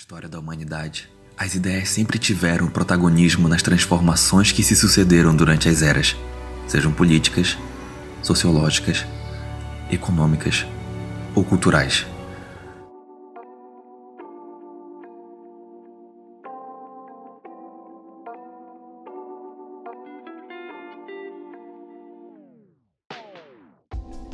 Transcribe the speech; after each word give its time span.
história 0.00 0.30
da 0.30 0.38
humanidade, 0.38 1.10
as 1.36 1.54
ideias 1.54 1.90
sempre 1.90 2.18
tiveram 2.18 2.68
protagonismo 2.68 3.46
nas 3.46 3.60
transformações 3.60 4.50
que 4.50 4.62
se 4.62 4.74
sucederam 4.74 5.36
durante 5.36 5.68
as 5.68 5.82
eras, 5.82 6.16
sejam 6.66 6.90
políticas, 6.90 7.58
sociológicas, 8.22 9.04
econômicas 9.92 10.64
ou 11.34 11.44
culturais. 11.44 12.06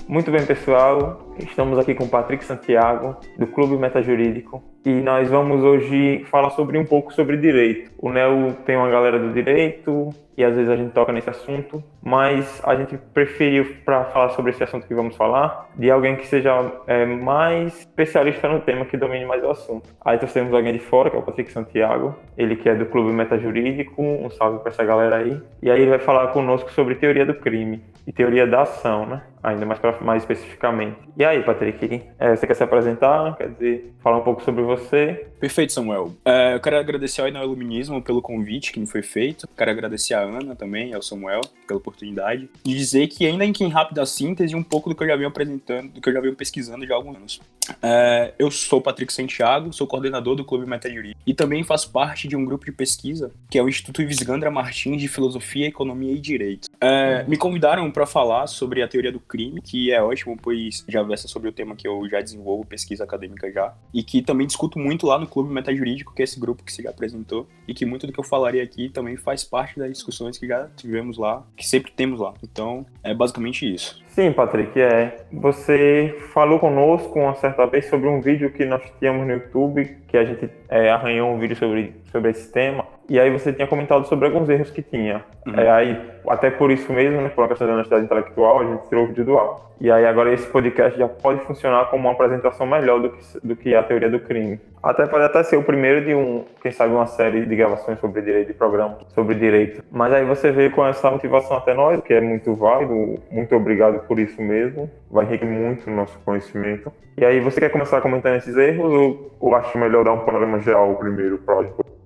Muito 0.06 0.30
bem, 0.30 0.46
pessoal. 0.46 1.34
Estamos 1.40 1.76
aqui 1.76 1.92
com 1.92 2.08
Patrick 2.08 2.44
Santiago, 2.44 3.16
do 3.36 3.48
Clube 3.48 3.76
Metajurídico, 3.76 4.62
e 4.86 5.02
nós 5.02 5.28
vamos 5.28 5.64
hoje 5.64 6.24
falar 6.30 6.50
sobre 6.50 6.78
um 6.78 6.84
pouco 6.84 7.12
sobre 7.12 7.36
direito. 7.36 7.90
O 7.98 8.08
NEL 8.08 8.54
tem 8.64 8.76
uma 8.76 8.88
galera 8.88 9.18
do 9.18 9.32
direito 9.32 10.10
e 10.36 10.44
às 10.44 10.54
vezes 10.54 10.70
a 10.70 10.76
gente 10.76 10.92
toca 10.92 11.12
nesse 11.12 11.30
assunto, 11.30 11.82
mas 12.02 12.60
a 12.64 12.74
gente 12.76 12.96
preferiu, 13.14 13.76
para 13.84 14.04
falar 14.04 14.30
sobre 14.30 14.50
esse 14.50 14.62
assunto 14.62 14.86
que 14.86 14.94
vamos 14.94 15.16
falar, 15.16 15.68
de 15.74 15.90
alguém 15.90 16.16
que 16.16 16.26
seja 16.26 16.72
é, 16.86 17.04
mais 17.04 17.80
especialista 17.80 18.48
no 18.48 18.60
tema, 18.60 18.84
que 18.84 18.96
domine 18.96 19.24
mais 19.24 19.42
o 19.42 19.50
assunto. 19.50 19.88
Aí 20.04 20.18
temos 20.18 20.52
alguém 20.52 20.72
de 20.72 20.78
fora, 20.78 21.08
que 21.08 21.16
é 21.16 21.18
o 21.18 21.22
Patrick 21.22 21.50
Santiago, 21.50 22.14
ele 22.36 22.56
que 22.56 22.68
é 22.68 22.74
do 22.74 22.86
Clube 22.86 23.12
Metajurídico, 23.12 24.02
um 24.02 24.28
salve 24.28 24.58
para 24.58 24.70
essa 24.70 24.84
galera 24.84 25.16
aí. 25.16 25.40
E 25.62 25.70
aí 25.70 25.80
ele 25.80 25.90
vai 25.90 25.98
falar 25.98 26.28
conosco 26.28 26.70
sobre 26.72 26.94
teoria 26.96 27.24
do 27.24 27.34
crime 27.34 27.82
e 28.06 28.12
teoria 28.12 28.46
da 28.46 28.62
ação, 28.62 29.04
né? 29.06 29.22
Ainda 29.42 29.64
mais, 29.66 29.78
pra, 29.78 29.98
mais 30.00 30.22
especificamente. 30.22 30.96
E 31.16 31.24
aí, 31.24 31.42
Patrick, 31.42 32.02
é, 32.18 32.34
você 32.34 32.46
quer 32.46 32.54
se 32.54 32.62
apresentar? 32.62 33.36
Quer 33.36 33.48
dizer, 33.50 33.94
falar 34.02 34.18
um 34.18 34.22
pouco 34.22 34.42
sobre 34.42 34.62
você? 34.62 35.26
Perfeito, 35.40 35.72
Samuel. 35.72 36.12
É, 36.24 36.54
eu 36.54 36.60
quero 36.60 36.76
agradecer 36.78 37.20
ao 37.20 37.28
Iluminismo 37.28 38.02
pelo 38.02 38.22
convite 38.22 38.72
que 38.72 38.80
me 38.80 38.86
foi 38.86 39.02
feito. 39.02 39.48
Quero 39.56 39.70
agradecer 39.70 40.14
a 40.14 40.25
Ana 40.26 40.54
também, 40.54 40.92
ao 40.94 41.02
Samuel, 41.02 41.40
pela 41.66 41.78
oportunidade. 41.78 42.48
E 42.64 42.74
dizer 42.74 43.08
que, 43.08 43.26
ainda 43.26 43.44
em, 43.44 43.52
em 43.58 43.68
rápida 43.68 44.04
síntese, 44.06 44.54
um 44.54 44.62
pouco 44.62 44.88
do 44.88 44.94
que 44.94 45.02
eu 45.02 45.08
já 45.08 45.16
venho 45.16 45.28
apresentando, 45.28 45.92
do 45.92 46.00
que 46.00 46.08
eu 46.08 46.12
já 46.12 46.20
venho 46.20 46.34
pesquisando 46.34 46.86
já 46.86 46.94
há 46.94 46.96
alguns 46.96 47.16
anos. 47.16 47.40
É, 47.82 48.32
eu 48.38 48.50
sou 48.50 48.80
Patrick 48.80 49.12
Santiago, 49.12 49.72
sou 49.72 49.86
coordenador 49.86 50.36
do 50.36 50.44
Clube 50.44 50.66
Metajurídico 50.66 51.20
e 51.26 51.34
também 51.34 51.64
faço 51.64 51.90
parte 51.90 52.28
de 52.28 52.36
um 52.36 52.44
grupo 52.44 52.64
de 52.64 52.72
pesquisa 52.72 53.32
que 53.50 53.58
é 53.58 53.62
o 53.62 53.68
Instituto 53.68 54.02
Ivisgandra 54.02 54.50
Martins 54.50 55.00
de 55.00 55.08
Filosofia, 55.08 55.66
Economia 55.66 56.12
e 56.12 56.20
Direito. 56.20 56.68
É, 56.80 57.24
me 57.24 57.36
convidaram 57.36 57.90
para 57.90 58.06
falar 58.06 58.46
sobre 58.46 58.82
a 58.82 58.88
teoria 58.88 59.10
do 59.10 59.20
crime, 59.20 59.60
que 59.60 59.90
é 59.90 60.02
ótimo, 60.02 60.36
pois 60.40 60.84
já 60.88 61.02
versa 61.02 61.26
sobre 61.28 61.48
o 61.48 61.52
tema 61.52 61.74
que 61.74 61.88
eu 61.88 62.08
já 62.08 62.20
desenvolvo 62.20 62.64
pesquisa 62.64 63.04
acadêmica 63.04 63.50
já, 63.50 63.74
e 63.92 64.02
que 64.02 64.22
também 64.22 64.46
discuto 64.46 64.78
muito 64.78 65.06
lá 65.06 65.18
no 65.18 65.26
Clube 65.26 65.52
Metajurídico, 65.52 66.14
que 66.14 66.22
é 66.22 66.24
esse 66.24 66.38
grupo 66.38 66.62
que 66.62 66.82
já 66.82 66.90
apresentou, 66.90 67.48
e 67.66 67.74
que 67.74 67.84
muito 67.84 68.06
do 68.06 68.12
que 68.12 68.20
eu 68.20 68.24
falaria 68.24 68.62
aqui 68.62 68.88
também 68.88 69.16
faz 69.16 69.42
parte 69.42 69.78
das 69.78 69.90
discussões 70.16 70.38
que 70.38 70.46
já 70.46 70.68
tivemos 70.76 71.18
lá, 71.18 71.44
que 71.56 71.66
sempre 71.66 71.92
temos 71.92 72.20
lá. 72.20 72.32
Então, 72.42 72.86
é 73.02 73.12
basicamente 73.12 73.72
isso. 73.72 74.02
Sim, 74.08 74.32
Patrick, 74.32 74.80
é. 74.80 75.26
Você 75.32 76.16
falou 76.32 76.58
conosco 76.58 77.18
uma 77.18 77.34
certa 77.34 77.66
vez 77.66 77.86
sobre 77.88 78.08
um 78.08 78.20
vídeo 78.20 78.50
que 78.50 78.64
nós 78.64 78.82
tínhamos 78.98 79.26
no 79.26 79.34
YouTube, 79.34 79.98
que 80.08 80.16
a 80.16 80.24
gente 80.24 80.50
é, 80.68 80.90
arranhou 80.90 81.30
um 81.30 81.38
vídeo 81.38 81.56
sobre, 81.56 81.94
sobre 82.10 82.30
esse 82.30 82.50
tema, 82.50 82.86
e 83.08 83.20
aí 83.20 83.30
você 83.30 83.52
tinha 83.52 83.66
comentado 83.66 84.06
sobre 84.06 84.26
alguns 84.26 84.48
erros 84.48 84.70
que 84.70 84.82
tinha. 84.82 85.24
Uhum. 85.46 85.54
É, 85.58 85.70
aí, 85.70 86.00
até 86.28 86.50
por 86.50 86.70
isso 86.70 86.92
mesmo, 86.92 87.20
né, 87.20 87.28
por 87.28 87.42
uma 87.42 87.48
questão 87.48 87.66
da 87.66 87.74
honestidade 87.74 88.04
intelectual, 88.04 88.60
a 88.60 88.64
gente 88.64 88.88
tirou 88.88 89.04
o 89.04 89.06
vídeo 89.06 89.24
do 89.24 89.38
ar. 89.38 89.66
E 89.78 89.90
aí 89.90 90.06
agora 90.06 90.32
esse 90.32 90.46
podcast 90.46 90.98
já 90.98 91.06
pode 91.06 91.40
funcionar 91.40 91.90
como 91.90 92.08
uma 92.08 92.12
apresentação 92.12 92.66
melhor 92.66 93.00
do 93.00 93.10
que, 93.10 93.46
do 93.46 93.54
que 93.54 93.74
a 93.74 93.82
teoria 93.82 94.08
do 94.08 94.18
crime. 94.18 94.58
Até 94.82 95.06
pode 95.06 95.24
até 95.24 95.42
ser 95.42 95.56
o 95.56 95.62
primeiro 95.62 96.04
de 96.04 96.14
um, 96.14 96.44
quem 96.62 96.72
sabe, 96.72 96.94
uma 96.94 97.06
série 97.06 97.44
de 97.44 97.54
gravações 97.54 97.98
sobre 98.00 98.22
direito, 98.22 98.48
de 98.48 98.54
programa 98.54 98.98
sobre 99.08 99.34
direito. 99.34 99.84
Mas 99.90 100.12
aí 100.14 100.24
você 100.24 100.50
veio 100.50 100.70
com 100.70 100.86
essa 100.86 101.10
motivação 101.10 101.58
até 101.58 101.74
nós, 101.74 102.00
que 102.00 102.14
é 102.14 102.20
muito 102.20 102.54
válido. 102.54 103.20
Muito 103.30 103.54
obrigado 103.54 104.00
por 104.06 104.18
isso 104.18 104.40
mesmo. 104.40 104.90
Vai 105.10 105.26
enriquecer 105.26 105.54
muito 105.54 105.90
o 105.90 105.94
nosso 105.94 106.18
conhecimento. 106.20 106.90
E 107.18 107.24
aí 107.24 107.40
você 107.40 107.60
quer 107.60 107.68
começar 107.68 108.00
comentando 108.00 108.36
esses 108.36 108.56
erros 108.56 108.92
ou, 108.92 109.36
ou 109.38 109.54
acho 109.54 109.76
melhor 109.76 110.04
dar 110.04 110.12
um 110.12 110.20
panorama 110.20 110.58
geral 110.60 110.94
primeiro 110.94 111.38
para 111.38 111.54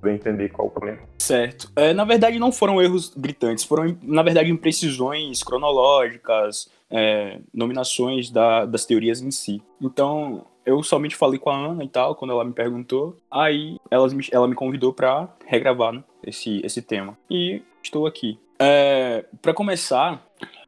poder 0.00 0.14
entender 0.14 0.48
qual 0.48 0.68
o 0.68 0.70
problema? 0.70 0.98
Certo. 1.18 1.70
É, 1.76 1.92
na 1.92 2.04
verdade, 2.04 2.38
não 2.38 2.50
foram 2.50 2.80
erros 2.80 3.12
gritantes, 3.16 3.64
foram, 3.64 3.96
na 4.02 4.22
verdade, 4.22 4.50
imprecisões 4.50 5.42
cronológicas, 5.42 6.70
é, 6.90 7.38
nominações 7.52 8.30
da, 8.30 8.64
das 8.64 8.84
teorias 8.84 9.20
em 9.20 9.30
si. 9.30 9.62
Então, 9.80 10.44
eu 10.64 10.82
somente 10.82 11.16
falei 11.16 11.38
com 11.38 11.50
a 11.50 11.56
Ana 11.56 11.84
e 11.84 11.88
tal, 11.88 12.14
quando 12.14 12.32
ela 12.32 12.44
me 12.44 12.52
perguntou. 12.52 13.16
Aí 13.30 13.76
ela 13.90 14.08
me, 14.08 14.26
ela 14.30 14.48
me 14.48 14.54
convidou 14.54 14.92
para 14.92 15.28
regravar 15.46 15.92
né, 15.92 16.04
esse, 16.24 16.60
esse 16.64 16.82
tema. 16.82 17.16
E 17.30 17.62
estou 17.82 18.06
aqui. 18.06 18.38
É, 18.58 19.24
para 19.40 19.54
começar, 19.54 20.22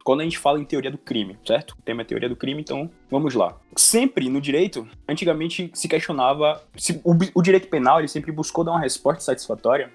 quando 0.05 0.21
a 0.21 0.25
gente 0.25 0.39
fala 0.39 0.59
em 0.59 0.65
teoria 0.65 0.91
do 0.91 0.99
crime, 0.99 1.39
certo? 1.47 1.73
O 1.79 1.83
tema 1.83 2.03
é 2.03 2.05
teoria 2.05 2.29
do 2.29 2.37
crime, 2.37 2.61
então 2.61 2.91
vamos 3.11 3.35
lá. 3.35 3.57
Sempre 3.77 4.29
no 4.29 4.41
direito, 4.41 4.87
antigamente 5.09 5.71
se 5.75 5.89
questionava, 5.89 6.63
se, 6.77 7.01
o, 7.05 7.17
o, 7.35 7.43
direito 7.43 7.69
penal 7.69 7.99
ele 7.99 8.09
sempre 8.09 8.33
buscou 8.33 8.65
dar 8.65 8.73
uma 8.73 8.81
resposta 8.81 9.23
satisfatória 9.23 9.91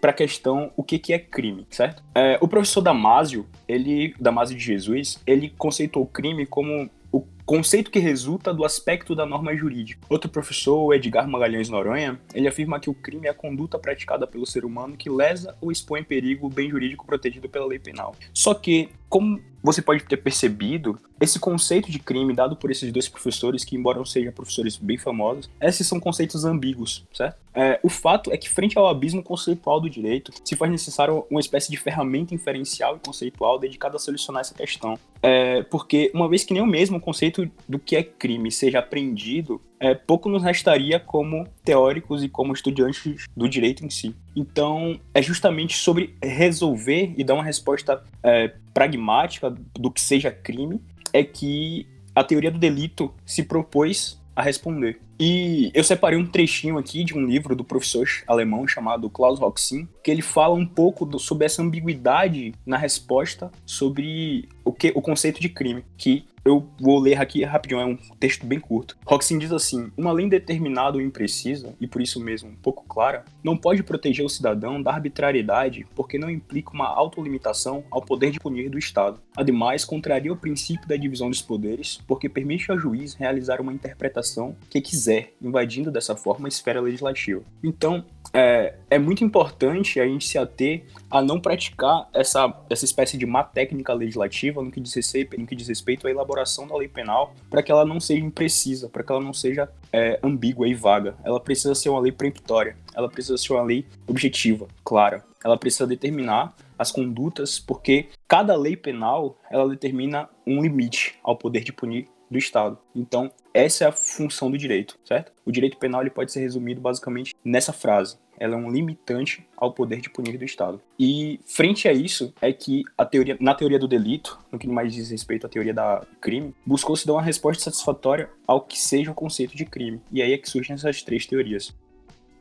para 0.00 0.10
a 0.10 0.14
questão 0.14 0.72
o 0.76 0.82
que, 0.82 0.98
que 0.98 1.12
é 1.12 1.18
crime, 1.18 1.66
certo? 1.70 2.02
É, 2.14 2.38
o 2.40 2.48
professor 2.48 2.80
Damásio, 2.80 3.46
ele, 3.68 4.14
Damásio 4.18 4.56
de 4.56 4.62
Jesus, 4.62 5.20
ele 5.26 5.52
conceitou 5.56 6.02
o 6.02 6.06
crime 6.06 6.46
como 6.46 6.90
o 7.12 7.22
conceito 7.44 7.90
que 7.90 7.98
resulta 7.98 8.54
do 8.54 8.64
aspecto 8.64 9.14
da 9.14 9.26
norma 9.26 9.54
jurídica. 9.54 10.00
Outro 10.08 10.30
professor, 10.30 10.94
Edgar 10.94 11.28
Magalhães 11.28 11.68
Noronha, 11.68 12.18
ele 12.34 12.48
afirma 12.48 12.80
que 12.80 12.88
o 12.88 12.94
crime 12.94 13.26
é 13.26 13.30
a 13.30 13.34
conduta 13.34 13.78
praticada 13.78 14.26
pelo 14.26 14.46
ser 14.46 14.64
humano 14.64 14.96
que 14.96 15.10
lesa 15.10 15.54
ou 15.60 15.70
expõe 15.70 16.00
em 16.00 16.04
perigo 16.04 16.46
o 16.46 16.50
bem 16.50 16.70
jurídico 16.70 17.06
protegido 17.06 17.48
pela 17.48 17.66
lei 17.66 17.78
penal. 17.78 18.16
Só 18.32 18.54
que, 18.54 18.88
como 19.12 19.38
você 19.62 19.82
pode 19.82 20.02
ter 20.04 20.16
percebido, 20.16 20.98
esse 21.20 21.38
conceito 21.38 21.90
de 21.90 21.98
crime 21.98 22.34
dado 22.34 22.56
por 22.56 22.70
esses 22.70 22.90
dois 22.90 23.10
professores, 23.10 23.62
que 23.62 23.76
embora 23.76 23.98
não 23.98 24.06
sejam 24.06 24.32
professores 24.32 24.78
bem 24.78 24.96
famosos, 24.96 25.50
esses 25.60 25.86
são 25.86 26.00
conceitos 26.00 26.46
ambíguos, 26.46 27.04
certo? 27.12 27.36
É, 27.54 27.78
o 27.82 27.90
fato 27.90 28.32
é 28.32 28.38
que, 28.38 28.48
frente 28.48 28.78
ao 28.78 28.88
abismo 28.88 29.22
conceitual 29.22 29.78
do 29.82 29.90
direito, 29.90 30.32
se 30.42 30.56
faz 30.56 30.72
necessário 30.72 31.26
uma 31.30 31.40
espécie 31.40 31.70
de 31.70 31.76
ferramenta 31.76 32.34
inferencial 32.34 32.96
e 32.96 33.06
conceitual 33.06 33.58
dedicada 33.58 33.96
a 33.96 33.98
solucionar 33.98 34.40
essa 34.40 34.54
questão. 34.54 34.98
É, 35.22 35.62
porque, 35.64 36.10
uma 36.14 36.26
vez 36.26 36.42
que 36.42 36.54
nem 36.54 36.62
o 36.62 36.66
mesmo 36.66 36.98
conceito 36.98 37.48
do 37.68 37.78
que 37.78 37.94
é 37.94 38.02
crime 38.02 38.50
seja 38.50 38.78
aprendido, 38.78 39.60
é, 39.82 39.96
pouco 39.96 40.28
nos 40.28 40.44
restaria 40.44 41.00
como 41.00 41.44
teóricos 41.64 42.22
e 42.22 42.28
como 42.28 42.52
estudantes 42.52 43.26
do 43.36 43.48
direito 43.48 43.84
em 43.84 43.90
si. 43.90 44.14
Então, 44.36 45.00
é 45.12 45.20
justamente 45.20 45.76
sobre 45.76 46.16
resolver 46.22 47.12
e 47.16 47.24
dar 47.24 47.34
uma 47.34 47.42
resposta 47.42 48.00
é, 48.22 48.54
pragmática 48.72 49.50
do 49.50 49.90
que 49.90 50.00
seja 50.00 50.30
crime 50.30 50.80
é 51.12 51.24
que 51.24 51.84
a 52.14 52.22
teoria 52.22 52.52
do 52.52 52.60
delito 52.60 53.12
se 53.26 53.42
propôs 53.42 54.22
a 54.36 54.42
responder. 54.42 55.00
E 55.18 55.70
eu 55.74 55.84
separei 55.84 56.18
um 56.18 56.26
trechinho 56.26 56.78
aqui 56.78 57.04
de 57.04 57.16
um 57.16 57.24
livro 57.24 57.54
do 57.54 57.64
professor 57.64 58.06
alemão 58.26 58.66
chamado 58.66 59.08
Klaus 59.10 59.38
Roxin, 59.38 59.88
que 60.02 60.10
ele 60.10 60.22
fala 60.22 60.54
um 60.54 60.66
pouco 60.66 61.04
do, 61.06 61.18
sobre 61.18 61.46
essa 61.46 61.62
ambiguidade 61.62 62.54
na 62.66 62.76
resposta 62.76 63.50
sobre 63.64 64.48
o 64.64 64.72
que 64.72 64.92
o 64.94 65.02
conceito 65.02 65.40
de 65.40 65.48
crime, 65.48 65.84
que 65.96 66.24
eu 66.44 66.66
vou 66.80 66.98
ler 66.98 67.20
aqui 67.20 67.44
rapidinho, 67.44 67.80
é 67.80 67.84
um 67.84 67.96
texto 68.18 68.44
bem 68.44 68.58
curto. 68.58 68.96
Roxin 69.06 69.38
diz 69.38 69.52
assim: 69.52 69.92
Uma 69.96 70.12
lei 70.12 70.28
determinada 70.28 70.96
ou 70.96 71.02
imprecisa, 71.02 71.74
e 71.80 71.86
por 71.86 72.02
isso 72.02 72.18
mesmo 72.18 72.50
um 72.50 72.56
pouco 72.56 72.84
clara, 72.88 73.24
não 73.44 73.56
pode 73.56 73.82
proteger 73.82 74.24
o 74.24 74.28
cidadão 74.28 74.82
da 74.82 74.92
arbitrariedade 74.92 75.86
porque 75.94 76.18
não 76.18 76.28
implica 76.28 76.72
uma 76.72 76.88
autolimitação 76.88 77.84
ao 77.90 78.02
poder 78.02 78.32
de 78.32 78.40
punir 78.40 78.68
do 78.68 78.78
Estado. 78.78 79.20
Ademais, 79.36 79.84
contraria 79.84 80.32
o 80.32 80.36
princípio 80.36 80.88
da 80.88 80.96
divisão 80.96 81.30
dos 81.30 81.40
poderes 81.40 82.00
porque 82.06 82.28
permite 82.28 82.70
ao 82.70 82.78
juiz 82.78 83.14
realizar 83.14 83.60
uma 83.60 83.72
interpretação 83.72 84.56
que 84.68 84.80
quiser, 84.80 85.01
invadindo 85.40 85.90
dessa 85.90 86.16
forma 86.16 86.46
a 86.46 86.50
esfera 86.50 86.80
legislativa. 86.80 87.42
Então, 87.62 88.04
é, 88.32 88.74
é 88.88 88.98
muito 88.98 89.22
importante 89.22 90.00
a 90.00 90.06
gente 90.06 90.26
se 90.26 90.38
ater 90.38 90.84
a 91.10 91.20
não 91.20 91.38
praticar 91.38 92.08
essa, 92.14 92.52
essa 92.70 92.84
espécie 92.84 93.18
de 93.18 93.26
má 93.26 93.44
técnica 93.44 93.92
legislativa 93.92 94.62
no 94.62 94.70
que 94.70 94.80
diz 94.80 94.94
respeito, 94.94 95.38
no 95.38 95.46
que 95.46 95.54
diz 95.54 95.68
respeito 95.68 96.06
à 96.06 96.10
elaboração 96.10 96.66
da 96.66 96.76
lei 96.76 96.88
penal, 96.88 97.34
para 97.50 97.62
que 97.62 97.70
ela 97.70 97.84
não 97.84 98.00
seja 98.00 98.24
imprecisa, 98.24 98.88
para 98.88 99.02
que 99.02 99.12
ela 99.12 99.20
não 99.20 99.34
seja 99.34 99.68
é, 99.92 100.18
ambígua 100.22 100.66
e 100.66 100.74
vaga. 100.74 101.14
Ela 101.24 101.40
precisa 101.40 101.74
ser 101.74 101.90
uma 101.90 102.00
lei 102.00 102.12
peremptória, 102.12 102.76
ela 102.94 103.08
precisa 103.08 103.36
ser 103.36 103.52
uma 103.52 103.62
lei 103.62 103.86
objetiva, 104.06 104.66
clara. 104.84 105.24
Ela 105.44 105.56
precisa 105.56 105.86
determinar 105.86 106.54
as 106.78 106.90
condutas, 106.90 107.58
porque 107.58 108.08
cada 108.28 108.56
lei 108.56 108.76
penal 108.76 109.36
ela 109.50 109.68
determina 109.68 110.28
um 110.46 110.62
limite 110.62 111.18
ao 111.22 111.36
poder 111.36 111.64
de 111.64 111.72
punir 111.72 112.08
do 112.32 112.38
Estado. 112.38 112.78
Então, 112.94 113.30
essa 113.54 113.84
é 113.84 113.86
a 113.86 113.92
função 113.92 114.50
do 114.50 114.58
direito, 114.58 114.98
certo? 115.04 115.32
O 115.44 115.52
direito 115.52 115.76
penal 115.76 116.00
ele 116.00 116.10
pode 116.10 116.32
ser 116.32 116.40
resumido 116.40 116.80
basicamente 116.80 117.34
nessa 117.44 117.72
frase. 117.72 118.16
Ela 118.38 118.54
é 118.54 118.56
um 118.56 118.70
limitante 118.70 119.46
ao 119.56 119.72
poder 119.72 120.00
de 120.00 120.10
punir 120.10 120.36
do 120.36 120.44
Estado. 120.44 120.80
E 120.98 121.38
frente 121.46 121.86
a 121.86 121.92
isso 121.92 122.34
é 122.40 122.52
que 122.52 122.82
a 122.98 123.04
teoria, 123.04 123.36
na 123.38 123.54
teoria 123.54 123.78
do 123.78 123.86
delito, 123.86 124.38
no 124.50 124.58
que 124.58 124.66
mais 124.66 124.92
diz 124.92 125.10
respeito 125.10 125.46
à 125.46 125.48
teoria 125.48 125.72
da 125.72 126.02
crime, 126.20 126.52
buscou 126.66 126.96
se 126.96 127.06
dar 127.06 127.12
uma 127.12 127.22
resposta 127.22 127.62
satisfatória 127.62 128.28
ao 128.46 128.60
que 128.60 128.78
seja 128.80 129.12
o 129.12 129.14
conceito 129.14 129.56
de 129.56 129.64
crime. 129.64 130.00
E 130.10 130.20
aí 130.20 130.32
é 130.32 130.38
que 130.38 130.48
surgem 130.48 130.74
essas 130.74 131.02
três 131.02 131.26
teorias. 131.26 131.72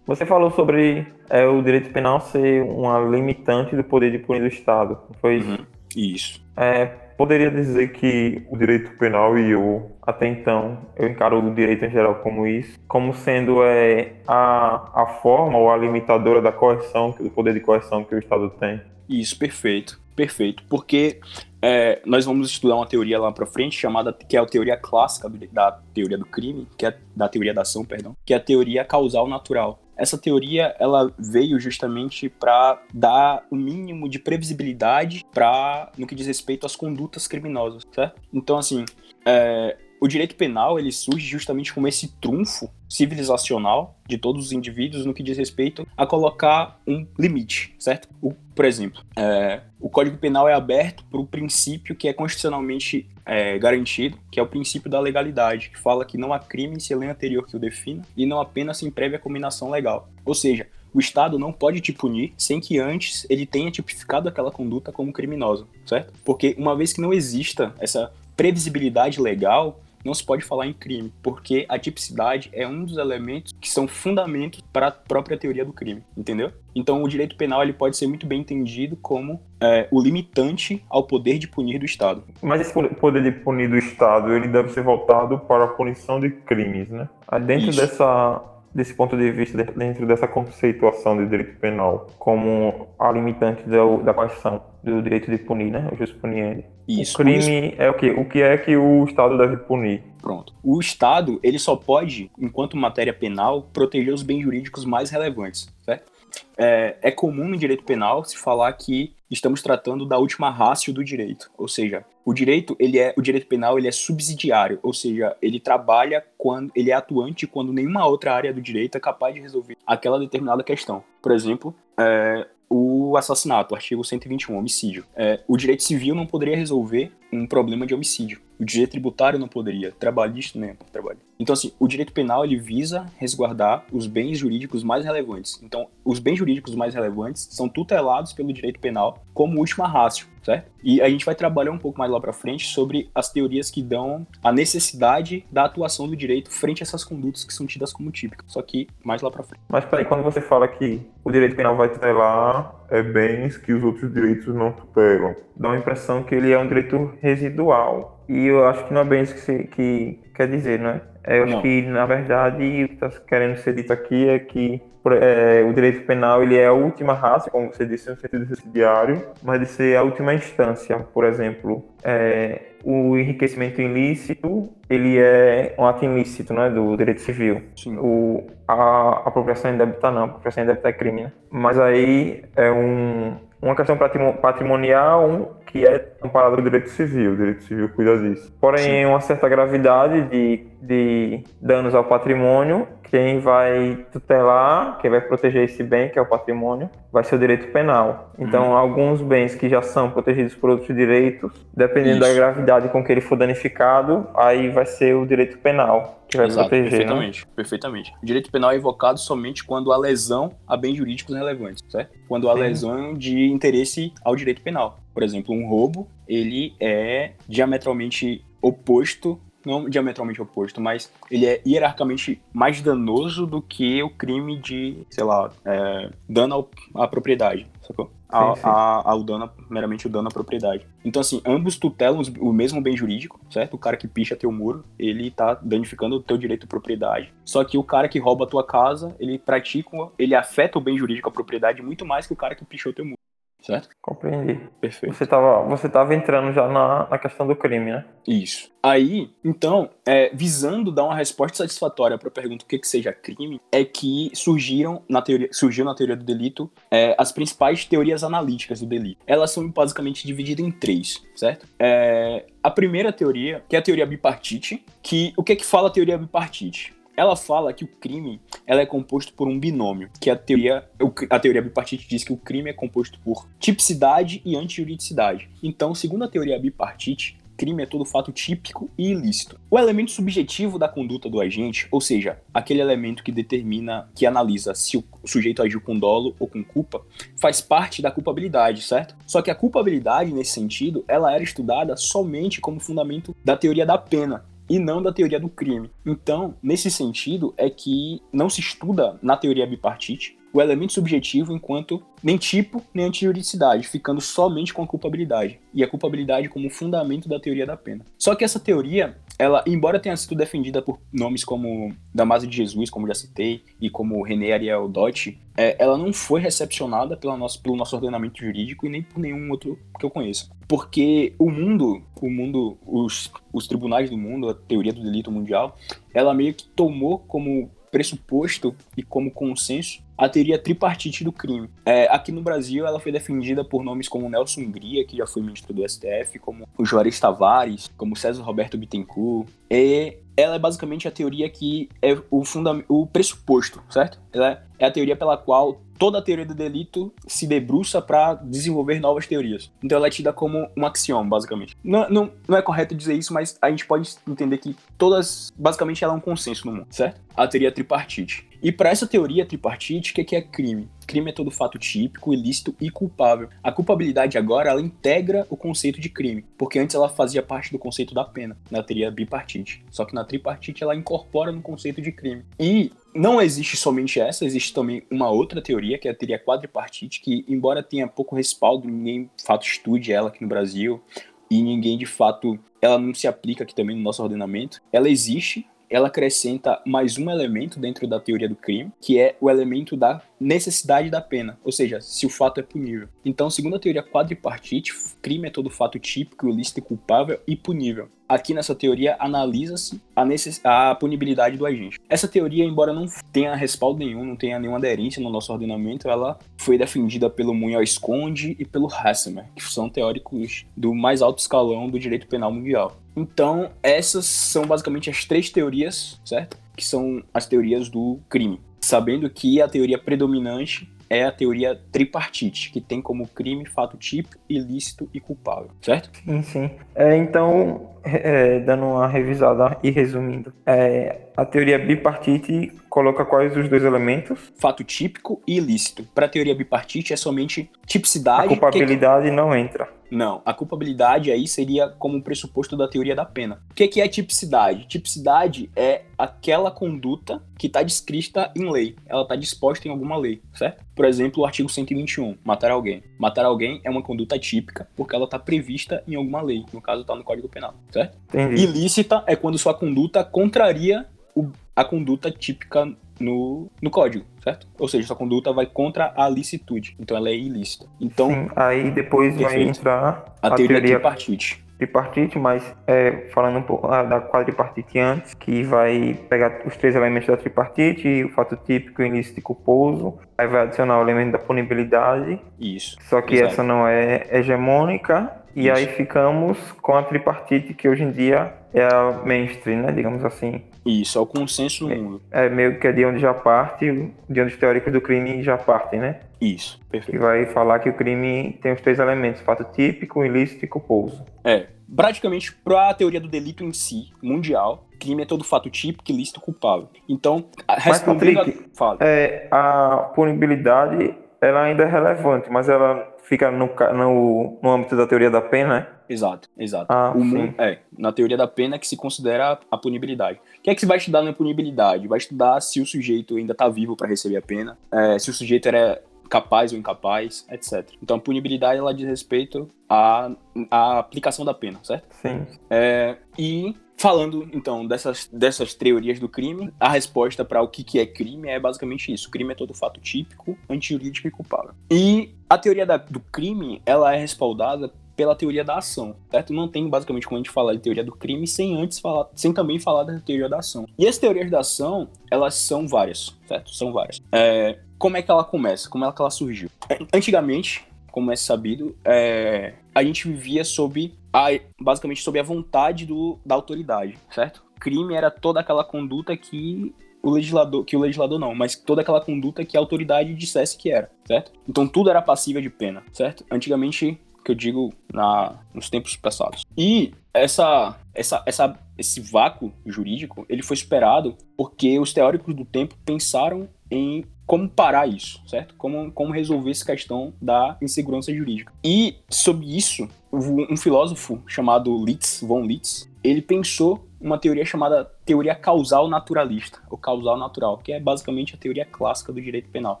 Você 0.06 0.24
falou 0.24 0.50
sobre 0.50 1.06
é, 1.28 1.44
o 1.46 1.60
direito 1.60 1.90
penal 1.90 2.20
ser 2.20 2.62
uma 2.62 2.98
limitante 3.00 3.74
do 3.74 3.82
poder 3.82 4.12
de 4.12 4.18
punir 4.18 4.40
do 4.40 4.46
Estado. 4.46 4.98
Foi 5.20 5.36
isso? 5.36 5.50
Uhum. 5.50 5.66
Isso. 5.96 6.46
É, 6.56 7.07
poderia 7.18 7.50
dizer 7.50 7.88
que 7.92 8.46
o 8.48 8.56
direito 8.56 8.96
penal 8.96 9.36
e 9.36 9.50
eu, 9.50 9.90
até 10.00 10.28
então, 10.28 10.78
eu 10.96 11.08
encaro 11.08 11.44
o 11.44 11.54
direito 11.54 11.84
em 11.84 11.90
geral 11.90 12.14
como 12.16 12.46
isso, 12.46 12.78
como 12.86 13.12
sendo 13.12 13.64
é, 13.64 14.12
a, 14.26 15.02
a 15.02 15.06
forma 15.20 15.58
ou 15.58 15.70
a 15.70 15.76
limitadora 15.76 16.40
da 16.40 16.52
coerção, 16.52 17.10
do 17.18 17.28
poder 17.28 17.52
de 17.52 17.60
coerção 17.60 18.04
que 18.04 18.14
o 18.14 18.18
Estado 18.18 18.48
tem. 18.50 18.80
Isso, 19.08 19.36
perfeito. 19.36 20.00
Perfeito. 20.14 20.64
Porque 20.68 21.20
é, 21.60 22.00
nós 22.04 22.24
vamos 22.24 22.50
estudar 22.50 22.76
uma 22.76 22.86
teoria 22.86 23.20
lá 23.20 23.30
para 23.30 23.46
frente 23.46 23.78
chamada 23.78 24.12
que 24.12 24.36
é 24.36 24.40
a 24.40 24.46
teoria 24.46 24.76
clássica 24.76 25.30
da 25.52 25.72
teoria 25.94 26.18
do 26.18 26.26
crime, 26.26 26.66
que 26.76 26.86
é 26.86 26.96
da 27.14 27.28
teoria 27.28 27.54
da 27.54 27.62
ação, 27.62 27.84
perdão, 27.84 28.16
que 28.24 28.34
é 28.34 28.36
a 28.36 28.40
teoria 28.40 28.84
causal 28.84 29.28
natural. 29.28 29.80
Essa 29.98 30.16
teoria 30.16 30.74
ela 30.78 31.12
veio 31.18 31.58
justamente 31.58 32.28
para 32.28 32.80
dar 32.94 33.44
o 33.50 33.56
mínimo 33.56 34.08
de 34.08 34.18
previsibilidade 34.18 35.26
para 35.34 35.90
no 35.98 36.06
que 36.06 36.14
diz 36.14 36.26
respeito 36.26 36.64
às 36.64 36.76
condutas 36.76 37.26
criminosas, 37.26 37.82
certo? 37.92 38.20
Então 38.32 38.56
assim, 38.56 38.84
é, 39.26 39.76
o 40.00 40.08
direito 40.08 40.34
penal 40.34 40.78
ele 40.78 40.92
surge 40.92 41.26
justamente 41.26 41.72
como 41.72 41.88
esse 41.88 42.08
trunfo 42.20 42.70
civilizacional 42.88 43.98
de 44.06 44.16
todos 44.16 44.46
os 44.46 44.52
indivíduos 44.52 45.04
no 45.04 45.12
que 45.12 45.22
diz 45.22 45.36
respeito 45.36 45.86
a 45.96 46.06
colocar 46.06 46.80
um 46.86 47.06
limite, 47.18 47.74
certo? 47.78 48.08
O, 48.22 48.32
por 48.54 48.64
exemplo, 48.64 49.02
é, 49.16 49.60
o 49.80 49.88
Código 49.88 50.16
Penal 50.16 50.48
é 50.48 50.54
aberto 50.54 51.04
para 51.10 51.20
o 51.20 51.26
princípio 51.26 51.94
que 51.94 52.08
é 52.08 52.12
constitucionalmente 52.12 53.08
é, 53.26 53.58
garantido, 53.58 54.18
que 54.30 54.40
é 54.40 54.42
o 54.42 54.46
princípio 54.46 54.90
da 54.90 55.00
legalidade, 55.00 55.70
que 55.70 55.78
fala 55.78 56.04
que 56.04 56.16
não 56.16 56.32
há 56.32 56.38
crime 56.38 56.80
sem 56.80 56.96
lei 56.96 57.08
anterior 57.08 57.46
que 57.46 57.56
o 57.56 57.58
defina 57.58 58.02
e 58.16 58.24
não 58.24 58.40
apenas 58.40 58.78
sem 58.78 58.90
prévia 58.90 59.18
combinação 59.18 59.70
legal. 59.70 60.08
Ou 60.24 60.34
seja, 60.34 60.66
o 60.94 61.00
Estado 61.00 61.38
não 61.38 61.52
pode 61.52 61.80
te 61.80 61.92
punir 61.92 62.32
sem 62.36 62.60
que 62.60 62.78
antes 62.78 63.26
ele 63.28 63.44
tenha 63.44 63.70
tipificado 63.70 64.28
aquela 64.28 64.50
conduta 64.50 64.90
como 64.90 65.12
criminosa, 65.12 65.66
certo? 65.84 66.12
Porque 66.24 66.54
uma 66.58 66.74
vez 66.74 66.92
que 66.92 67.00
não 67.00 67.12
exista 67.12 67.74
essa 67.78 68.10
previsibilidade 68.34 69.20
legal, 69.20 69.80
não 70.04 70.14
se 70.14 70.24
pode 70.24 70.44
falar 70.44 70.66
em 70.66 70.72
crime, 70.72 71.12
porque 71.22 71.66
a 71.68 71.78
tipicidade 71.78 72.50
é 72.52 72.66
um 72.66 72.84
dos 72.84 72.96
elementos 72.96 73.52
que 73.60 73.68
são 73.68 73.86
fundamentos 73.86 74.60
para 74.72 74.88
a 74.88 74.90
própria 74.90 75.36
teoria 75.36 75.64
do 75.64 75.72
crime, 75.72 76.02
entendeu? 76.16 76.52
Então, 76.74 77.02
o 77.02 77.08
direito 77.08 77.36
penal 77.36 77.62
ele 77.62 77.72
pode 77.72 77.96
ser 77.96 78.06
muito 78.06 78.26
bem 78.26 78.40
entendido 78.40 78.96
como 78.96 79.40
é, 79.60 79.88
o 79.90 80.00
limitante 80.00 80.84
ao 80.88 81.04
poder 81.04 81.38
de 81.38 81.48
punir 81.48 81.78
do 81.78 81.84
Estado. 81.84 82.22
Mas 82.40 82.60
esse 82.60 82.72
poder 82.72 83.22
de 83.22 83.32
punir 83.32 83.68
do 83.68 83.76
Estado 83.76 84.32
ele 84.32 84.46
deve 84.46 84.68
ser 84.68 84.82
voltado 84.82 85.38
para 85.40 85.64
a 85.64 85.68
punição 85.68 86.20
de 86.20 86.30
crimes, 86.30 86.88
né? 86.88 87.08
Dentro 87.44 87.70
Isso. 87.70 87.80
dessa 87.80 88.42
desse 88.74 88.94
ponto 88.94 89.16
de 89.16 89.30
vista, 89.32 89.64
dentro 89.64 90.06
dessa 90.06 90.28
conceituação 90.28 91.16
de 91.16 91.26
direito 91.26 91.58
penal, 91.58 92.06
como 92.18 92.88
a 92.98 93.10
limitante 93.10 93.62
da, 93.68 93.84
da 94.04 94.14
coerção 94.14 94.62
do 94.84 95.02
direito 95.02 95.30
de 95.30 95.38
punir, 95.38 95.70
né? 95.70 95.88
O 95.90 95.96
jus 95.96 96.12
puniendi. 96.12 96.64
Isso. 96.88 97.12
O 97.12 97.16
crime 97.18 97.74
é 97.76 97.90
o 97.90 97.94
quê? 97.94 98.10
O 98.10 98.24
que 98.24 98.40
é 98.40 98.56
que 98.56 98.74
o 98.74 99.04
Estado 99.04 99.36
deve 99.36 99.58
punir? 99.58 100.02
Pronto. 100.22 100.54
O 100.62 100.80
Estado, 100.80 101.38
ele 101.42 101.58
só 101.58 101.76
pode, 101.76 102.30
enquanto 102.38 102.76
matéria 102.76 103.12
penal, 103.12 103.68
proteger 103.72 104.12
os 104.12 104.22
bens 104.22 104.42
jurídicos 104.42 104.86
mais 104.86 105.10
relevantes, 105.10 105.68
certo? 105.84 106.10
É, 106.56 106.96
é, 107.02 107.10
comum 107.10 107.48
no 107.48 107.56
direito 107.56 107.84
penal 107.84 108.24
se 108.24 108.36
falar 108.36 108.72
que 108.72 109.14
estamos 109.30 109.62
tratando 109.62 110.06
da 110.06 110.18
última 110.18 110.50
rácio 110.50 110.92
do 110.92 111.04
direito, 111.04 111.50
ou 111.56 111.68
seja, 111.68 112.04
o 112.24 112.34
direito 112.34 112.76
ele 112.78 112.98
é 112.98 113.14
o 113.16 113.22
direito 113.22 113.46
penal 113.46 113.78
ele 113.78 113.88
é 113.88 113.92
subsidiário, 113.92 114.78
ou 114.82 114.92
seja, 114.92 115.36
ele 115.40 115.60
trabalha 115.60 116.24
quando 116.36 116.70
ele 116.74 116.90
é 116.90 116.94
atuante 116.94 117.46
quando 117.46 117.72
nenhuma 117.72 118.06
outra 118.06 118.34
área 118.34 118.52
do 118.52 118.60
direito 118.60 118.96
é 118.96 119.00
capaz 119.00 119.34
de 119.34 119.40
resolver 119.40 119.76
aquela 119.86 120.18
determinada 120.18 120.62
questão. 120.62 121.02
Por 121.22 121.32
exemplo, 121.32 121.74
é, 121.98 122.46
o 122.70 123.16
assassinato, 123.16 123.74
artigo 123.74 124.04
121, 124.04 124.56
homicídio. 124.56 125.04
É, 125.16 125.40
o 125.48 125.56
direito 125.56 125.82
civil 125.82 126.14
não 126.14 126.26
poderia 126.26 126.56
resolver 126.56 127.10
um 127.32 127.46
problema 127.46 127.86
de 127.86 127.94
homicídio. 127.94 128.40
O 128.58 128.64
direito 128.64 128.90
tributário 128.90 129.38
não 129.38 129.48
poderia, 129.48 129.92
trabalhista 129.92 130.58
nem 130.58 130.74
trabalho. 130.92 131.18
Então, 131.38 131.52
assim, 131.52 131.72
o 131.78 131.86
direito 131.86 132.12
penal 132.12 132.44
ele 132.44 132.56
visa 132.56 133.06
resguardar 133.16 133.84
os 133.92 134.06
bens 134.06 134.36
jurídicos 134.36 134.82
mais 134.82 135.04
relevantes. 135.04 135.60
Então, 135.62 135.86
os 136.04 136.18
bens 136.18 136.36
jurídicos 136.36 136.74
mais 136.74 136.94
relevantes 136.94 137.48
são 137.52 137.68
tutelados 137.68 138.32
pelo 138.32 138.52
direito 138.52 138.80
penal 138.80 139.22
como 139.32 139.60
última 139.60 139.86
rácio, 139.86 140.26
certo? 140.42 140.68
E 140.82 141.00
a 141.00 141.08
gente 141.08 141.24
vai 141.24 141.34
trabalhar 141.34 141.70
um 141.70 141.78
pouco 141.78 141.98
mais 141.98 142.10
lá 142.10 142.20
para 142.20 142.32
frente 142.32 142.66
sobre 142.66 143.08
as 143.14 143.30
teorias 143.30 143.70
que 143.70 143.82
dão 143.82 144.26
a 144.42 144.50
necessidade 144.50 145.44
da 145.50 145.64
atuação 145.64 146.08
do 146.08 146.16
direito 146.16 146.50
frente 146.50 146.82
a 146.82 146.84
essas 146.84 147.04
condutas 147.04 147.44
que 147.44 147.54
são 147.54 147.66
tidas 147.66 147.92
como 147.92 148.10
típicas. 148.10 148.50
Só 148.50 148.60
que 148.60 148.88
mais 149.04 149.22
lá 149.22 149.30
para 149.30 149.44
frente. 149.44 149.62
Mas 149.68 149.84
peraí, 149.84 150.04
quando 150.04 150.24
você 150.24 150.40
fala 150.40 150.66
que 150.66 151.00
o 151.22 151.30
direito 151.30 151.54
penal 151.54 151.76
vai 151.76 151.88
tutelar 151.88 152.74
é, 152.90 153.00
bens 153.00 153.56
que 153.56 153.72
os 153.72 153.84
outros 153.84 154.12
direitos 154.12 154.52
não 154.52 154.72
tutelam, 154.72 155.36
dá 155.56 155.68
uma 155.68 155.78
impressão 155.78 156.24
que 156.24 156.34
ele 156.34 156.50
é 156.50 156.58
um 156.58 156.66
direito 156.66 157.12
residual. 157.20 158.17
E 158.28 158.46
eu 158.46 158.66
acho 158.66 158.84
que 158.86 158.92
não 158.92 159.00
é 159.00 159.04
bem 159.04 159.22
isso 159.22 159.34
que, 159.34 159.40
se, 159.40 159.64
que 159.64 160.20
quer 160.34 160.48
dizer, 160.48 160.78
não 160.78 160.90
é? 160.90 161.00
Eu 161.26 161.44
acho 161.44 161.54
não. 161.54 161.62
que, 161.62 161.82
na 161.82 162.06
verdade, 162.06 162.84
o 162.84 162.88
que 162.88 162.94
está 162.94 163.10
querendo 163.26 163.56
ser 163.56 163.74
dito 163.74 163.92
aqui 163.92 164.28
é 164.28 164.38
que 164.38 164.82
é, 165.20 165.64
o 165.64 165.72
direito 165.72 166.04
penal 166.04 166.42
ele 166.42 166.56
é 166.56 166.66
a 166.66 166.72
última 166.72 167.14
raça, 167.14 167.50
como 167.50 167.72
você 167.72 167.86
disse, 167.86 168.10
no 168.10 168.16
sentido 168.16 168.46
subsidiário, 168.46 169.26
mas 169.42 169.60
de 169.60 169.66
ser 169.66 169.96
a 169.96 170.02
última 170.02 170.34
instância. 170.34 170.98
Por 170.98 171.24
exemplo, 171.24 171.84
é, 172.02 172.60
o 172.84 173.16
enriquecimento 173.16 173.80
ilícito 173.80 174.68
ele 174.88 175.18
é 175.18 175.74
um 175.78 175.84
ato 175.84 176.04
ilícito 176.04 176.52
né, 176.52 176.70
do 176.70 176.96
direito 176.96 177.20
civil. 177.20 177.62
O, 177.98 178.46
a 178.66 179.22
apropriação 179.26 179.72
indébita 179.72 180.10
não, 180.10 180.22
a 180.22 180.24
apropriação 180.26 180.64
indébita 180.64 180.88
é 180.88 180.92
crime. 180.92 181.22
Né? 181.24 181.32
Mas 181.50 181.78
aí 181.78 182.42
é 182.56 182.70
um, 182.70 183.36
uma 183.60 183.74
questão 183.74 183.96
patrimonial 184.40 185.57
que 185.68 185.86
é 185.86 186.12
amparada 186.24 186.56
do 186.56 186.62
direito 186.62 186.88
civil, 186.88 187.32
o 187.32 187.36
direito 187.36 187.62
civil 187.62 187.88
cuida 187.90 188.16
disso. 188.18 188.52
Porém, 188.60 189.02
Sim. 189.02 189.04
uma 189.04 189.20
certa 189.20 189.48
gravidade 189.48 190.22
de, 190.22 190.66
de 190.80 191.44
danos 191.60 191.94
ao 191.94 192.04
patrimônio, 192.04 192.88
quem 193.10 193.38
vai 193.38 194.06
tutelar, 194.12 194.98
quem 194.98 195.10
vai 195.10 195.20
proteger 195.20 195.64
esse 195.64 195.82
bem, 195.82 196.08
que 196.08 196.18
é 196.18 196.22
o 196.22 196.26
patrimônio, 196.26 196.90
vai 197.12 197.24
ser 197.24 197.36
o 197.36 197.38
direito 197.38 197.68
penal. 197.68 198.32
Então, 198.38 198.68
uhum. 198.68 198.76
alguns 198.76 199.20
bens 199.20 199.54
que 199.54 199.68
já 199.68 199.82
são 199.82 200.10
protegidos 200.10 200.54
por 200.54 200.70
outros 200.70 200.94
direitos, 200.94 201.52
dependendo 201.74 202.24
Isso. 202.24 202.28
da 202.28 202.34
gravidade 202.34 202.88
com 202.88 203.02
que 203.04 203.12
ele 203.12 203.20
for 203.20 203.36
danificado, 203.36 204.26
aí 204.34 204.68
vai 204.68 204.86
ser 204.86 205.14
o 205.14 205.26
direito 205.26 205.58
penal 205.58 206.18
que 206.28 206.36
vai 206.36 206.46
Exato, 206.46 206.68
proteger. 206.68 206.84
Né? 206.84 206.98
Perfeitamente, 206.98 207.46
né? 207.46 207.52
perfeitamente. 207.56 208.12
O 208.22 208.26
direito 208.26 208.50
penal 208.50 208.70
é 208.70 208.76
invocado 208.76 209.18
somente 209.18 209.64
quando 209.64 209.90
há 209.90 209.96
lesão 209.96 210.52
a 210.66 210.76
bens 210.76 210.96
jurídicos 210.96 211.34
relevantes, 211.34 211.82
certo? 211.88 212.12
Quando 212.28 212.50
há 212.50 212.54
Sim. 212.54 212.60
lesão 212.60 213.14
de 213.14 213.46
interesse 213.48 214.12
ao 214.22 214.36
direito 214.36 214.60
penal. 214.60 214.98
Por 215.18 215.24
exemplo, 215.24 215.52
um 215.52 215.66
roubo, 215.66 216.06
ele 216.28 216.76
é 216.78 217.32
diametralmente 217.48 218.44
oposto 218.62 219.40
não 219.66 219.90
diametralmente 219.90 220.40
oposto, 220.40 220.80
mas 220.80 221.12
ele 221.28 221.44
é 221.44 221.60
hierarquicamente 221.66 222.40
mais 222.54 222.80
danoso 222.80 223.44
do 223.44 223.60
que 223.60 224.00
o 224.00 224.08
crime 224.08 224.56
de, 224.56 225.04
sei 225.10 225.24
lá, 225.24 225.50
é, 225.64 226.10
dano 226.28 226.68
à 226.94 227.08
propriedade, 227.08 227.66
sacou? 227.82 228.12
A, 228.28 228.54
sim, 228.54 228.60
sim. 228.60 228.68
A, 228.68 229.10
ao 229.10 229.24
dano, 229.24 229.50
meramente 229.68 230.06
o 230.06 230.08
dano 230.08 230.28
à 230.28 230.30
propriedade. 230.30 230.86
Então, 231.04 231.20
assim, 231.20 231.42
ambos 231.44 231.76
tutelam 231.76 232.22
o 232.38 232.52
mesmo 232.52 232.80
bem 232.80 232.96
jurídico, 232.96 233.40
certo? 233.50 233.74
O 233.74 233.78
cara 233.78 233.96
que 233.96 234.06
picha 234.06 234.36
teu 234.36 234.52
muro, 234.52 234.84
ele 234.96 235.32
tá 235.32 235.54
danificando 235.54 236.14
o 236.14 236.22
teu 236.22 236.38
direito 236.38 236.64
à 236.64 236.68
propriedade. 236.68 237.34
Só 237.44 237.64
que 237.64 237.76
o 237.76 237.82
cara 237.82 238.08
que 238.08 238.20
rouba 238.20 238.44
a 238.44 238.48
tua 238.48 238.64
casa, 238.64 239.16
ele 239.18 239.36
pratica, 239.36 239.90
ele 240.16 240.36
afeta 240.36 240.78
o 240.78 240.80
bem 240.80 240.96
jurídico 240.96 241.28
à 241.28 241.32
propriedade 241.32 241.82
muito 241.82 242.06
mais 242.06 242.24
que 242.24 242.32
o 242.32 242.36
cara 242.36 242.54
que 242.54 242.64
pichou 242.64 242.92
teu 242.92 243.04
muro 243.04 243.18
certo? 243.60 243.88
Compreendi. 244.00 244.60
Perfeito. 244.80 245.14
Você 245.14 245.24
estava 245.24 245.62
você 245.64 245.88
tava 245.88 246.14
entrando 246.14 246.52
já 246.52 246.68
na, 246.68 247.08
na 247.08 247.18
questão 247.18 247.46
do 247.46 247.56
crime, 247.56 247.92
né? 247.92 248.04
Isso. 248.26 248.70
Aí, 248.82 249.30
então, 249.44 249.90
é, 250.06 250.30
visando 250.34 250.92
dar 250.92 251.04
uma 251.04 251.14
resposta 251.14 251.58
satisfatória 251.58 252.16
para 252.16 252.28
a 252.28 252.30
pergunta 252.30 252.64
o 252.64 252.68
que, 252.68 252.78
que 252.78 252.86
seja 252.86 253.12
crime, 253.12 253.60
é 253.72 253.84
que 253.84 254.30
surgiram 254.34 255.02
na 255.08 255.20
teoria, 255.20 255.48
surgiu 255.52 255.84
na 255.84 255.94
teoria 255.94 256.16
do 256.16 256.24
delito 256.24 256.70
é, 256.90 257.14
as 257.18 257.32
principais 257.32 257.84
teorias 257.84 258.22
analíticas 258.22 258.80
do 258.80 258.86
delito. 258.86 259.20
Elas 259.26 259.50
são 259.50 259.68
basicamente 259.68 260.26
divididas 260.26 260.64
em 260.64 260.70
três, 260.70 261.22
certo? 261.34 261.66
É, 261.78 262.46
a 262.62 262.70
primeira 262.70 263.12
teoria, 263.12 263.62
que 263.68 263.76
é 263.76 263.78
a 263.78 263.82
teoria 263.82 264.06
bipartite, 264.06 264.84
que 265.02 265.32
o 265.36 265.42
que 265.42 265.56
que 265.56 265.64
fala 265.64 265.88
a 265.88 265.90
teoria 265.90 266.16
bipartite? 266.16 266.94
Ela 267.18 267.34
fala 267.34 267.72
que 267.72 267.82
o 267.82 267.88
crime 267.88 268.40
ela 268.64 268.80
é 268.80 268.86
composto 268.86 269.32
por 269.32 269.48
um 269.48 269.58
binômio, 269.58 270.08
que 270.20 270.30
a 270.30 270.36
teoria, 270.36 270.88
a 271.28 271.40
teoria 271.40 271.60
bipartite 271.60 272.08
diz 272.08 272.22
que 272.22 272.32
o 272.32 272.36
crime 272.36 272.70
é 272.70 272.72
composto 272.72 273.18
por 273.18 273.48
tipicidade 273.58 274.40
e 274.44 274.54
antijuridicidade. 274.54 275.50
Então, 275.60 275.96
segundo 275.96 276.22
a 276.22 276.28
teoria 276.28 276.56
bipartite, 276.60 277.36
crime 277.56 277.82
é 277.82 277.86
todo 277.86 278.04
fato 278.04 278.30
típico 278.30 278.88
e 278.96 279.10
ilícito. 279.10 279.58
O 279.68 279.76
elemento 279.76 280.12
subjetivo 280.12 280.78
da 280.78 280.88
conduta 280.88 281.28
do 281.28 281.40
agente, 281.40 281.88
ou 281.90 282.00
seja, 282.00 282.38
aquele 282.54 282.80
elemento 282.80 283.24
que 283.24 283.32
determina, 283.32 284.08
que 284.14 284.24
analisa 284.24 284.72
se 284.76 284.96
o 284.96 285.04
sujeito 285.24 285.60
agiu 285.60 285.80
com 285.80 285.98
dolo 285.98 286.36
ou 286.38 286.46
com 286.46 286.62
culpa, 286.62 287.04
faz 287.36 287.60
parte 287.60 288.00
da 288.00 288.12
culpabilidade, 288.12 288.82
certo? 288.82 289.16
Só 289.26 289.42
que 289.42 289.50
a 289.50 289.56
culpabilidade, 289.56 290.32
nesse 290.32 290.52
sentido, 290.52 291.04
ela 291.08 291.34
era 291.34 291.42
estudada 291.42 291.96
somente 291.96 292.60
como 292.60 292.78
fundamento 292.78 293.34
da 293.44 293.56
teoria 293.56 293.84
da 293.84 293.98
pena, 293.98 294.44
e 294.68 294.78
não 294.78 295.02
da 295.02 295.12
teoria 295.12 295.40
do 295.40 295.48
crime. 295.48 295.90
Então, 296.04 296.54
nesse 296.62 296.90
sentido, 296.90 297.52
é 297.56 297.68
que 297.68 298.22
não 298.32 298.48
se 298.48 298.60
estuda 298.60 299.18
na 299.22 299.36
teoria 299.36 299.66
bipartite 299.66 300.37
o 300.52 300.60
elemento 300.60 300.92
subjetivo 300.92 301.52
enquanto 301.52 302.02
nem 302.22 302.36
tipo 302.36 302.82
nem 302.92 303.06
antijuridicidade, 303.06 303.86
ficando 303.86 304.20
somente 304.20 304.72
com 304.72 304.82
a 304.82 304.86
culpabilidade, 304.86 305.60
e 305.72 305.84
a 305.84 305.88
culpabilidade 305.88 306.48
como 306.48 306.70
fundamento 306.70 307.28
da 307.28 307.38
teoria 307.38 307.66
da 307.66 307.76
pena. 307.76 308.04
Só 308.18 308.34
que 308.34 308.44
essa 308.44 308.58
teoria 308.58 309.16
ela, 309.38 309.62
embora 309.66 310.00
tenha 310.00 310.16
sido 310.16 310.34
defendida 310.34 310.82
por 310.82 310.98
nomes 311.12 311.44
como 311.44 311.94
Damásio 312.12 312.48
de 312.48 312.56
Jesus, 312.56 312.90
como 312.90 313.06
já 313.06 313.14
citei, 313.14 313.62
e 313.80 313.88
como 313.88 314.20
René 314.22 314.52
Ariel 314.52 314.88
Dotti, 314.88 315.38
é, 315.56 315.76
ela 315.78 315.96
não 315.96 316.12
foi 316.12 316.40
recepcionada 316.40 317.16
pela 317.16 317.36
nossa, 317.36 317.58
pelo 317.60 317.76
nosso 317.76 317.94
ordenamento 317.94 318.44
jurídico 318.44 318.84
e 318.84 318.88
nem 318.88 319.00
por 319.00 319.20
nenhum 319.20 319.48
outro 319.50 319.78
que 319.96 320.04
eu 320.04 320.10
conheça. 320.10 320.50
Porque 320.66 321.34
o 321.38 321.50
mundo, 321.50 322.02
o 322.20 322.28
mundo, 322.28 322.76
os, 322.84 323.30
os 323.52 323.68
tribunais 323.68 324.10
do 324.10 324.18
mundo, 324.18 324.48
a 324.48 324.54
teoria 324.54 324.92
do 324.92 325.02
delito 325.02 325.30
mundial, 325.30 325.76
ela 326.12 326.34
meio 326.34 326.52
que 326.52 326.66
tomou 326.66 327.20
como 327.20 327.70
pressuposto 327.92 328.74
e 328.96 329.02
como 329.04 329.30
consenso 329.30 330.02
a 330.18 330.28
teoria 330.28 330.58
tripartite 330.58 331.22
do 331.22 331.30
crime. 331.30 331.70
É, 331.86 332.08
aqui 332.12 332.32
no 332.32 332.42
Brasil, 332.42 332.84
ela 332.84 332.98
foi 332.98 333.12
defendida 333.12 333.64
por 333.64 333.84
nomes 333.84 334.08
como 334.08 334.28
Nelson 334.28 334.62
Hungria, 334.62 335.06
que 335.06 335.16
já 335.16 335.26
foi 335.26 335.42
ministro 335.42 335.72
do 335.72 335.88
STF, 335.88 336.40
como 336.40 336.68
o 336.76 336.84
Juarez 336.84 337.20
Tavares, 337.20 337.88
como 337.96 338.16
César 338.16 338.42
Roberto 338.42 338.76
Bittencourt. 338.76 339.48
E 339.70 340.16
ela 340.36 340.56
é 340.56 340.58
basicamente 340.58 341.06
a 341.06 341.10
teoria 341.10 341.48
que 341.48 341.88
é 342.02 342.16
o, 342.30 342.44
funda 342.44 342.84
o 342.88 343.06
pressuposto, 343.06 343.80
certo? 343.88 344.18
Ela 344.32 344.66
é 344.78 344.86
a 344.86 344.90
teoria 344.90 345.16
pela 345.16 345.36
qual 345.36 345.80
toda 345.98 346.18
a 346.18 346.22
teoria 346.22 346.46
do 346.46 346.54
delito 346.54 347.12
se 347.26 347.46
debruça 347.46 348.00
para 348.00 348.34
desenvolver 348.34 349.00
novas 349.00 349.26
teorias. 349.26 349.70
Então 349.82 349.98
ela 349.98 350.06
é 350.06 350.10
tida 350.10 350.32
como 350.32 350.68
um 350.76 350.86
axioma, 350.86 351.28
basicamente. 351.28 351.76
Não, 351.82 352.08
não, 352.08 352.30
não 352.46 352.56
é 352.56 352.62
correto 352.62 352.94
dizer 352.94 353.14
isso, 353.14 353.34
mas 353.34 353.58
a 353.60 353.68
gente 353.68 353.84
pode 353.84 354.16
entender 354.26 354.58
que 354.58 354.76
todas, 354.96 355.52
basicamente, 355.56 356.04
ela 356.04 356.14
é 356.14 356.16
um 356.16 356.20
consenso 356.20 356.66
no 356.66 356.72
mundo, 356.72 356.86
certo? 356.90 357.20
A 357.36 357.46
teoria 357.46 357.72
tripartite. 357.72 358.46
E 358.60 358.72
para 358.72 358.90
essa 358.90 359.06
teoria 359.06 359.46
tripartite, 359.46 360.10
o 360.10 360.14
que 360.14 360.34
é 360.34 360.42
crime? 360.42 360.88
Crime 361.06 361.30
é 361.30 361.32
todo 361.32 361.50
fato 361.50 361.78
típico, 361.78 362.34
ilícito 362.34 362.74
e 362.80 362.90
culpável. 362.90 363.48
A 363.62 363.70
culpabilidade 363.70 364.36
agora, 364.36 364.70
ela 364.70 364.80
integra 364.80 365.46
o 365.48 365.56
conceito 365.56 366.00
de 366.00 366.08
crime, 366.08 366.44
porque 366.56 366.78
antes 366.78 366.94
ela 366.94 367.08
fazia 367.08 367.42
parte 367.42 367.70
do 367.70 367.78
conceito 367.78 368.12
da 368.14 368.24
pena, 368.24 368.56
na 368.70 368.82
teoria 368.82 369.10
bipartite. 369.10 369.84
Só 369.90 370.04
que 370.04 370.14
na 370.14 370.24
tripartite 370.24 370.82
ela 370.82 370.96
incorpora 370.96 371.52
no 371.52 371.62
conceito 371.62 372.02
de 372.02 372.10
crime. 372.10 372.44
E 372.58 372.92
não 373.14 373.40
existe 373.40 373.76
somente 373.76 374.20
essa, 374.20 374.44
existe 374.44 374.72
também 374.72 375.02
uma 375.10 375.30
outra 375.30 375.60
teoria, 375.62 375.98
que 375.98 376.08
é 376.08 376.10
a 376.10 376.14
teoria 376.14 376.38
quadripartite, 376.38 377.20
que 377.20 377.44
embora 377.48 377.82
tenha 377.82 378.06
pouco 378.06 378.36
respaldo, 378.36 378.88
ninguém 378.88 379.30
de 379.36 379.44
fato 379.44 379.66
estude 379.66 380.12
ela 380.12 380.28
aqui 380.28 380.42
no 380.42 380.48
Brasil, 380.48 381.02
e 381.50 381.62
ninguém 381.62 381.96
de 381.96 382.06
fato, 382.06 382.58
ela 382.80 382.98
não 382.98 383.14
se 383.14 383.26
aplica 383.26 383.64
aqui 383.64 383.74
também 383.74 383.96
no 383.96 384.02
nosso 384.02 384.22
ordenamento. 384.22 384.82
Ela 384.92 385.08
existe, 385.08 385.66
ela 385.88 386.08
acrescenta 386.08 386.80
mais 386.86 387.16
um 387.16 387.30
elemento 387.30 387.80
dentro 387.80 388.06
da 388.06 388.20
teoria 388.20 388.48
do 388.48 388.56
crime, 388.56 388.92
que 389.00 389.18
é 389.18 389.36
o 389.40 389.48
elemento 389.48 389.96
da 389.96 390.22
necessidade 390.38 391.08
da 391.08 391.20
pena, 391.20 391.58
ou 391.64 391.72
seja, 391.72 392.00
se 392.00 392.26
o 392.26 392.30
fato 392.30 392.60
é 392.60 392.62
punível. 392.62 393.08
Então, 393.24 393.48
segundo 393.48 393.76
a 393.76 393.80
teoria 393.80 394.02
quadripartite, 394.02 394.92
crime 395.22 395.48
é 395.48 395.50
todo 395.50 395.70
fato 395.70 395.98
típico, 395.98 396.48
ilícito, 396.48 396.82
culpável 396.82 397.40
e 397.46 397.56
punível. 397.56 398.10
Aqui 398.28 398.52
nessa 398.52 398.74
teoria 398.74 399.16
analisa-se 399.18 399.98
a, 400.14 400.22
necess... 400.22 400.60
a 400.62 400.94
punibilidade 400.94 401.56
do 401.56 401.64
agente. 401.64 401.98
Essa 402.10 402.28
teoria, 402.28 402.62
embora 402.62 402.92
não 402.92 403.06
tenha 403.32 403.54
respaldo 403.54 403.98
nenhum, 403.98 404.22
não 404.22 404.36
tenha 404.36 404.58
nenhuma 404.58 404.76
aderência 404.76 405.22
no 405.22 405.30
nosso 405.30 405.50
ordenamento, 405.50 406.10
ela 406.10 406.38
foi 406.58 406.76
defendida 406.76 407.30
pelo 407.30 407.54
Munhoz 407.54 407.96
Conde 407.96 408.54
e 408.58 408.66
pelo 408.66 408.86
Hassemer, 408.92 409.46
que 409.56 409.64
são 409.64 409.88
teóricos 409.88 410.66
do 410.76 410.94
mais 410.94 411.22
alto 411.22 411.38
escalão 411.38 411.88
do 411.88 411.98
direito 411.98 412.26
penal 412.26 412.52
mundial. 412.52 412.98
Então, 413.16 413.70
essas 413.82 414.26
são 414.26 414.66
basicamente 414.66 415.08
as 415.08 415.24
três 415.24 415.48
teorias, 415.48 416.20
certo? 416.22 416.58
Que 416.76 416.84
são 416.84 417.22
as 417.32 417.46
teorias 417.46 417.88
do 417.88 418.20
crime. 418.28 418.60
Sabendo 418.80 419.28
que 419.30 419.60
a 419.60 419.68
teoria 419.68 419.98
predominante 419.98 420.88
é 421.10 421.24
a 421.24 421.32
teoria 421.32 421.78
tripartite, 421.90 422.70
que 422.70 422.80
tem 422.80 423.00
como 423.00 423.26
crime 423.26 423.66
fato 423.66 423.96
típico, 423.96 424.40
ilícito 424.48 425.08
e 425.12 425.20
culpável, 425.20 425.70
certo? 425.80 426.10
Sim, 426.24 426.42
sim. 426.42 426.70
É, 426.94 427.16
então, 427.16 427.90
é, 428.04 428.60
dando 428.60 428.84
uma 428.84 429.06
revisada 429.06 429.78
e 429.82 429.90
resumindo, 429.90 430.52
é, 430.66 431.20
a 431.36 431.44
teoria 431.44 431.78
bipartite 431.78 432.72
coloca 432.88 433.24
quais 433.24 433.56
os 433.56 433.68
dois 433.68 433.84
elementos? 433.84 434.52
Fato 434.58 434.82
típico 434.82 435.40
e 435.46 435.56
ilícito. 435.56 436.02
Para 436.14 436.26
a 436.26 436.28
teoria 436.28 436.54
bipartite 436.54 437.12
é 437.12 437.16
somente 437.16 437.70
tipicidade. 437.86 438.46
A 438.46 438.48
culpabilidade 438.48 439.26
que... 439.26 439.34
não 439.34 439.54
entra. 439.54 439.97
Não, 440.10 440.42
a 440.44 440.54
culpabilidade 440.54 441.30
aí 441.30 441.46
seria 441.46 441.88
como 441.88 442.16
um 442.16 442.20
pressuposto 442.20 442.76
da 442.76 442.88
teoria 442.88 443.14
da 443.14 443.24
pena. 443.24 443.62
O 443.70 443.74
que, 443.74 444.00
é 444.00 444.08
tipicidade? 444.08 444.86
Tipicidade 444.86 445.70
é 445.76 446.02
aquela 446.16 446.70
conduta 446.70 447.42
que 447.58 447.66
está 447.66 447.82
descrita 447.82 448.50
em 448.56 448.70
lei. 448.70 448.96
Ela 449.06 449.22
está 449.22 449.36
disposta 449.36 449.86
em 449.86 449.90
alguma 449.90 450.16
lei, 450.16 450.40
certo? 450.54 450.84
Por 450.94 451.04
exemplo, 451.04 451.42
o 451.42 451.46
artigo 451.46 451.68
121, 451.68 452.36
matar 452.44 452.70
alguém. 452.70 453.02
Matar 453.18 453.44
alguém 453.44 453.80
é 453.84 453.90
uma 453.90 454.02
conduta 454.02 454.38
típica 454.38 454.88
porque 454.96 455.14
ela 455.14 455.24
está 455.24 455.38
prevista 455.38 456.02
em 456.06 456.14
alguma 456.14 456.40
lei. 456.42 456.64
No 456.72 456.80
caso, 456.80 457.02
está 457.02 457.14
no 457.14 457.24
Código 457.24 457.48
Penal, 457.48 457.74
certo? 457.92 458.18
Entendi. 458.28 458.62
Ilícita 458.62 459.22
é 459.26 459.36
quando 459.36 459.58
sua 459.58 459.74
conduta 459.74 460.24
contraria 460.24 461.06
o, 461.34 461.50
a 461.74 461.84
conduta 461.84 462.30
típica 462.30 462.92
no, 463.20 463.70
no 463.82 463.90
código, 463.90 464.24
certo? 464.42 464.66
Ou 464.78 464.88
seja, 464.88 465.06
sua 465.06 465.16
conduta 465.16 465.52
vai 465.52 465.66
contra 465.66 466.12
a 466.16 466.28
licitude, 466.28 466.96
então 466.98 467.16
ela 467.16 467.28
é 467.28 467.34
ilícita. 467.34 467.86
Então, 468.00 468.30
Sim, 468.30 468.48
aí 468.56 468.90
depois 468.90 469.36
perfeito. 469.36 469.60
vai 469.60 469.68
entrar 469.68 470.34
a, 470.42 470.48
a 470.48 470.50
teoria, 470.50 470.76
teoria 470.76 470.94
tripartite. 470.94 471.64
Tripartite, 471.78 472.38
mas 472.40 472.74
é, 472.88 473.28
falando 473.32 473.58
um 473.58 473.62
pouco 473.62 473.86
ah, 473.86 474.02
da 474.02 474.20
quadripartite 474.20 474.98
antes, 474.98 475.32
que 475.34 475.62
vai 475.62 476.18
pegar 476.28 476.62
os 476.66 476.76
três 476.76 476.96
elementos 476.96 477.28
da 477.28 477.36
tripartite, 477.36 478.24
o 478.24 478.30
fato 478.30 478.56
típico, 478.56 479.00
ilícito 479.00 479.38
e 479.38 479.42
culposo, 479.42 480.18
aí 480.36 480.48
vai 480.48 480.62
adicionar 480.62 480.98
o 480.98 481.02
elemento 481.02 481.32
da 481.32 481.38
punibilidade. 481.38 482.40
Isso. 482.58 482.96
Só 483.02 483.22
que 483.22 483.40
essa 483.40 483.62
não 483.62 483.86
é 483.86 484.26
hegemônica, 484.32 485.38
e 485.54 485.66
Isso. 485.66 485.72
aí 485.76 485.86
ficamos 485.86 486.56
com 486.80 486.94
a 486.94 487.02
tripartite, 487.02 487.74
que 487.74 487.88
hoje 487.88 488.04
em 488.04 488.10
dia 488.10 488.54
é 488.72 488.84
a 488.84 489.22
mainstream, 489.24 489.82
né? 489.82 489.92
Digamos 489.92 490.24
assim. 490.24 490.62
Isso, 490.84 491.18
é 491.18 491.20
o 491.20 491.26
consenso 491.26 491.88
no 491.88 491.94
mundo. 491.94 492.22
É 492.30 492.48
meio 492.48 492.78
que 492.78 492.86
é 492.86 492.92
de 492.92 493.04
onde 493.04 493.20
já 493.20 493.34
parte, 493.34 493.86
de 493.86 494.40
onde 494.40 494.54
os 494.54 494.56
teóricos 494.56 494.92
do 494.92 495.00
crime 495.00 495.42
já 495.42 495.56
partem, 495.56 496.00
né? 496.00 496.20
Isso, 496.40 496.80
perfeito. 496.90 497.18
Que 497.18 497.18
vai 497.18 497.46
falar 497.46 497.78
que 497.80 497.88
o 497.88 497.94
crime 497.94 498.58
tem 498.62 498.72
os 498.72 498.80
três 498.80 498.98
elementos: 498.98 499.40
fato 499.40 499.64
típico, 499.64 500.24
ilícito 500.24 500.64
e 500.64 500.68
culposo. 500.68 501.24
É. 501.44 501.66
Praticamente, 501.94 502.54
para 502.54 502.90
a 502.90 502.94
teoria 502.94 503.20
do 503.20 503.28
delito 503.28 503.64
em 503.64 503.72
si, 503.72 504.12
mundial, 504.22 504.86
crime 505.00 505.22
é 505.22 505.26
todo 505.26 505.42
fato 505.42 505.70
típico, 505.70 506.10
ilícito 506.10 506.38
culpável. 506.38 506.88
Então, 507.08 507.46
respondendo 507.66 508.34
mas, 508.34 508.46
Patrick, 508.46 508.70
a... 508.72 508.76
Fala. 508.76 508.98
É, 509.00 509.48
a 509.50 510.10
punibilidade 510.14 511.14
ela 511.40 511.62
ainda 511.62 511.84
é 511.84 511.86
relevante, 511.86 512.50
mas 512.50 512.68
ela 512.68 513.16
fica 513.28 513.50
no, 513.50 513.66
no, 513.94 514.58
no 514.62 514.70
âmbito 514.70 514.96
da 514.96 515.06
teoria 515.06 515.30
da 515.30 515.42
pena, 515.42 515.80
né? 515.80 515.86
Exato, 516.08 516.48
exato. 516.58 516.86
Ah, 516.90 517.12
mundo, 517.14 517.54
é, 517.58 517.80
na 517.96 518.10
teoria 518.10 518.38
da 518.38 518.48
pena 518.48 518.78
que 518.78 518.88
se 518.88 518.96
considera 518.96 519.58
a 519.70 519.76
punibilidade. 519.76 520.38
O 520.58 520.62
que 520.62 520.70
é 520.70 520.74
que 520.74 520.80
se 520.80 520.86
vai 520.86 520.96
estudar 520.96 521.22
na 521.22 521.34
punibilidade? 521.34 522.08
Vai 522.08 522.16
estudar 522.16 522.58
se 522.62 522.80
o 522.80 522.86
sujeito 522.86 523.36
ainda 523.36 523.52
está 523.52 523.68
vivo 523.68 523.94
para 523.94 524.08
receber 524.08 524.38
a 524.38 524.42
pena, 524.42 524.78
é, 524.90 525.18
se 525.18 525.28
o 525.28 525.34
sujeito 525.34 525.68
era 525.68 526.02
capaz 526.30 526.72
ou 526.72 526.78
incapaz, 526.78 527.46
etc. 527.50 527.90
Então 528.02 528.16
a 528.16 528.20
punibilidade 528.20 528.78
ela 528.78 528.94
diz 528.94 529.06
respeito 529.06 529.68
à, 529.86 530.30
à 530.70 530.98
aplicação 530.98 531.44
da 531.44 531.52
pena, 531.52 531.78
certo? 531.82 532.06
Sim. 532.10 532.46
É, 532.70 533.16
e 533.38 533.74
Falando, 534.00 534.48
então, 534.52 534.86
dessas, 534.86 535.28
dessas 535.32 535.74
teorias 535.74 536.20
do 536.20 536.28
crime, 536.28 536.72
a 536.78 536.88
resposta 536.88 537.44
para 537.44 537.60
o 537.60 537.66
que, 537.66 537.82
que 537.82 537.98
é 537.98 538.06
crime 538.06 538.48
é 538.48 538.60
basicamente 538.60 539.12
isso. 539.12 539.28
crime 539.28 539.52
é 539.52 539.56
todo 539.56 539.74
fato 539.74 540.00
típico, 540.00 540.56
antijurídico 540.70 541.26
e 541.26 541.30
culpável. 541.32 541.74
E 541.90 542.32
a 542.48 542.58
teoria 542.58 542.86
da, 542.86 542.96
do 542.96 543.20
crime, 543.20 543.82
ela 543.84 544.14
é 544.14 544.18
respaldada 544.18 544.92
pela 545.18 545.34
teoria 545.34 545.64
da 545.64 545.78
ação, 545.78 546.14
certo? 546.30 546.52
Não 546.52 546.68
tem 546.68 546.88
basicamente 546.88 547.26
como 547.26 547.36
a 547.36 547.42
gente 547.42 547.50
falar 547.50 547.74
de 547.74 547.80
teoria 547.80 548.04
do 548.04 548.12
crime 548.12 548.46
sem 548.46 548.80
antes 548.80 549.00
falar, 549.00 549.26
sem 549.34 549.52
também 549.52 549.78
falar 549.80 550.04
da 550.04 550.20
teoria 550.20 550.48
da 550.48 550.58
ação. 550.58 550.86
E 550.96 551.08
as 551.08 551.18
teorias 551.18 551.50
da 551.50 551.58
ação, 551.58 552.08
elas 552.30 552.54
são 552.54 552.86
várias, 552.86 553.36
certo? 553.46 553.74
São 553.74 553.92
várias. 553.92 554.20
É, 554.30 554.78
como 554.96 555.16
é 555.16 555.22
que 555.22 555.30
ela 555.30 555.42
começa? 555.42 555.90
Como 555.90 556.04
é 556.04 556.12
que 556.12 556.22
ela 556.22 556.30
surgiu? 556.30 556.70
Antigamente, 557.12 557.84
como 558.12 558.30
é 558.30 558.36
sabido, 558.36 558.96
é, 559.04 559.74
a 559.92 560.04
gente 560.04 560.28
vivia 560.28 560.62
sob 560.62 561.12
a, 561.32 561.48
basicamente 561.80 562.22
sob 562.22 562.38
a 562.38 562.42
vontade 562.42 563.04
do, 563.04 563.40
da 563.44 563.56
autoridade, 563.56 564.16
certo? 564.30 564.62
Crime 564.78 565.14
era 565.14 565.32
toda 565.32 565.58
aquela 565.58 565.82
conduta 565.82 566.36
que 566.36 566.94
o 567.28 567.32
legislador, 567.32 567.84
que 567.84 567.96
o 567.96 568.00
legislador 568.00 568.38
não, 568.38 568.54
mas 568.54 568.74
toda 568.74 569.02
aquela 569.02 569.20
conduta 569.20 569.64
que 569.64 569.76
a 569.76 569.80
autoridade 569.80 570.34
dissesse 570.34 570.76
que 570.76 570.90
era, 570.90 571.10
certo? 571.26 571.52
Então 571.68 571.86
tudo 571.86 572.10
era 572.10 572.22
passível 572.22 572.60
de 572.60 572.70
pena, 572.70 573.02
certo? 573.12 573.44
Antigamente, 573.50 574.18
que 574.44 574.50
eu 574.50 574.54
digo 574.54 574.92
na, 575.12 575.58
nos 575.74 575.90
tempos 575.90 576.16
passados. 576.16 576.64
E 576.76 577.12
essa, 577.34 577.98
essa, 578.14 578.42
essa, 578.46 578.78
esse 578.96 579.20
vácuo 579.20 579.72
jurídico, 579.84 580.46
ele 580.48 580.62
foi 580.62 580.76
superado 580.76 581.36
porque 581.56 581.98
os 581.98 582.12
teóricos 582.12 582.54
do 582.54 582.64
tempo 582.64 582.96
pensaram 583.04 583.68
em 583.90 584.24
como 584.46 584.66
parar 584.66 585.06
isso, 585.06 585.42
certo? 585.46 585.74
Como, 585.76 586.10
como 586.10 586.32
resolver 586.32 586.70
essa 586.70 586.84
questão 586.84 587.34
da 587.40 587.76
insegurança 587.82 588.32
jurídica. 588.34 588.72
E 588.82 589.16
sobre 589.28 589.76
isso, 589.76 590.08
um 590.32 590.76
filósofo 590.76 591.42
chamado 591.46 592.02
Litz, 592.02 592.40
von 592.42 592.62
Litz, 592.64 593.08
ele 593.22 593.42
pensou 593.42 594.08
uma 594.18 594.38
teoria 594.38 594.64
chamada 594.64 595.04
teoria 595.28 595.54
causal 595.54 596.08
naturalista, 596.08 596.78
ou 596.88 596.96
causal 596.96 597.36
natural, 597.36 597.76
que 597.76 597.92
é 597.92 598.00
basicamente 598.00 598.54
a 598.54 598.58
teoria 598.58 598.86
clássica 598.86 599.30
do 599.30 599.42
direito 599.42 599.68
penal. 599.68 600.00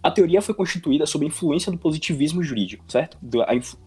A 0.00 0.08
teoria 0.08 0.40
foi 0.40 0.54
constituída 0.54 1.04
sob 1.04 1.24
a 1.24 1.28
influência 1.28 1.72
do 1.72 1.76
positivismo 1.76 2.40
jurídico, 2.44 2.84
certo? 2.86 3.18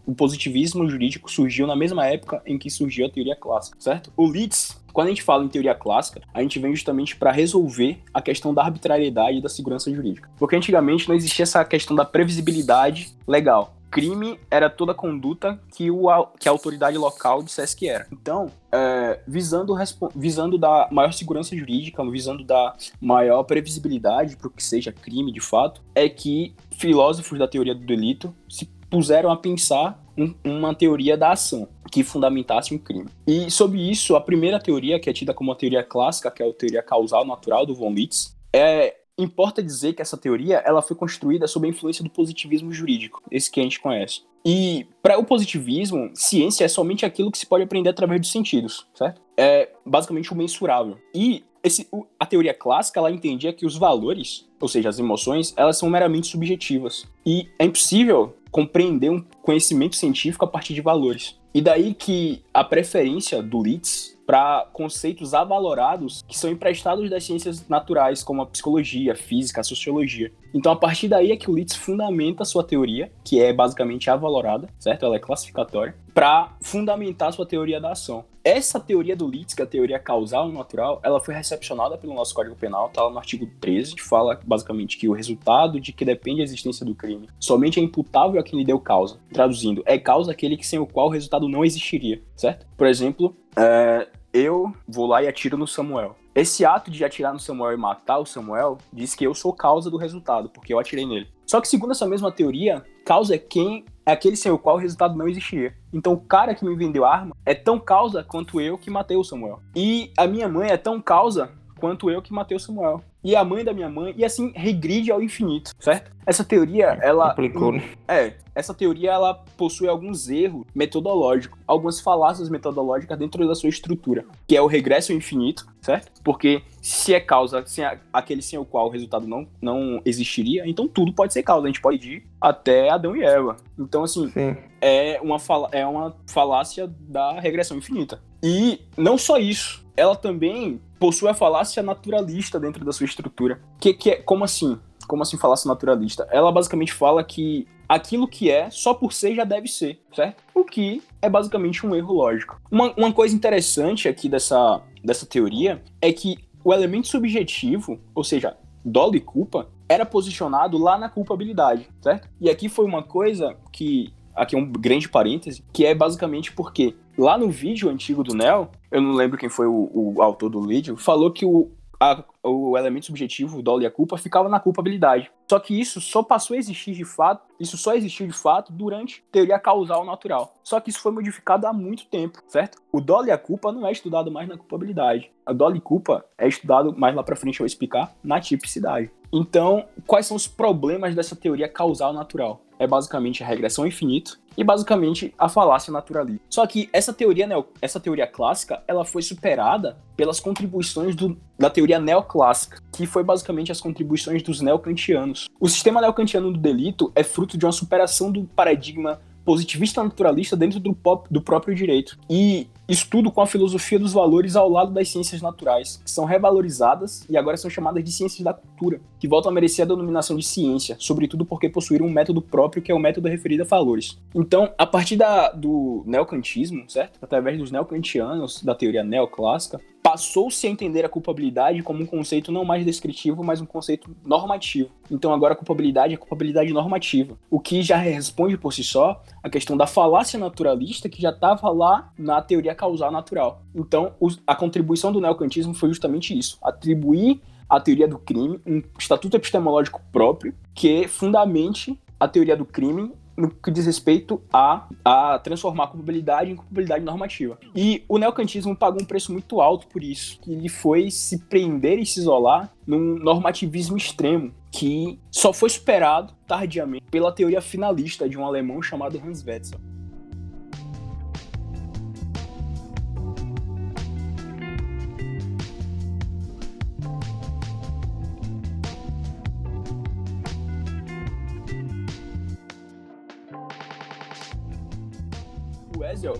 o 0.05 0.13
positivismo 0.13 0.87
jurídico 0.89 1.31
surgiu 1.31 1.65
na 1.65 1.77
mesma 1.77 2.05
época 2.05 2.41
em 2.45 2.57
que 2.57 2.69
surgiu 2.69 3.05
a 3.05 3.09
teoria 3.09 3.37
clássica, 3.37 3.77
certo? 3.79 4.11
O 4.17 4.27
Leeds 4.27 4.83
quando 4.91 5.07
a 5.07 5.09
gente 5.09 5.23
fala 5.23 5.43
em 5.43 5.47
teoria 5.47 5.73
clássica, 5.73 6.21
a 6.31 6.41
gente 6.41 6.59
vem 6.59 6.75
justamente 6.75 7.15
para 7.15 7.31
resolver 7.31 7.97
a 8.13 8.21
questão 8.21 8.53
da 8.53 8.61
arbitrariedade 8.61 9.39
e 9.39 9.41
da 9.41 9.49
segurança 9.49 9.91
jurídica. 9.91 10.29
Porque 10.37 10.55
antigamente 10.55 11.09
não 11.09 11.15
existia 11.15 11.41
essa 11.41 11.65
questão 11.65 11.95
da 11.95 12.05
previsibilidade 12.05 13.11
legal 13.27 13.75
crime 13.93 14.39
era 14.49 14.69
toda 14.69 14.93
conduta 14.93 15.59
que, 15.75 15.91
o, 15.91 16.07
que 16.39 16.49
a 16.49 16.51
autoridade 16.51 16.97
local 16.97 17.43
dissesse 17.43 17.75
que 17.75 17.87
era. 17.87 18.07
Então, 18.11 18.51
é, 18.71 19.19
visando, 19.27 19.75
visando 20.15 20.57
da 20.57 20.87
maior 20.91 21.13
segurança 21.13 21.55
jurídica, 21.55 22.03
visando 22.09 22.43
da 22.43 22.75
maior 22.99 23.43
previsibilidade 23.43 24.35
para 24.35 24.47
o 24.47 24.51
que 24.51 24.63
seja 24.63 24.91
crime 24.91 25.31
de 25.31 25.39
fato, 25.39 25.81
é 25.93 26.09
que 26.09 26.55
filósofos 26.71 27.37
da 27.37 27.47
teoria 27.47 27.75
do 27.75 27.85
delito 27.85 28.33
se 28.49 28.65
puseram 28.89 29.31
a 29.31 29.37
pensar 29.37 30.03
um, 30.17 30.33
uma 30.43 30.73
teoria 30.73 31.15
da 31.15 31.31
ação 31.31 31.67
que 31.91 32.03
fundamentasse 32.03 32.73
um 32.73 32.79
crime. 32.79 33.09
E 33.27 33.51
sobre 33.51 33.79
isso, 33.79 34.15
a 34.15 34.21
primeira 34.21 34.59
teoria, 34.59 34.99
que 34.99 35.09
é 35.09 35.13
tida 35.13 35.33
como 35.33 35.51
a 35.51 35.55
teoria 35.55 35.83
clássica, 35.83 36.31
que 36.31 36.41
é 36.41 36.49
a 36.49 36.53
teoria 36.53 36.81
causal 36.81 37.23
natural 37.25 37.65
do 37.65 37.75
von 37.75 37.91
Litz, 37.91 38.35
é 38.51 38.95
Importa 39.17 39.61
dizer 39.61 39.93
que 39.93 40.01
essa 40.01 40.17
teoria 40.17 40.57
ela 40.65 40.81
foi 40.81 40.95
construída 40.95 41.47
sob 41.47 41.67
a 41.67 41.69
influência 41.69 42.03
do 42.03 42.09
positivismo 42.09 42.71
jurídico, 42.71 43.21
esse 43.29 43.51
que 43.51 43.59
a 43.59 43.63
gente 43.63 43.79
conhece. 43.79 44.21
E 44.45 44.87
para 45.01 45.17
o 45.17 45.23
positivismo, 45.23 46.11
ciência 46.13 46.65
é 46.65 46.67
somente 46.67 47.05
aquilo 47.05 47.31
que 47.31 47.37
se 47.37 47.45
pode 47.45 47.63
aprender 47.63 47.89
através 47.89 48.19
dos 48.19 48.31
sentidos, 48.31 48.87
certo? 48.93 49.21
É 49.37 49.69
basicamente 49.85 50.33
o 50.33 50.35
mensurável. 50.35 50.97
E 51.13 51.43
esse, 51.63 51.87
a 52.19 52.25
teoria 52.25 52.53
clássica 52.53 52.99
ela 52.99 53.11
entendia 53.11 53.53
que 53.53 53.65
os 53.65 53.77
valores, 53.77 54.49
ou 54.59 54.67
seja, 54.67 54.89
as 54.89 54.99
emoções, 54.99 55.53
elas 55.55 55.77
são 55.77 55.89
meramente 55.89 56.27
subjetivas. 56.27 57.07
E 57.25 57.47
é 57.57 57.65
impossível 57.65 58.35
compreender 58.51 59.09
um 59.09 59.23
conhecimento 59.41 59.95
científico 59.95 60.43
a 60.43 60.47
partir 60.47 60.73
de 60.73 60.81
valores. 60.81 61.39
E 61.53 61.61
daí 61.61 61.93
que 61.93 62.43
a 62.53 62.63
preferência 62.63 63.41
do 63.41 63.63
Litz 63.63 64.12
para 64.25 64.69
conceitos 64.73 65.33
avalorados 65.33 66.23
que 66.27 66.37
são 66.37 66.49
emprestados 66.49 67.09
das 67.09 67.23
ciências 67.23 67.67
naturais, 67.67 68.23
como 68.23 68.41
a 68.41 68.45
psicologia, 68.45 69.13
a 69.13 69.15
física, 69.15 69.61
a 69.61 69.63
sociologia. 69.63 70.31
Então, 70.53 70.71
a 70.71 70.75
partir 70.75 71.07
daí 71.07 71.31
é 71.31 71.37
que 71.37 71.49
o 71.49 71.55
Litz 71.55 71.75
fundamenta 71.75 72.43
a 72.43 72.45
sua 72.45 72.63
teoria, 72.63 73.11
que 73.23 73.41
é 73.41 73.51
basicamente 73.51 74.09
avalorada, 74.09 74.67
certo? 74.77 75.05
Ela 75.05 75.15
é 75.15 75.19
classificatória, 75.19 75.95
para 76.13 76.55
fundamentar 76.61 77.29
a 77.29 77.31
sua 77.31 77.45
teoria 77.45 77.81
da 77.81 77.91
ação. 77.91 78.23
Essa 78.43 78.79
teoria 78.79 79.15
do 79.15 79.27
Litz, 79.27 79.53
que 79.53 79.61
é 79.61 79.65
a 79.65 79.67
teoria 79.67 79.97
causal 79.97 80.49
e 80.49 80.53
natural, 80.53 80.99
ela 81.01 81.19
foi 81.19 81.33
recepcionada 81.33 81.97
pelo 81.97 82.13
nosso 82.13 82.35
Código 82.35 82.55
Penal, 82.55 82.89
tá 82.89 83.01
lá 83.03 83.09
no 83.09 83.17
artigo 83.17 83.49
13, 83.61 83.95
que 83.95 84.03
fala 84.03 84.39
basicamente 84.45 84.97
que 84.97 85.07
o 85.07 85.13
resultado 85.13 85.79
de 85.79 85.93
que 85.93 86.03
depende 86.03 86.41
a 86.41 86.43
existência 86.43 86.85
do 86.85 86.93
crime 86.93 87.29
somente 87.39 87.79
é 87.79 87.83
imputável 87.83 88.39
a 88.39 88.43
quem 88.43 88.59
lhe 88.59 88.65
deu 88.65 88.79
causa. 88.79 89.17
Traduzindo, 89.31 89.81
é 89.85 89.97
causa 89.97 90.31
aquele 90.31 90.57
que 90.57 90.67
sem 90.67 90.77
o 90.77 90.85
qual 90.85 91.07
o 91.07 91.11
resultado 91.11 91.47
não 91.47 91.63
existiria, 91.63 92.21
certo? 92.35 92.67
Por 92.77 92.85
exemplo, 92.85 93.35
é, 93.57 94.07
eu 94.33 94.73
vou 94.87 95.07
lá 95.07 95.23
e 95.23 95.27
atiro 95.27 95.57
no 95.57 95.65
Samuel. 95.65 96.15
Esse 96.35 96.65
ato 96.65 96.89
de 96.89 97.05
atirar 97.05 97.31
no 97.31 97.39
Samuel 97.39 97.73
e 97.73 97.77
matar 97.77 98.17
o 98.17 98.25
Samuel 98.25 98.79
diz 98.91 99.13
que 99.13 99.23
eu 99.23 99.35
sou 99.35 99.53
causa 99.53 99.89
do 99.91 99.97
resultado, 99.97 100.49
porque 100.49 100.73
eu 100.73 100.79
atirei 100.79 101.05
nele. 101.05 101.27
Só 101.45 101.61
que, 101.61 101.67
segundo 101.67 101.91
essa 101.91 102.07
mesma 102.07 102.31
teoria, 102.31 102.83
causa 103.05 103.35
é 103.35 103.37
quem 103.37 103.85
é 104.05 104.11
aquele 104.11 104.35
sem 104.35 104.51
o 104.51 104.57
qual 104.57 104.77
o 104.77 104.79
resultado 104.79 105.15
não 105.15 105.27
existiria. 105.27 105.75
Então, 105.93 106.13
o 106.13 106.19
cara 106.19 106.55
que 106.55 106.65
me 106.65 106.75
vendeu 106.75 107.05
a 107.05 107.13
arma 107.13 107.35
é 107.45 107.53
tão 107.53 107.79
causa 107.79 108.23
quanto 108.23 108.59
eu 108.59 108.77
que 108.77 108.89
matei 108.89 109.15
o 109.15 109.23
Samuel. 109.23 109.61
E 109.75 110.11
a 110.17 110.25
minha 110.25 110.49
mãe 110.49 110.69
é 110.71 110.77
tão 110.77 110.99
causa 110.99 111.51
quanto 111.83 112.09
eu 112.09 112.21
que 112.21 112.31
matei 112.31 112.55
o 112.55 112.59
Samuel 112.61 113.03
e 113.21 113.35
a 113.35 113.43
mãe 113.43 113.61
da 113.61 113.73
minha 113.73 113.89
mãe, 113.89 114.13
e 114.15 114.23
assim 114.23 114.53
regride 114.55 115.11
ao 115.11 115.21
infinito, 115.21 115.71
certo? 115.77 116.13
Essa 116.25 116.41
teoria, 116.41 116.97
ela. 117.01 117.31
Complicou, 117.31 117.73
né? 117.73 117.83
É, 118.07 118.35
essa 118.55 118.73
teoria 118.73 119.11
ela 119.11 119.33
possui 119.57 119.89
alguns 119.89 120.29
erros 120.29 120.65
metodológicos, 120.73 121.59
algumas 121.67 121.99
falácias 121.99 122.47
metodológicas 122.47 123.19
dentro 123.19 123.45
da 123.45 123.53
sua 123.53 123.67
estrutura, 123.67 124.23
que 124.47 124.55
é 124.55 124.61
o 124.61 124.65
regresso 124.65 125.11
ao 125.11 125.17
infinito, 125.17 125.67
certo? 125.81 126.09
Porque 126.23 126.63
se 126.81 127.13
é 127.13 127.19
causa, 127.19 127.65
se 127.65 127.81
é 127.81 127.99
aquele 128.13 128.41
sem 128.41 128.57
o 128.57 128.63
qual 128.63 128.87
o 128.87 128.89
resultado 128.89 129.27
não, 129.27 129.45
não 129.61 130.01
existiria, 130.05 130.65
então 130.65 130.87
tudo 130.87 131.11
pode 131.11 131.33
ser 131.33 131.43
causa. 131.43 131.65
A 131.65 131.67
gente 131.67 131.81
pode 131.81 132.13
ir 132.13 132.23
até 132.39 132.89
Adão 132.89 133.13
e 133.13 133.23
Eva. 133.23 133.57
Então, 133.77 134.03
assim, 134.03 134.29
Sim. 134.29 134.55
é 134.79 135.19
uma, 135.21 135.37
fala, 135.37 135.67
é 135.73 135.85
uma 135.85 136.15
falácia 136.27 136.87
da 136.87 137.41
regressão 137.41 137.77
infinita. 137.77 138.21
E 138.41 138.81
não 138.97 139.17
só 139.17 139.37
isso, 139.37 139.82
ela 139.95 140.15
também 140.15 140.81
possui 140.99 141.29
a 141.29 141.33
falácia 141.33 141.83
naturalista 141.83 142.59
dentro 142.59 142.83
da 142.83 142.91
sua 142.91 143.05
estrutura. 143.05 143.61
Que, 143.79 143.93
que 143.93 144.09
é, 144.11 144.15
como 144.15 144.43
assim? 144.43 144.79
Como 145.07 145.21
assim 145.21 145.37
falácia 145.37 145.67
naturalista? 145.67 146.27
Ela 146.31 146.51
basicamente 146.51 146.93
fala 146.93 147.23
que 147.23 147.67
aquilo 147.87 148.27
que 148.27 148.49
é, 148.49 148.69
só 148.69 148.93
por 148.93 149.13
ser 149.13 149.35
já 149.35 149.43
deve 149.43 149.67
ser, 149.67 149.99
certo? 150.15 150.43
O 150.53 150.63
que 150.63 151.03
é 151.21 151.29
basicamente 151.29 151.85
um 151.85 151.95
erro 151.95 152.13
lógico. 152.13 152.59
Uma, 152.71 152.93
uma 152.97 153.11
coisa 153.11 153.35
interessante 153.35 154.07
aqui 154.07 154.29
dessa, 154.29 154.81
dessa 155.03 155.25
teoria 155.25 155.81
é 156.01 156.11
que 156.11 156.37
o 156.63 156.73
elemento 156.73 157.07
subjetivo, 157.07 157.99
ou 158.15 158.23
seja, 158.23 158.57
dolo 158.83 159.15
e 159.15 159.19
culpa, 159.19 159.67
era 159.87 160.05
posicionado 160.05 160.77
lá 160.77 160.97
na 160.97 161.09
culpabilidade, 161.09 161.89
certo? 162.01 162.27
E 162.39 162.49
aqui 162.49 162.69
foi 162.69 162.85
uma 162.85 163.03
coisa 163.03 163.55
que 163.71 164.13
aqui 164.35 164.55
é 164.55 164.59
um 164.59 164.71
grande 164.71 165.07
parêntese, 165.07 165.63
que 165.71 165.85
é 165.85 165.93
basicamente 165.93 166.51
porque 166.51 166.95
lá 167.17 167.37
no 167.37 167.49
vídeo 167.49 167.89
antigo 167.89 168.23
do 168.23 168.33
Neo, 168.33 168.69
eu 168.91 169.01
não 169.01 169.13
lembro 169.13 169.37
quem 169.37 169.49
foi 169.49 169.67
o, 169.67 169.89
o 169.93 170.21
autor 170.21 170.49
do 170.49 170.61
vídeo, 170.61 170.97
falou 170.97 171.31
que 171.31 171.45
o, 171.45 171.71
a, 171.99 172.23
o 172.43 172.77
elemento 172.77 173.05
subjetivo, 173.05 173.59
o 173.59 173.61
dolo 173.61 173.81
e 173.81 173.85
a 173.85 173.91
culpa, 173.91 174.17
ficava 174.17 174.49
na 174.49 174.59
culpabilidade. 174.59 175.31
Só 175.49 175.59
que 175.59 175.79
isso 175.79 176.01
só 176.01 176.23
passou 176.23 176.55
a 176.55 176.57
existir 176.57 176.93
de 176.93 177.05
fato, 177.05 177.43
isso 177.59 177.77
só 177.77 177.93
existiu 177.95 178.27
de 178.27 178.33
fato 178.33 178.73
durante 178.73 179.23
teoria 179.31 179.59
causal 179.59 180.05
natural. 180.05 180.53
Só 180.63 180.79
que 180.79 180.89
isso 180.89 180.99
foi 180.99 181.11
modificado 181.11 181.67
há 181.67 181.73
muito 181.73 182.05
tempo, 182.07 182.39
certo? 182.47 182.79
O 182.91 182.99
dolo 182.99 183.27
e 183.27 183.31
a 183.31 183.37
culpa 183.37 183.71
não 183.71 183.87
é 183.87 183.91
estudado 183.91 184.31
mais 184.31 184.47
na 184.47 184.57
culpabilidade. 184.57 185.31
A 185.45 185.53
dolo 185.53 185.75
e 185.75 185.81
culpa 185.81 186.25
é 186.37 186.47
estudado 186.47 186.95
mais 186.97 187.15
lá 187.15 187.23
para 187.23 187.35
frente 187.35 187.59
eu 187.59 187.63
vou 187.63 187.67
explicar 187.67 188.13
na 188.23 188.39
tipicidade. 188.39 189.11
Então, 189.31 189.85
quais 190.05 190.25
são 190.25 190.37
os 190.37 190.47
problemas 190.47 191.15
dessa 191.15 191.35
teoria 191.35 191.67
causal 191.67 192.13
natural? 192.13 192.61
é 192.83 192.87
basicamente 192.87 193.43
a 193.43 193.47
regressão 193.47 193.83
ao 193.83 193.87
infinito 193.87 194.39
e 194.57 194.63
basicamente 194.63 195.33
a 195.37 195.49
falácia 195.49 195.91
naturalista. 195.91 196.43
Só 196.49 196.65
que 196.65 196.89
essa 196.93 197.13
teoria, 197.13 197.47
essa 197.81 197.99
teoria 197.99 198.27
clássica, 198.27 198.81
ela 198.87 199.05
foi 199.05 199.21
superada 199.21 199.97
pelas 200.15 200.39
contribuições 200.39 201.15
do, 201.15 201.37
da 201.57 201.69
teoria 201.69 201.99
neoclássica, 201.99 202.81
que 202.91 203.05
foi 203.05 203.23
basicamente 203.23 203.71
as 203.71 203.81
contribuições 203.81 204.43
dos 204.43 204.61
neocantianos. 204.61 205.47
O 205.59 205.67
sistema 205.67 206.01
neocantiano 206.01 206.51
do 206.51 206.59
delito 206.59 207.11
é 207.15 207.23
fruto 207.23 207.57
de 207.57 207.65
uma 207.65 207.71
superação 207.71 208.31
do 208.31 208.43
paradigma 208.43 209.19
positivista 209.43 210.03
naturalista 210.03 210.55
dentro 210.55 210.79
do, 210.79 210.93
pop, 210.93 211.27
do 211.29 211.41
próprio 211.41 211.75
direito. 211.75 212.17
E 212.29 212.67
estudo 212.93 213.31
com 213.31 213.41
a 213.41 213.47
filosofia 213.47 213.99
dos 213.99 214.13
valores 214.13 214.55
ao 214.55 214.69
lado 214.69 214.91
das 214.91 215.09
ciências 215.09 215.41
naturais, 215.41 215.99
que 216.03 216.09
são 216.09 216.25
revalorizadas 216.25 217.25
e 217.29 217.35
agora 217.35 217.57
são 217.57 217.69
chamadas 217.69 218.03
de 218.03 218.11
ciências 218.11 218.41
da 218.41 218.53
cultura, 218.53 219.01
que 219.19 219.27
voltam 219.27 219.51
a 219.51 219.53
merecer 219.53 219.83
a 219.83 219.87
denominação 219.87 220.37
de 220.37 220.45
ciência, 220.45 220.95
sobretudo 220.99 221.45
porque 221.45 221.69
possuíram 221.69 222.05
um 222.05 222.11
método 222.11 222.41
próprio 222.41 222.81
que 222.81 222.91
é 222.91 222.95
o 222.95 222.99
método 222.99 223.27
referido 223.27 223.63
a 223.63 223.65
valores. 223.65 224.17
Então, 224.33 224.71
a 224.77 224.85
partir 224.85 225.15
da, 225.15 225.51
do 225.51 226.03
neocantismo, 226.05 226.85
certo? 226.87 227.19
Através 227.21 227.57
dos 227.57 227.71
neocantianos, 227.71 228.63
da 228.63 228.75
teoria 228.75 229.03
neoclássica, 229.03 229.81
passou-se 230.03 230.67
a 230.67 230.69
entender 230.69 231.05
a 231.05 231.09
culpabilidade 231.09 231.81
como 231.81 232.03
um 232.03 232.05
conceito 232.05 232.51
não 232.51 232.65
mais 232.65 232.85
descritivo, 232.85 233.41
mas 233.41 233.61
um 233.61 233.65
conceito 233.65 234.13
normativo. 234.25 234.89
Então 235.09 235.33
agora 235.33 235.53
a 235.53 235.55
culpabilidade 235.55 236.13
é 236.13 236.17
culpabilidade 236.17 236.73
normativa, 236.73 237.37
o 237.49 237.57
que 237.57 237.81
já 237.81 237.95
responde 237.95 238.57
por 238.57 238.73
si 238.73 238.83
só 238.83 239.23
a 239.41 239.49
questão 239.49 239.77
da 239.77 239.87
falácia 239.87 240.37
naturalista 240.37 241.07
que 241.07 241.21
já 241.21 241.29
estava 241.29 241.69
lá 241.69 242.11
na 242.17 242.41
teoria 242.41 242.75
causal 242.75 243.11
natural. 243.11 243.61
Então 243.73 244.13
a 244.45 244.53
contribuição 244.53 245.09
do 245.09 245.21
neocantismo 245.21 245.73
foi 245.73 245.87
justamente 245.87 246.37
isso, 246.37 246.57
atribuir 246.61 247.41
à 247.69 247.79
teoria 247.79 248.07
do 248.07 248.19
crime 248.19 248.59
um 248.67 248.83
estatuto 248.99 249.37
epistemológico 249.37 250.01
próprio 250.11 250.53
que 250.75 251.07
fundamente 251.07 251.97
a 252.19 252.27
teoria 252.27 252.57
do 252.57 252.65
crime 252.65 253.13
no 253.35 253.49
que 253.49 253.71
diz 253.71 253.85
respeito 253.85 254.41
a, 254.51 254.87
a 255.03 255.39
transformar 255.39 255.85
a 255.85 255.87
culpabilidade 255.87 256.51
em 256.51 256.55
culpabilidade 256.55 257.03
normativa. 257.03 257.57
E 257.75 258.03
o 258.07 258.17
neocantismo 258.17 258.75
pagou 258.75 259.01
um 259.01 259.05
preço 259.05 259.31
muito 259.31 259.59
alto 259.59 259.87
por 259.87 260.03
isso, 260.03 260.39
que 260.41 260.51
ele 260.51 260.69
foi 260.69 261.09
se 261.09 261.39
prender 261.45 261.99
e 261.99 262.05
se 262.05 262.19
isolar 262.19 262.71
num 262.85 263.17
normativismo 263.17 263.97
extremo, 263.97 264.53
que 264.71 265.19
só 265.31 265.53
foi 265.53 265.69
superado 265.69 266.33
tardiamente 266.47 267.05
pela 267.09 267.31
teoria 267.31 267.61
finalista 267.61 268.27
de 268.27 268.37
um 268.37 268.45
alemão 268.45 268.81
chamado 268.81 269.21
Hans 269.23 269.43
Wetzel. 269.45 269.79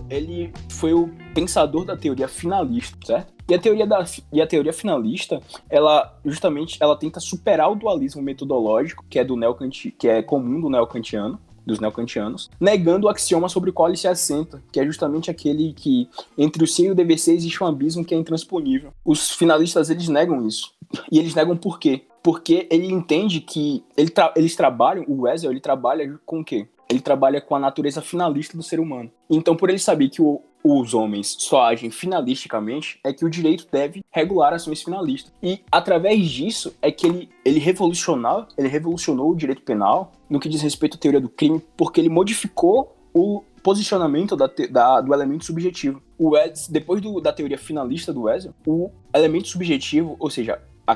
Ele 0.08 0.52
foi 0.70 0.92
o 0.92 1.10
pensador 1.34 1.84
da 1.84 1.96
teoria 1.96 2.28
finalista, 2.28 2.96
certo? 3.04 3.34
E 3.48 3.54
a 3.54 3.58
teoria, 3.58 3.86
da, 3.86 4.04
e 4.32 4.40
a 4.40 4.46
teoria 4.46 4.72
finalista, 4.72 5.40
ela 5.68 6.18
justamente 6.24 6.78
ela 6.80 6.96
tenta 6.96 7.20
superar 7.20 7.70
o 7.70 7.74
dualismo 7.74 8.22
metodológico, 8.22 9.04
que 9.08 9.18
é 9.18 9.24
do 9.24 9.36
neocanti, 9.36 9.90
que 9.90 10.08
é 10.08 10.22
comum 10.22 10.60
do 10.62 10.70
neocantiano, 10.70 11.38
dos 11.66 11.80
neocantianos, 11.80 12.50
negando 12.60 13.06
o 13.06 13.10
axioma 13.10 13.48
sobre 13.48 13.70
o 13.70 13.72
qual 13.72 13.88
ele 13.88 13.96
se 13.96 14.08
assenta, 14.08 14.62
que 14.72 14.80
é 14.80 14.84
justamente 14.84 15.30
aquele 15.30 15.72
que 15.72 16.08
entre 16.36 16.62
o 16.62 16.66
C 16.66 16.84
e 16.84 16.90
o 16.90 16.94
DVC 16.94 17.32
existe 17.32 17.62
um 17.62 17.66
abismo 17.66 18.04
que 18.04 18.14
é 18.14 18.18
intransponível. 18.18 18.92
Os 19.04 19.30
finalistas 19.30 19.90
eles 19.90 20.08
negam 20.08 20.46
isso. 20.46 20.72
E 21.10 21.18
eles 21.18 21.34
negam 21.34 21.56
por 21.56 21.78
quê? 21.78 22.06
Porque 22.22 22.66
ele 22.70 22.86
entende 22.86 23.40
que 23.40 23.84
ele 23.96 24.10
tra 24.10 24.32
eles 24.36 24.56
trabalham, 24.56 25.04
o 25.08 25.22
Wesel 25.22 25.50
ele 25.50 25.60
trabalha 25.60 26.18
com 26.24 26.40
o 26.40 26.44
quê? 26.44 26.68
Ele 26.88 27.00
trabalha 27.00 27.40
com 27.40 27.54
a 27.54 27.58
natureza 27.58 28.02
finalista 28.02 28.56
do 28.56 28.62
ser 28.62 28.80
humano. 28.80 29.10
Então, 29.28 29.56
por 29.56 29.70
ele 29.70 29.78
saber 29.78 30.08
que 30.08 30.22
o, 30.22 30.40
os 30.64 30.94
homens 30.94 31.36
só 31.38 31.66
agem 31.66 31.90
finalisticamente, 31.90 32.98
é 33.04 33.12
que 33.12 33.24
o 33.24 33.30
direito 33.30 33.66
deve 33.70 34.02
regular 34.10 34.54
ações 34.54 34.82
finalistas. 34.82 35.30
E 35.42 35.60
através 35.70 36.26
disso 36.30 36.74
é 36.80 36.90
que 36.90 37.06
ele, 37.06 37.28
ele 37.44 37.58
revolucionou, 37.58 38.46
ele 38.56 38.68
revolucionou 38.68 39.30
o 39.30 39.36
direito 39.36 39.62
penal 39.62 40.12
no 40.28 40.40
que 40.40 40.48
diz 40.48 40.62
respeito 40.62 40.96
à 40.96 41.00
teoria 41.00 41.20
do 41.20 41.28
crime, 41.28 41.62
porque 41.76 42.00
ele 42.00 42.08
modificou 42.08 42.96
o 43.12 43.42
posicionamento 43.62 44.36
da, 44.36 44.50
da, 44.70 45.00
do 45.00 45.12
elemento 45.12 45.44
subjetivo. 45.44 46.02
O 46.18 46.30
Wes, 46.30 46.68
depois 46.68 47.00
do, 47.00 47.20
da 47.20 47.32
teoria 47.32 47.58
finalista 47.58 48.12
do 48.12 48.22
Wesel, 48.22 48.54
o 48.66 48.90
elemento 49.14 49.48
subjetivo, 49.48 50.16
ou 50.18 50.30
seja, 50.30 50.60
a, 50.86 50.92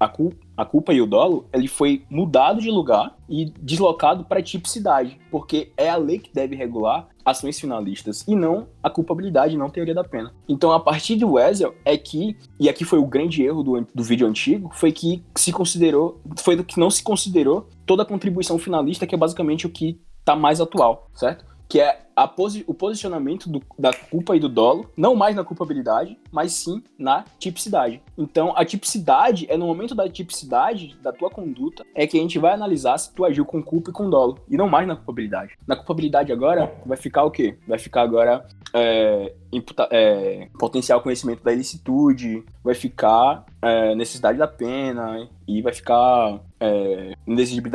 a, 0.00 0.12
a, 0.56 0.64
culpa 0.64 0.92
e 0.92 1.00
o 1.00 1.06
dolo, 1.06 1.46
ele 1.52 1.68
foi 1.68 2.04
mudado 2.08 2.60
de 2.60 2.70
lugar 2.70 3.16
e 3.28 3.46
deslocado 3.60 4.24
para 4.24 4.42
tipicidade, 4.42 5.18
porque 5.30 5.72
é 5.76 5.88
a 5.88 5.96
lei 5.96 6.18
que 6.18 6.32
deve 6.32 6.54
regular 6.54 7.08
ações 7.24 7.58
finalistas 7.58 8.24
e 8.28 8.36
não 8.36 8.68
a 8.82 8.88
culpabilidade, 8.88 9.56
não 9.56 9.66
a 9.66 9.70
teoria 9.70 9.94
da 9.94 10.04
pena. 10.04 10.32
Então, 10.48 10.70
a 10.72 10.78
partir 10.78 11.16
do 11.16 11.32
Wesel 11.32 11.74
é 11.84 11.96
que, 11.96 12.36
e 12.58 12.68
aqui 12.68 12.84
foi 12.84 13.00
o 13.00 13.06
grande 13.06 13.42
erro 13.42 13.64
do, 13.64 13.86
do 13.92 14.02
vídeo 14.02 14.26
antigo, 14.26 14.70
foi 14.72 14.92
que 14.92 15.24
se 15.34 15.52
considerou, 15.52 16.20
foi 16.38 16.62
que 16.62 16.78
não 16.78 16.90
se 16.90 17.02
considerou 17.02 17.68
toda 17.84 18.04
a 18.04 18.06
contribuição 18.06 18.58
finalista, 18.58 19.06
que 19.06 19.14
é 19.14 19.18
basicamente 19.18 19.66
o 19.66 19.70
que 19.70 20.00
está 20.20 20.36
mais 20.36 20.60
atual, 20.60 21.08
certo? 21.14 21.44
Que 21.68 21.80
é 21.80 22.06
posi 22.26 22.64
o 22.66 22.72
posicionamento 22.72 23.50
do, 23.50 23.62
da 23.78 23.92
culpa 23.92 24.34
e 24.34 24.40
do 24.40 24.48
dolo, 24.48 24.90
não 24.96 25.14
mais 25.14 25.36
na 25.36 25.44
culpabilidade, 25.44 26.18
mas 26.32 26.52
sim 26.52 26.82
na 26.98 27.24
tipicidade. 27.38 28.00
Então, 28.16 28.54
a 28.56 28.64
tipicidade 28.64 29.46
é 29.50 29.56
no 29.56 29.66
momento 29.66 29.94
da 29.94 30.08
tipicidade 30.08 30.96
da 31.02 31.12
tua 31.12 31.28
conduta 31.28 31.84
é 31.94 32.06
que 32.06 32.16
a 32.16 32.22
gente 32.22 32.38
vai 32.38 32.54
analisar 32.54 32.96
se 32.96 33.12
tu 33.12 33.24
agiu 33.24 33.44
com 33.44 33.62
culpa 33.62 33.90
e 33.90 33.92
com 33.92 34.08
dolo, 34.08 34.38
e 34.48 34.56
não 34.56 34.68
mais 34.68 34.86
na 34.86 34.96
culpabilidade. 34.96 35.52
Na 35.66 35.76
culpabilidade 35.76 36.32
agora 36.32 36.72
vai 36.86 36.96
ficar 36.96 37.24
o 37.24 37.30
quê? 37.30 37.58
Vai 37.66 37.78
ficar 37.78 38.02
agora 38.02 38.46
é, 38.72 39.34
imputa, 39.56 39.88
é, 39.90 40.48
potencial 40.58 41.00
conhecimento 41.00 41.42
da 41.42 41.52
ilicitude, 41.52 42.44
vai 42.62 42.74
ficar 42.74 43.44
é, 43.62 43.94
necessidade 43.94 44.38
da 44.38 44.46
pena 44.46 45.28
e 45.46 45.62
vai 45.62 45.72
ficar 45.72 46.40
é, 46.60 47.14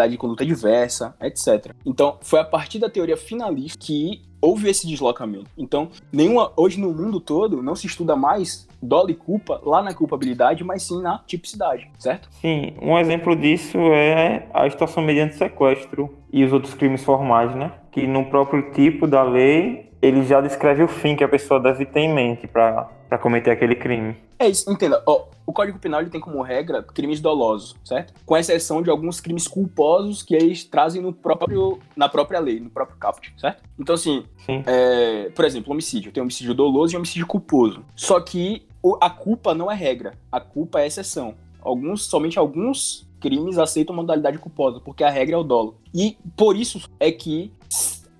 de 0.09 0.17
conduta 0.17 0.45
diversa, 0.45 1.15
etc. 1.21 1.73
Então, 1.85 2.17
foi 2.21 2.39
a 2.39 2.45
partir 2.45 2.79
da 2.79 2.89
teoria 2.89 3.17
finalista 3.17 3.79
que 3.79 4.21
houve 4.41 4.69
esse 4.69 4.87
deslocamento. 4.87 5.49
Então, 5.57 5.89
nenhuma 6.11 6.51
hoje 6.57 6.79
no 6.79 6.91
mundo 6.91 7.19
todo 7.19 7.61
não 7.61 7.75
se 7.75 7.85
estuda 7.85 8.15
mais 8.15 8.67
dolo 8.81 9.11
e 9.11 9.13
culpa 9.13 9.61
lá 9.63 9.83
na 9.83 9.93
culpabilidade, 9.93 10.63
mas 10.63 10.83
sim 10.83 11.01
na 11.01 11.19
tipicidade, 11.19 11.87
certo? 11.99 12.27
Sim, 12.41 12.73
um 12.81 12.97
exemplo 12.97 13.35
disso 13.35 13.77
é 13.77 14.47
a 14.53 14.65
extorsão 14.65 15.03
mediante 15.03 15.35
sequestro 15.35 16.09
e 16.33 16.43
os 16.43 16.51
outros 16.51 16.73
crimes 16.73 17.03
formais, 17.03 17.55
né? 17.55 17.71
Que 17.91 18.07
no 18.07 18.25
próprio 18.25 18.71
tipo 18.71 19.05
da 19.05 19.21
lei 19.21 19.90
ele 20.01 20.23
já 20.25 20.41
descreve 20.41 20.81
o 20.83 20.87
fim 20.87 21.15
que 21.15 21.23
a 21.23 21.29
pessoa 21.29 21.59
deve 21.59 21.85
ter 21.85 22.01
em 22.01 22.13
mente 22.13 22.47
para 22.47 22.89
cometer 23.21 23.51
aquele 23.51 23.75
crime. 23.75 24.15
É 24.39 24.47
isso, 24.47 24.71
entenda. 24.71 25.03
Oh, 25.05 25.25
o 25.45 25.53
Código 25.53 25.77
Penal 25.77 26.01
ele 26.01 26.09
tem 26.09 26.19
como 26.19 26.41
regra 26.41 26.81
crimes 26.81 27.19
dolosos, 27.19 27.75
certo? 27.85 28.13
Com 28.25 28.35
exceção 28.35 28.81
de 28.81 28.89
alguns 28.89 29.21
crimes 29.21 29.47
culposos 29.47 30.23
que 30.23 30.33
eles 30.33 30.63
trazem 30.63 31.01
no 31.01 31.13
próprio, 31.13 31.77
na 31.95 32.09
própria 32.09 32.39
lei, 32.39 32.59
no 32.59 32.69
próprio 32.69 32.97
caput, 32.97 33.31
certo? 33.37 33.61
Então, 33.77 33.93
assim, 33.93 34.25
é, 34.65 35.29
por 35.35 35.45
exemplo, 35.45 35.71
homicídio. 35.71 36.11
Tem 36.11 36.23
homicídio 36.23 36.55
doloso 36.55 36.95
e 36.95 36.97
homicídio 36.97 37.27
culposo. 37.27 37.85
Só 37.95 38.19
que 38.19 38.65
a 38.99 39.09
culpa 39.11 39.53
não 39.53 39.69
é 39.69 39.75
regra, 39.75 40.13
a 40.31 40.39
culpa 40.39 40.81
é 40.81 40.87
exceção. 40.87 41.35
Alguns, 41.61 42.05
somente 42.05 42.39
alguns 42.39 43.07
crimes 43.19 43.59
aceitam 43.59 43.95
modalidade 43.95 44.39
culposa, 44.39 44.79
porque 44.79 45.03
a 45.03 45.09
regra 45.11 45.35
é 45.35 45.37
o 45.37 45.43
dolo. 45.43 45.77
E 45.93 46.17
por 46.35 46.55
isso 46.55 46.81
é 46.99 47.11
que 47.11 47.53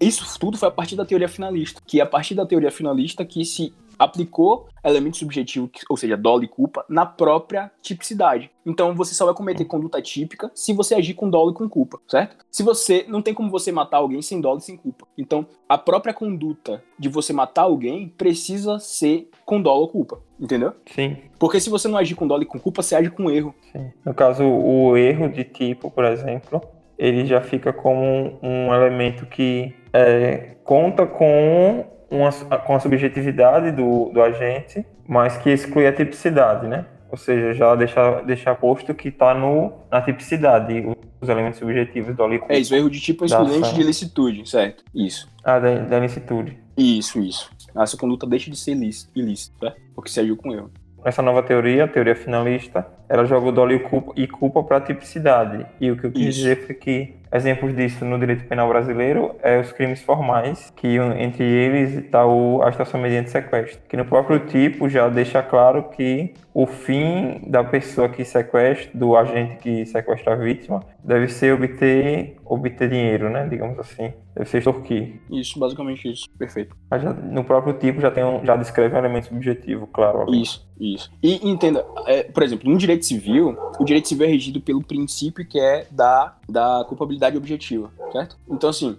isso 0.02 0.40
tudo 0.40 0.58
foi 0.58 0.68
a 0.68 0.72
partir 0.72 0.96
da 0.96 1.06
teoria 1.06 1.30
finalista, 1.30 1.82
que 1.86 2.00
é 2.00 2.04
a 2.04 2.08
partir 2.08 2.36
da 2.36 2.46
teoria 2.46 2.72
finalista 2.72 3.24
que 3.24 3.46
se 3.46 3.74
aplicou 4.02 4.68
elemento 4.84 5.18
subjetivo, 5.18 5.70
ou 5.88 5.96
seja, 5.96 6.18
dolo 6.18 6.44
e 6.44 6.48
culpa, 6.48 6.84
na 6.90 7.06
própria 7.06 7.72
tipicidade. 7.84 8.50
Então 8.66 8.96
você 8.96 9.14
só 9.14 9.26
vai 9.26 9.36
cometer 9.36 9.64
conduta 9.66 10.02
típica 10.02 10.50
se 10.56 10.74
você 10.74 10.96
agir 10.96 11.14
com 11.14 11.30
dolo 11.30 11.52
e 11.52 11.54
com 11.54 11.70
culpa, 11.70 12.00
certo? 12.08 12.44
Se 12.50 12.64
você 12.64 13.06
não 13.08 13.22
tem 13.22 13.32
como 13.32 13.52
você 13.52 13.72
matar 13.72 13.98
alguém 13.98 14.22
sem 14.24 14.42
dolo 14.42 14.58
e 14.58 14.62
sem 14.62 14.76
culpa. 14.76 15.06
Então 15.16 15.46
a 15.70 15.78
própria 15.78 16.16
conduta 16.16 16.84
de 16.98 17.10
você 17.10 17.32
matar 17.32 17.64
alguém 17.64 18.10
precisa 18.10 18.80
ser 18.80 19.30
com 19.46 19.62
dolo 19.62 19.82
ou 19.82 19.88
culpa, 19.88 20.20
entendeu? 20.40 20.74
Sim. 20.88 21.18
Porque 21.38 21.60
se 21.60 21.70
você 21.70 21.88
não 21.88 21.98
agir 21.98 22.16
com 22.16 22.28
dolo 22.28 22.42
e 22.42 22.48
com 22.48 22.60
culpa, 22.60 22.82
você 22.82 22.96
age 22.96 23.12
com 23.12 23.30
erro. 23.30 23.54
Sim. 23.72 23.92
No 24.04 24.16
caso, 24.16 24.44
o 24.44 24.98
erro 24.98 25.30
de 25.30 25.44
tipo, 25.44 25.92
por 25.92 26.06
exemplo, 26.06 26.60
ele 27.02 27.26
já 27.26 27.42
fica 27.42 27.74
como 27.74 28.38
um 28.44 28.72
elemento 28.72 29.26
que 29.26 29.74
é, 29.92 30.52
conta 30.64 31.08
com, 31.08 31.84
uma, 32.12 32.32
com 32.32 32.76
a 32.76 32.80
subjetividade 32.80 33.72
do, 33.72 34.10
do 34.10 34.22
agente, 34.22 34.86
mas 35.08 35.36
que 35.36 35.50
exclui 35.50 35.88
a 35.88 35.92
tipicidade, 35.92 36.68
né? 36.68 36.86
Ou 37.10 37.18
seja, 37.18 37.56
já 37.56 37.74
deixar, 37.74 38.24
deixar 38.24 38.54
posto 38.56 38.94
que 38.94 39.08
está 39.08 39.34
na 39.34 40.02
tipicidade, 40.02 40.86
os 41.20 41.28
elementos 41.28 41.58
subjetivos 41.58 42.16
do 42.16 42.24
alíquota. 42.24 42.54
É 42.54 42.60
isso, 42.60 42.72
o 42.72 42.78
erro 42.78 42.90
de 42.90 43.02
tipo 43.02 43.24
é 43.24 43.26
excludente 43.26 43.74
de 43.74 43.82
ilicitude, 43.82 44.48
certo? 44.48 44.84
Isso. 44.94 45.28
Ah, 45.44 45.58
da, 45.58 45.80
da 45.80 45.98
ilicitude. 45.98 46.60
Isso, 46.78 47.20
isso. 47.20 47.50
Essa 47.76 47.98
conduta 47.98 48.28
deixa 48.28 48.52
de 48.52 48.56
ser 48.56 48.74
ilícita, 48.74 49.12
ilícita 49.16 49.76
porque 49.96 50.12
se 50.12 50.20
agiu 50.20 50.38
com 50.38 50.54
erro. 50.54 50.70
Essa 51.04 51.24
nova 51.24 51.42
teoria, 51.42 51.86
a 51.86 51.88
teoria 51.88 52.16
finalista, 52.16 52.86
ela 53.12 53.26
joga 53.26 53.50
o 53.50 53.52
dolo 53.52 53.74
e 54.16 54.26
culpa 54.26 54.64
para 54.64 54.78
a 54.78 54.82
tipicidade. 54.82 55.66
E 55.82 55.92
o 55.92 55.98
que 55.98 56.06
eu 56.06 56.12
quis 56.14 56.28
Isso. 56.28 56.38
dizer 56.38 56.66
foi 56.66 56.76
que 56.76 57.14
exemplos 57.34 57.76
disso 57.76 58.06
no 58.06 58.18
direito 58.18 58.46
penal 58.46 58.70
brasileiro 58.70 59.36
é 59.44 59.60
os 59.60 59.72
crimes 59.74 60.02
formais, 60.02 60.72
que 60.78 60.96
entre 61.20 61.44
eles 61.44 61.94
está 61.94 62.22
a 62.24 62.70
estação 62.70 63.02
mediante 63.02 63.30
sequestro, 63.30 63.82
que 63.88 63.98
no 63.98 64.06
próprio 64.06 64.40
tipo 64.40 64.88
já 64.88 65.10
deixa 65.10 65.44
claro 65.44 65.90
que 65.90 66.34
o 66.54 66.66
fim 66.66 67.42
da 67.48 67.64
pessoa 67.64 68.10
que 68.10 68.24
sequestra, 68.24 68.90
do 68.94 69.16
agente 69.16 69.58
que 69.58 69.86
sequestra 69.86 70.34
a 70.34 70.36
vítima, 70.36 70.82
deve 71.04 71.28
ser 71.28 71.54
obter, 71.54 72.38
obter 72.46 72.90
dinheiro, 72.90 73.30
né? 73.30 73.48
Digamos 73.50 73.80
assim. 73.80 74.14
Deve 74.36 74.50
ser 74.50 74.60
extorquir. 74.60 75.22
Isso, 75.30 75.60
basicamente 75.60 76.10
isso. 76.10 76.26
Perfeito. 76.38 76.76
Mas 76.90 77.02
já, 77.02 77.14
no 77.14 77.44
próprio 77.44 77.74
tipo 77.74 78.00
já, 78.00 78.10
tem 78.12 78.24
um, 78.24 78.46
já 78.46 78.56
descreve 78.56 78.96
um 78.96 78.98
elemento 78.98 79.28
subjetivo, 79.28 79.88
claro. 79.88 80.22
Ali. 80.22 80.42
Isso, 80.42 80.68
isso. 80.80 81.12
E 81.22 81.50
entenda, 81.50 81.86
é, 82.08 82.24
por 82.24 82.44
exemplo, 82.44 82.70
no 82.70 82.78
direito 82.78 83.01
civil, 83.06 83.58
o 83.80 83.84
direito 83.84 84.08
civil 84.08 84.26
é 84.26 84.30
regido 84.30 84.62
pelo 84.62 84.84
princípio 84.84 85.46
que 85.46 85.60
é 85.60 85.88
da, 85.92 86.36
da 86.48 86.86
culpabilidade 86.88 87.38
objetiva, 87.38 87.92
certo? 88.12 88.38
Então, 88.50 88.70
assim, 88.70 88.98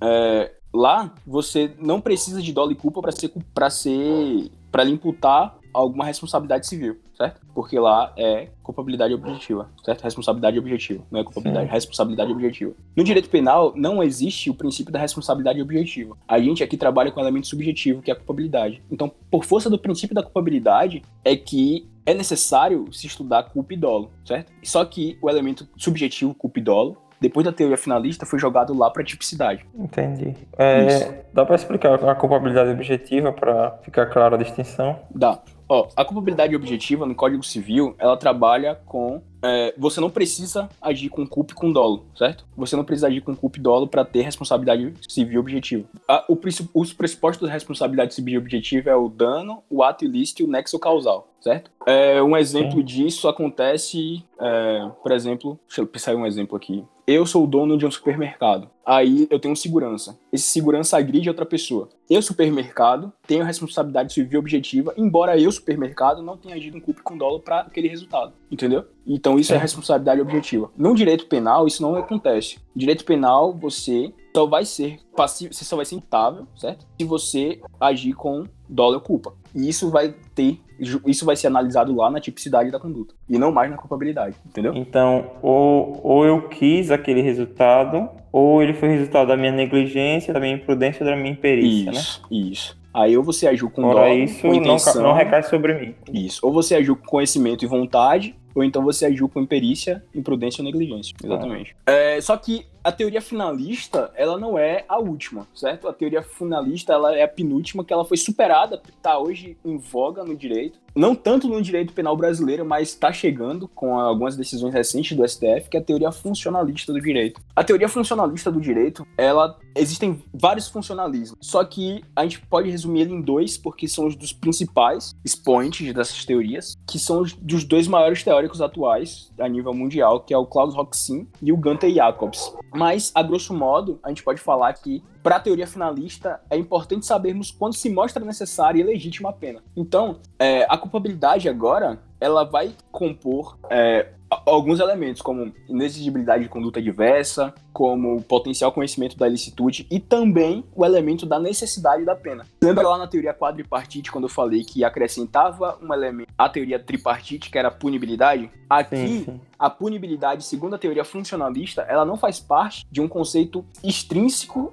é, 0.00 0.52
lá 0.72 1.12
você 1.26 1.72
não 1.78 2.00
precisa 2.00 2.40
de 2.40 2.52
dolo 2.52 2.72
e 2.72 2.74
culpa 2.74 3.00
para 3.00 3.12
ser, 3.12 3.32
pra 3.54 3.70
ser, 3.70 4.50
para 4.70 4.84
lhe 4.84 4.92
imputar 4.92 5.59
alguma 5.72 6.04
responsabilidade 6.04 6.66
civil, 6.66 6.98
certo? 7.16 7.40
Porque 7.54 7.78
lá 7.78 8.12
é 8.16 8.48
culpabilidade 8.62 9.14
objetiva, 9.14 9.68
certo? 9.84 10.02
Responsabilidade 10.02 10.58
objetiva, 10.58 11.02
não 11.10 11.20
é 11.20 11.24
culpabilidade, 11.24 11.66
Sim. 11.66 11.72
responsabilidade 11.72 12.32
objetiva. 12.32 12.72
No 12.96 13.04
direito 13.04 13.28
penal 13.28 13.72
não 13.76 14.02
existe 14.02 14.50
o 14.50 14.54
princípio 14.54 14.92
da 14.92 14.98
responsabilidade 14.98 15.60
objetiva. 15.60 16.16
A 16.26 16.40
gente 16.40 16.62
aqui 16.62 16.76
trabalha 16.76 17.10
com 17.10 17.20
um 17.20 17.22
elemento 17.22 17.46
subjetivo, 17.46 18.02
que 18.02 18.10
é 18.10 18.14
a 18.14 18.16
culpabilidade. 18.16 18.82
Então, 18.90 19.10
por 19.30 19.44
força 19.44 19.68
do 19.68 19.78
princípio 19.78 20.14
da 20.14 20.22
culpabilidade, 20.22 21.02
é 21.24 21.36
que 21.36 21.88
é 22.06 22.14
necessário 22.14 22.92
se 22.92 23.06
estudar 23.06 23.44
culpa 23.44 23.74
e 23.74 23.76
dolo, 23.76 24.10
certo? 24.24 24.52
Só 24.62 24.84
que 24.84 25.18
o 25.22 25.28
elemento 25.28 25.68
subjetivo, 25.76 26.34
culpa 26.34 26.58
e 26.58 26.62
dolo, 26.62 26.96
depois 27.20 27.44
da 27.44 27.52
teoria 27.52 27.76
finalista, 27.76 28.24
foi 28.24 28.38
jogado 28.38 28.76
lá 28.76 28.90
para 28.90 29.04
tipicidade. 29.04 29.64
Entendi. 29.74 30.34
É, 30.56 31.24
dá 31.34 31.44
para 31.44 31.54
explicar 31.54 32.02
a 32.02 32.14
culpabilidade 32.14 32.70
objetiva 32.70 33.30
para 33.30 33.72
ficar 33.82 34.06
clara 34.06 34.36
a 34.36 34.38
distinção? 34.38 34.98
Dá. 35.14 35.38
Ó, 35.70 35.86
a 35.94 36.04
culpabilidade 36.04 36.56
objetiva 36.56 37.06
no 37.06 37.14
Código 37.14 37.44
Civil, 37.44 37.94
ela 37.96 38.16
trabalha 38.16 38.74
com 38.74 39.22
é, 39.40 39.72
você 39.78 40.00
não 40.00 40.10
precisa 40.10 40.68
agir 40.82 41.08
com 41.08 41.24
culpa 41.24 41.52
e 41.52 41.54
com 41.54 41.72
dolo, 41.72 42.06
certo? 42.16 42.44
Você 42.56 42.74
não 42.74 42.84
precisa 42.84 43.06
agir 43.06 43.20
com 43.20 43.34
culpa 43.36 43.56
e 43.56 43.60
dolo 43.60 43.86
para 43.86 44.04
ter 44.04 44.22
responsabilidade 44.22 44.92
civil 45.08 45.40
objetiva. 45.40 45.84
A, 46.08 46.24
o, 46.28 46.38
os 46.74 46.92
pressupostos 46.92 47.46
da 47.46 47.52
responsabilidade 47.52 48.14
civil 48.14 48.40
objetiva 48.40 48.90
é 48.90 48.96
o 48.96 49.08
dano, 49.08 49.62
o 49.70 49.82
ato 49.82 50.04
ilícito 50.04 50.42
e 50.42 50.44
o 50.44 50.48
nexo 50.48 50.78
causal, 50.78 51.28
certo? 51.40 51.70
É, 51.86 52.20
um 52.20 52.36
exemplo 52.36 52.82
disso 52.82 53.28
acontece, 53.28 54.24
é, 54.40 54.90
por 55.00 55.12
exemplo, 55.12 55.58
deixa 55.68 55.82
eu 55.82 55.86
pensar 55.86 56.14
em 56.14 56.16
um 56.16 56.26
exemplo 56.26 56.56
aqui. 56.56 56.84
Eu 57.06 57.24
sou 57.24 57.44
o 57.44 57.46
dono 57.46 57.78
de 57.78 57.86
um 57.86 57.90
supermercado. 57.90 58.68
Aí 58.90 59.28
eu 59.30 59.38
tenho 59.38 59.52
um 59.52 59.56
segurança. 59.56 60.18
Esse 60.32 60.46
segurança 60.46 60.98
agride 60.98 61.28
outra 61.28 61.46
pessoa. 61.46 61.88
eu, 62.10 62.20
supermercado, 62.20 63.12
tenho 63.24 63.44
responsabilidade 63.44 64.12
civil 64.12 64.40
objetiva, 64.40 64.92
embora 64.96 65.38
eu, 65.38 65.52
supermercado, 65.52 66.24
não 66.24 66.36
tenha 66.36 66.56
agido 66.56 66.76
em 66.76 66.80
culpa 66.80 67.00
com 67.00 67.16
dolo 67.16 67.38
para 67.38 67.60
aquele 67.60 67.86
resultado. 67.86 68.32
Entendeu? 68.50 68.84
Então 69.06 69.38
isso 69.38 69.52
é. 69.52 69.56
é 69.56 69.58
responsabilidade 69.60 70.20
objetiva. 70.20 70.72
No 70.76 70.92
direito 70.92 71.26
penal, 71.26 71.68
isso 71.68 71.80
não 71.80 71.94
acontece. 71.94 72.58
Direito 72.74 73.04
penal, 73.04 73.56
você 73.56 74.12
só 74.34 74.44
vai 74.46 74.64
ser 74.64 74.98
passivo, 75.14 75.54
você 75.54 75.64
só 75.64 75.76
vai 75.76 75.84
ser 75.84 75.94
imputável, 75.94 76.48
certo? 76.56 76.84
Se 77.00 77.06
você 77.06 77.60
agir 77.80 78.14
com 78.14 78.42
dolo 78.68 78.94
ou 78.94 79.00
culpa. 79.00 79.34
E 79.54 79.68
isso 79.68 79.88
vai 79.88 80.12
ter, 80.34 80.60
isso 81.06 81.24
vai 81.24 81.36
ser 81.36 81.46
analisado 81.48 81.94
lá 81.94 82.10
na 82.10 82.20
tipicidade 82.20 82.70
da 82.70 82.78
conduta 82.78 83.14
e 83.28 83.38
não 83.38 83.52
mais 83.52 83.70
na 83.70 83.76
culpabilidade, 83.76 84.36
entendeu? 84.46 84.72
Então, 84.74 85.32
ou, 85.42 86.00
ou 86.02 86.24
eu 86.24 86.48
quis 86.48 86.90
aquele 86.90 87.20
resultado, 87.20 88.08
ou 88.32 88.62
ele 88.62 88.72
foi 88.72 88.88
resultado 88.88 89.28
da 89.28 89.36
minha 89.36 89.52
negligência, 89.52 90.32
da 90.32 90.40
minha 90.40 90.54
imprudência, 90.54 91.04
da 91.04 91.14
minha 91.14 91.30
imperícia, 91.30 91.90
isso, 91.90 92.22
né? 92.22 92.28
Isso. 92.30 92.80
Aí 92.92 93.16
ou 93.16 93.22
você 93.22 93.46
agiu 93.46 93.70
com 93.70 93.84
Ora, 93.84 94.08
dolo, 94.08 94.18
isso 94.18 94.42
com 94.42 94.54
intenção, 94.54 94.94
não, 94.96 95.10
não 95.10 95.16
recai 95.16 95.42
sobre 95.44 95.74
mim. 95.74 95.94
Isso. 96.12 96.40
Ou 96.44 96.52
você 96.52 96.74
agiu 96.74 96.96
com 96.96 97.06
conhecimento 97.06 97.64
e 97.64 97.68
vontade, 97.68 98.34
ou 98.54 98.64
então 98.64 98.82
você 98.82 99.06
agiu 99.06 99.28
com 99.28 99.40
imperícia, 99.40 100.02
imprudência 100.14 100.60
ou 100.60 100.64
negligência. 100.64 101.14
Exatamente. 101.22 101.76
Ah. 101.86 101.92
É, 101.92 102.20
só 102.20 102.36
que 102.36 102.66
a 102.82 102.90
teoria 102.90 103.20
finalista, 103.20 104.10
ela 104.14 104.38
não 104.38 104.58
é 104.58 104.84
a 104.88 104.98
última, 104.98 105.46
certo? 105.54 105.88
A 105.88 105.92
teoria 105.92 106.22
finalista, 106.22 106.92
ela 106.92 107.14
é 107.14 107.22
a 107.22 107.28
penúltima, 107.28 107.84
que 107.84 107.92
ela 107.92 108.04
foi 108.04 108.16
superada, 108.16 108.80
está 108.88 109.18
hoje 109.18 109.56
em 109.64 109.76
voga 109.76 110.24
no 110.24 110.34
direito. 110.34 110.78
Não 110.94 111.14
tanto 111.14 111.46
no 111.46 111.62
direito 111.62 111.92
penal 111.92 112.16
brasileiro, 112.16 112.64
mas 112.64 112.88
está 112.88 113.12
chegando 113.12 113.68
com 113.68 113.98
algumas 113.98 114.36
decisões 114.36 114.74
recentes 114.74 115.16
do 115.16 115.26
STF, 115.26 115.68
que 115.70 115.76
é 115.76 115.80
a 115.80 115.84
teoria 115.84 116.10
funcionalista 116.10 116.92
do 116.92 117.00
direito. 117.00 117.40
A 117.54 117.62
teoria 117.62 117.88
funcionalista 117.88 118.50
do 118.50 118.60
direito, 118.60 119.06
ela 119.16 119.56
existem 119.76 120.20
vários 120.34 120.68
funcionalismos, 120.68 121.38
só 121.40 121.64
que 121.64 122.02
a 122.16 122.22
gente 122.24 122.40
pode 122.46 122.70
resumir 122.70 123.02
ele 123.02 123.14
em 123.14 123.20
dois, 123.20 123.56
porque 123.56 123.86
são 123.86 124.06
os 124.06 124.16
dos 124.16 124.32
principais 124.32 125.14
expoentes 125.24 125.92
dessas 125.94 126.24
teorias, 126.24 126.74
que 126.88 126.98
são 126.98 127.20
os 127.20 127.32
dos 127.34 127.64
dois 127.64 127.86
maiores 127.86 128.24
teóricos 128.24 128.60
atuais 128.60 129.30
a 129.38 129.48
nível 129.48 129.72
mundial, 129.72 130.20
que 130.20 130.34
é 130.34 130.38
o 130.38 130.46
Klaus 130.46 130.74
Roxin 130.74 131.28
e 131.40 131.52
o 131.52 131.56
Gunther 131.56 131.92
Jacobs. 131.92 132.52
Mas, 132.72 133.10
a 133.14 133.22
grosso 133.22 133.52
modo, 133.52 133.98
a 134.02 134.08
gente 134.08 134.22
pode 134.22 134.40
falar 134.40 134.72
que, 134.74 135.02
para 135.22 135.36
a 135.36 135.40
teoria 135.40 135.66
finalista, 135.66 136.40
é 136.48 136.56
importante 136.56 137.04
sabermos 137.04 137.50
quando 137.50 137.74
se 137.74 137.90
mostra 137.90 138.24
necessária 138.24 138.80
e 138.80 138.84
legítima 138.84 139.30
a 139.30 139.32
pena. 139.32 139.62
Então, 139.76 140.18
é, 140.38 140.66
a 140.68 140.78
culpabilidade 140.78 141.48
agora, 141.48 142.00
ela 142.20 142.44
vai 142.44 142.72
compor 142.92 143.58
é, 143.68 144.12
alguns 144.30 144.80
elementos, 144.80 145.20
como 145.20 145.52
inexigibilidade 145.68 146.44
de 146.44 146.48
conduta 146.48 146.80
diversa, 146.80 147.52
como 147.72 148.22
potencial 148.22 148.72
conhecimento 148.72 149.16
da 149.16 149.26
ilicitude 149.26 149.86
e 149.90 149.98
também 149.98 150.64
o 150.74 150.84
elemento 150.84 151.26
da 151.26 151.38
necessidade 151.38 152.04
da 152.04 152.14
pena. 152.14 152.46
Lembra 152.62 152.88
lá 152.88 152.98
na 152.98 153.06
teoria 153.06 153.34
quadripartite, 153.34 154.10
quando 154.10 154.24
eu 154.24 154.28
falei 154.28 154.64
que 154.64 154.84
acrescentava 154.84 155.78
um 155.82 155.92
elemento 155.92 156.32
à 156.38 156.48
teoria 156.48 156.78
tripartite, 156.78 157.50
que 157.50 157.58
era 157.58 157.68
a 157.68 157.72
punibilidade? 157.72 158.50
Aqui, 158.68 158.96
sim, 158.96 159.24
sim. 159.24 159.40
a 159.58 159.68
punibilidade, 159.68 160.44
segundo 160.44 160.74
a 160.74 160.78
teoria 160.78 161.04
funcionalista, 161.04 161.82
ela 161.82 162.04
não 162.04 162.16
faz 162.16 162.38
parte 162.38 162.86
de 162.90 163.00
um 163.00 163.08
conceito 163.08 163.64
extrínseco 163.82 164.72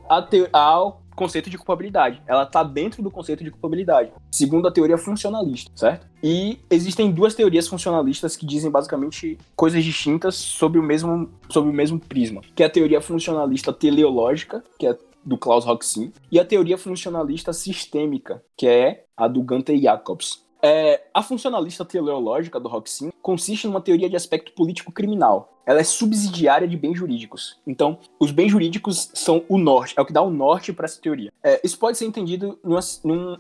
ao 0.54 1.02
conceito 1.18 1.50
de 1.50 1.58
culpabilidade. 1.58 2.22
Ela 2.28 2.44
está 2.44 2.64
dentro 2.64 3.02
do 3.02 3.12
conceito 3.12 3.44
de 3.44 3.52
culpabilidade, 3.52 4.12
segundo 4.32 4.68
a 4.68 4.72
teoria 4.72 4.98
funcionalista, 4.98 5.72
certo? 5.76 6.08
E 6.24 6.60
existem 6.70 7.12
duas 7.12 7.34
teorias 7.34 7.68
funcionalistas 7.68 8.38
que 8.38 8.46
dizem 8.46 8.72
basicamente 8.72 9.38
coisas 9.56 9.84
distintas 9.84 10.36
sobre 10.36 10.80
o 10.80 10.84
mesmo, 10.84 11.30
sobre 11.50 11.72
o 11.72 11.74
mesmo 11.74 12.00
prisma, 12.00 12.42
que 12.56 12.64
é 12.64 12.68
a 12.68 12.70
teoria 12.70 13.02
funcionalista 13.02 13.74
teleológica, 13.74 14.64
que 14.80 14.88
é 14.88 14.96
do 15.26 15.38
Klaus 15.38 15.66
Roxin, 15.66 16.14
e 16.32 16.40
a 16.40 16.46
teoria 16.46 16.78
funcionalista 16.78 17.52
sistêmica, 17.52 18.42
que 18.56 18.68
é 18.68 19.06
a 19.18 19.28
do 19.28 19.42
Gunther 19.42 19.78
Jacobs. 19.78 20.46
É, 20.62 21.04
a 21.14 21.22
funcionalista 21.22 21.84
teleológica 21.84 22.60
do 22.60 22.70
Roxin 22.70 23.10
consiste 23.22 23.68
numa 23.68 23.82
teoria 23.82 24.10
de 24.10 24.16
aspecto 24.16 24.54
político 24.54 24.92
criminal, 24.92 25.57
ela 25.68 25.82
é 25.82 25.84
subsidiária 25.84 26.66
de 26.66 26.78
bens 26.78 26.98
jurídicos. 26.98 27.60
Então, 27.68 28.00
os 28.18 28.32
bens 28.32 28.50
jurídicos 28.50 29.12
são 29.14 29.44
o 29.50 29.58
norte, 29.58 29.94
é 29.98 30.02
o 30.02 30.06
que 30.06 30.14
dá 30.14 30.22
o 30.22 30.32
norte 30.32 30.72
para 30.72 30.86
essa 30.86 31.02
teoria. 31.02 31.32
É, 31.44 31.60
isso 31.62 31.78
pode 31.78 31.98
ser 31.98 32.06
entendido 32.06 32.58
numa, 32.64 32.80